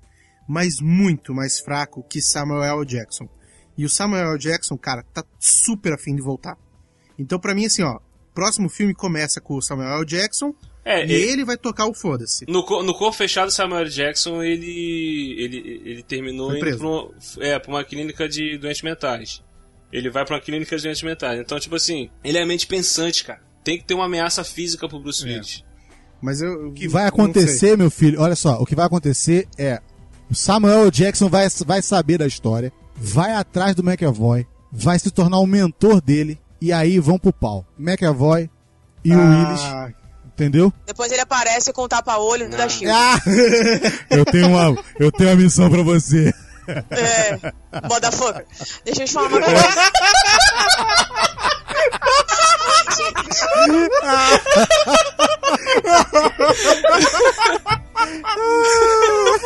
mas 0.47 0.75
muito 0.81 1.33
mais 1.33 1.59
fraco 1.59 2.03
que 2.03 2.21
Samuel 2.21 2.63
L. 2.79 2.85
Jackson. 2.85 3.27
E 3.79 3.85
o 3.85 3.89
Samuel 3.89 4.31
L. 4.31 4.37
Jackson, 4.37 4.77
cara, 4.77 5.03
tá 5.13 5.23
super 5.39 5.93
afim 5.93 6.13
de 6.15 6.21
voltar. 6.21 6.57
Então, 7.17 7.39
pra 7.39 7.55
mim, 7.55 7.65
assim, 7.65 7.81
ó, 7.81 7.99
próximo 8.33 8.67
filme 8.69 8.93
começa 8.93 9.39
com 9.39 9.55
o 9.55 9.61
Samuel 9.61 9.99
L. 9.99 10.05
Jackson 10.05 10.53
É, 10.83 10.99
e 11.05 11.11
ele- 11.13 11.13
ele 11.31 11.45
vai 11.45 11.57
tocar 11.57 11.85
o 11.85 11.93
foda-se. 11.93 12.45
No, 12.47 12.61
no 12.83 12.93
corpo 12.93 13.13
fechado, 13.13 13.49
Samuel 13.51 13.85
Jackson, 13.85 14.41
ele, 14.43 15.35
ele, 15.37 15.81
ele 15.85 16.03
terminou 16.03 16.55
indo 16.55 16.77
pra 16.77 16.87
uma, 16.87 17.11
é, 17.39 17.57
pra 17.59 17.71
uma 17.71 17.83
clínica 17.83 18.27
de 18.27 18.57
doentes 18.57 18.81
mentais. 18.81 19.41
Ele 19.91 20.09
vai 20.09 20.25
pra 20.25 20.35
uma 20.35 20.41
clínica 20.41 20.75
de 20.77 20.83
doentes 20.83 21.03
mentais. 21.03 21.39
Então, 21.39 21.59
tipo 21.59 21.75
assim, 21.75 22.09
ele 22.23 22.37
é 22.37 22.45
mente 22.45 22.67
pensante, 22.67 23.23
cara. 23.23 23.41
Tem 23.63 23.77
que 23.77 23.85
ter 23.85 23.93
uma 23.93 24.05
ameaça 24.05 24.43
física 24.43 24.87
pro 24.89 24.99
Bruce 24.99 25.23
Willis. 25.23 25.63
Mas 26.21 26.41
eu. 26.41 26.67
O 26.67 26.73
que 26.73 26.87
vai 26.87 27.05
acontecer, 27.07 27.77
meu 27.77 27.89
filho, 27.89 28.19
olha 28.21 28.35
só, 28.35 28.61
o 28.61 28.65
que 28.65 28.75
vai 28.75 28.85
acontecer 28.85 29.47
é 29.57 29.79
o 30.29 30.35
Samuel 30.35 30.83
L. 30.83 30.91
Jackson 30.91 31.29
vai, 31.29 31.47
vai 31.65 31.81
saber 31.81 32.17
da 32.17 32.27
história, 32.27 32.71
vai 32.99 33.33
atrás 33.33 33.75
do 33.75 33.83
McAvoy, 33.83 34.45
vai 34.71 34.99
se 34.99 35.09
tornar 35.11 35.39
o 35.39 35.47
mentor 35.47 36.01
dele, 36.01 36.39
e 36.61 36.71
aí 36.73 36.99
vão 36.99 37.17
pro 37.17 37.33
pau. 37.33 37.65
McAvoy 37.77 38.49
e 39.03 39.15
o 39.15 39.19
Willis, 39.19 39.61
Ah, 39.61 39.89
entendeu? 40.27 40.71
Depois 40.85 41.11
ele 41.11 41.21
aparece 41.21 41.71
com 41.73 41.83
o 41.83 41.87
tapa-olho 41.87 42.49
da 42.49 42.67
Shield. 42.67 42.93
Ah! 42.95 43.19
eu, 44.11 44.25
tenho 44.25 44.49
uma, 44.49 44.83
eu 44.99 45.11
tenho 45.11 45.29
uma 45.29 45.35
missão 45.37 45.69
pra 45.69 45.81
você. 45.83 46.33
É, 46.67 47.39
motherfucker. 47.87 48.45
Deixa 48.85 49.01
eu 49.03 49.07
te 49.07 49.13
falar 49.13 49.27
uma 49.29 49.41
coisa. 49.41 49.59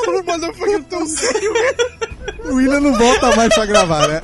o 0.08 0.24
motherfucker 0.24 0.84
tão 0.86 1.06
sério. 1.08 1.43
William 2.74 2.80
não 2.80 2.98
volta 2.98 3.36
mais 3.36 3.54
pra 3.54 3.66
gravar, 3.66 4.08
né? 4.08 4.22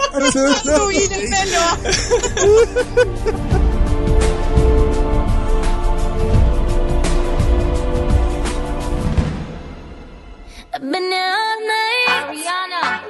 O 0.82 0.86
William 0.86 1.18
é 1.18 1.28
melhor. 1.28 1.78
I've 10.72 10.92
been 10.92 11.12
here 11.12 11.36
all 11.36 11.60
night. 11.68 12.08
Ariana. 12.08 13.04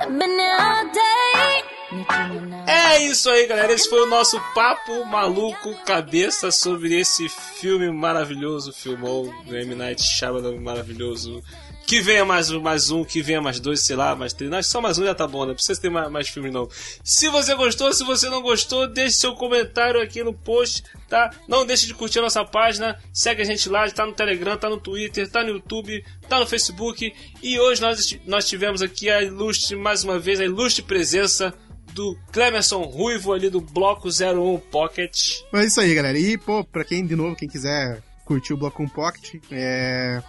I've 0.00 0.18
been 0.18 0.30
here 0.30 0.56
all 0.58 0.84
day. 0.92 1.64
Nicki 1.92 2.40
Minaj. 2.40 2.68
É 2.68 2.98
isso 3.02 3.30
aí, 3.30 3.46
galera. 3.46 3.72
Esse 3.72 3.88
foi 3.88 4.00
o 4.00 4.06
nosso 4.06 4.40
papo 4.54 5.04
maluco 5.04 5.74
cabeça 5.84 6.50
sobre 6.50 6.98
esse 6.98 7.28
filme 7.28 7.90
maravilhoso, 7.90 8.72
filmou 8.72 9.32
do 9.44 9.56
M. 9.56 9.74
Night 9.74 10.02
Shyamalan 10.02 10.60
maravilhoso. 10.60 11.42
Que 11.86 12.00
venha 12.00 12.24
mais 12.24 12.50
um, 12.50 12.60
mais 12.60 12.90
um, 12.90 13.04
que 13.04 13.20
venha 13.20 13.42
mais 13.42 13.60
dois, 13.60 13.80
sei 13.80 13.94
lá, 13.94 14.16
mais 14.16 14.32
três. 14.32 14.50
Não, 14.50 14.62
só 14.62 14.80
mais 14.80 14.98
um 14.98 15.04
já 15.04 15.14
tá 15.14 15.26
bom, 15.26 15.42
né? 15.42 15.48
Não 15.48 15.54
precisa 15.54 15.80
ter 15.80 15.90
mais, 15.90 16.10
mais 16.10 16.28
filme, 16.28 16.50
não. 16.50 16.66
Se 17.02 17.28
você 17.28 17.54
gostou, 17.54 17.92
se 17.92 18.02
você 18.04 18.28
não 18.30 18.40
gostou, 18.40 18.88
deixe 18.88 19.18
seu 19.18 19.34
comentário 19.34 20.00
aqui 20.00 20.22
no 20.24 20.32
post, 20.32 20.82
tá? 21.08 21.30
Não 21.46 21.66
deixe 21.66 21.86
de 21.86 21.92
curtir 21.92 22.20
a 22.20 22.22
nossa 22.22 22.42
página. 22.42 22.98
Segue 23.12 23.42
a 23.42 23.44
gente 23.44 23.68
lá, 23.68 23.88
tá 23.90 24.06
no 24.06 24.12
Telegram, 24.12 24.56
tá 24.56 24.70
no 24.70 24.80
Twitter, 24.80 25.28
tá 25.30 25.42
no 25.42 25.50
YouTube, 25.50 26.02
tá 26.26 26.40
no 26.40 26.46
Facebook. 26.46 27.12
E 27.42 27.60
hoje 27.60 27.82
nós, 27.82 28.18
nós 28.26 28.48
tivemos 28.48 28.80
aqui 28.80 29.10
a 29.10 29.22
ilustre, 29.22 29.76
mais 29.76 30.04
uma 30.04 30.18
vez, 30.18 30.40
a 30.40 30.44
ilustre 30.44 30.82
presença 30.82 31.52
do 31.92 32.18
Clemerson 32.32 32.80
Ruivo 32.80 33.32
ali 33.32 33.50
do 33.50 33.60
Bloco 33.60 34.08
01 34.08 34.58
Pocket. 34.70 35.42
É 35.52 35.64
isso 35.64 35.80
aí, 35.80 35.94
galera. 35.94 36.18
E, 36.18 36.38
pô, 36.38 36.64
pra 36.64 36.82
quem, 36.82 37.06
de 37.06 37.14
novo, 37.14 37.36
quem 37.36 37.48
quiser 37.48 38.02
curtir 38.24 38.54
o 38.54 38.56
Bloco 38.56 38.82
1 38.82 38.88
Pocket, 38.88 39.34
é 39.52 40.22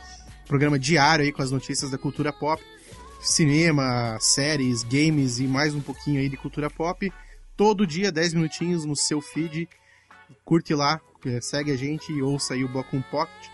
programa 0.48 0.80
diário 0.80 1.26
aí 1.26 1.32
com 1.32 1.42
as 1.42 1.52
notícias 1.52 1.92
da 1.92 1.98
cultura 1.98 2.32
pop, 2.32 2.64
cinema, 3.20 4.18
séries, 4.20 4.84
games 4.84 5.40
e 5.40 5.48
mais 5.48 5.74
um 5.74 5.82
pouquinho 5.82 6.20
aí 6.20 6.30
de 6.30 6.38
cultura 6.38 6.70
pop. 6.70 7.12
Todo 7.58 7.88
dia, 7.88 8.12
10 8.12 8.34
minutinhos 8.34 8.86
no 8.86 8.96
seu 8.96 9.22
feed. 9.22 9.68
Curte 10.44 10.74
lá, 10.74 11.00
é, 11.26 11.40
segue 11.42 11.72
a 11.72 11.78
gente 11.78 12.12
e 12.12 12.22
ouça 12.22 12.54
aí 12.54 12.64
o 12.64 12.68
Bloco 12.68 12.96
1 12.96 13.02
Pocket. 13.04 13.50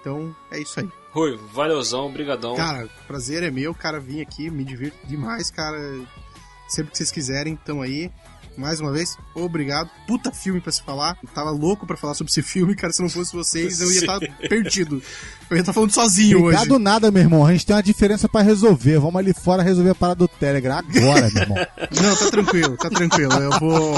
Então, 0.00 0.34
é 0.50 0.60
isso 0.60 0.80
aí. 0.80 0.88
Ruivo, 1.10 1.46
valeuzão, 1.48 2.12
brigadão. 2.12 2.56
Cara, 2.56 2.88
prazer 3.06 3.42
é 3.42 3.50
meu, 3.50 3.74
cara, 3.74 4.00
vim 4.00 4.20
aqui, 4.20 4.50
me 4.50 4.64
divirto 4.64 5.06
demais, 5.06 5.50
cara. 5.50 5.78
Sempre 6.68 6.92
que 6.92 6.98
vocês 6.98 7.10
quiserem, 7.10 7.56
tamo 7.56 7.82
aí. 7.82 8.10
Mais 8.56 8.80
uma 8.80 8.92
vez, 8.92 9.16
obrigado. 9.34 9.90
Puta 10.06 10.30
filme 10.30 10.60
pra 10.60 10.70
se 10.70 10.82
falar. 10.82 11.16
Eu 11.22 11.28
tava 11.30 11.50
louco 11.50 11.86
pra 11.86 11.96
falar 11.96 12.14
sobre 12.14 12.30
esse 12.30 12.42
filme, 12.42 12.74
cara. 12.74 12.92
Se 12.92 13.02
não 13.02 13.08
fosse 13.08 13.34
vocês, 13.34 13.80
eu 13.80 13.90
ia 13.90 13.98
estar 14.00 14.20
perdido. 14.48 15.02
Eu 15.50 15.56
ia 15.56 15.60
estar 15.60 15.72
falando 15.72 15.90
sozinho 15.90 16.38
Obrigado 16.40 16.72
hoje. 16.72 16.82
nada, 16.82 17.10
meu 17.10 17.22
irmão. 17.22 17.44
A 17.46 17.52
gente 17.52 17.66
tem 17.66 17.74
uma 17.74 17.82
diferença 17.82 18.28
pra 18.28 18.42
resolver. 18.42 18.98
Vamos 18.98 19.16
ali 19.16 19.34
fora 19.34 19.62
resolver 19.62 19.90
a 19.90 19.94
parada 19.94 20.18
do 20.18 20.28
Telegram 20.28 20.78
agora, 20.78 21.30
meu 21.30 21.42
irmão. 21.42 21.58
Não, 22.02 22.16
tá 22.16 22.30
tranquilo, 22.30 22.76
tá 22.76 22.90
tranquilo. 22.90 23.32
Eu 23.34 23.50
vou. 23.58 23.94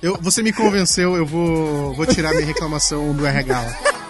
Eu, 0.00 0.18
você 0.20 0.42
me 0.42 0.52
convenceu, 0.52 1.16
eu 1.16 1.26
vou, 1.26 1.94
vou 1.94 2.06
tirar 2.06 2.32
minha 2.32 2.46
reclamação 2.46 3.12
do 3.14 3.26
RH. 3.26 4.03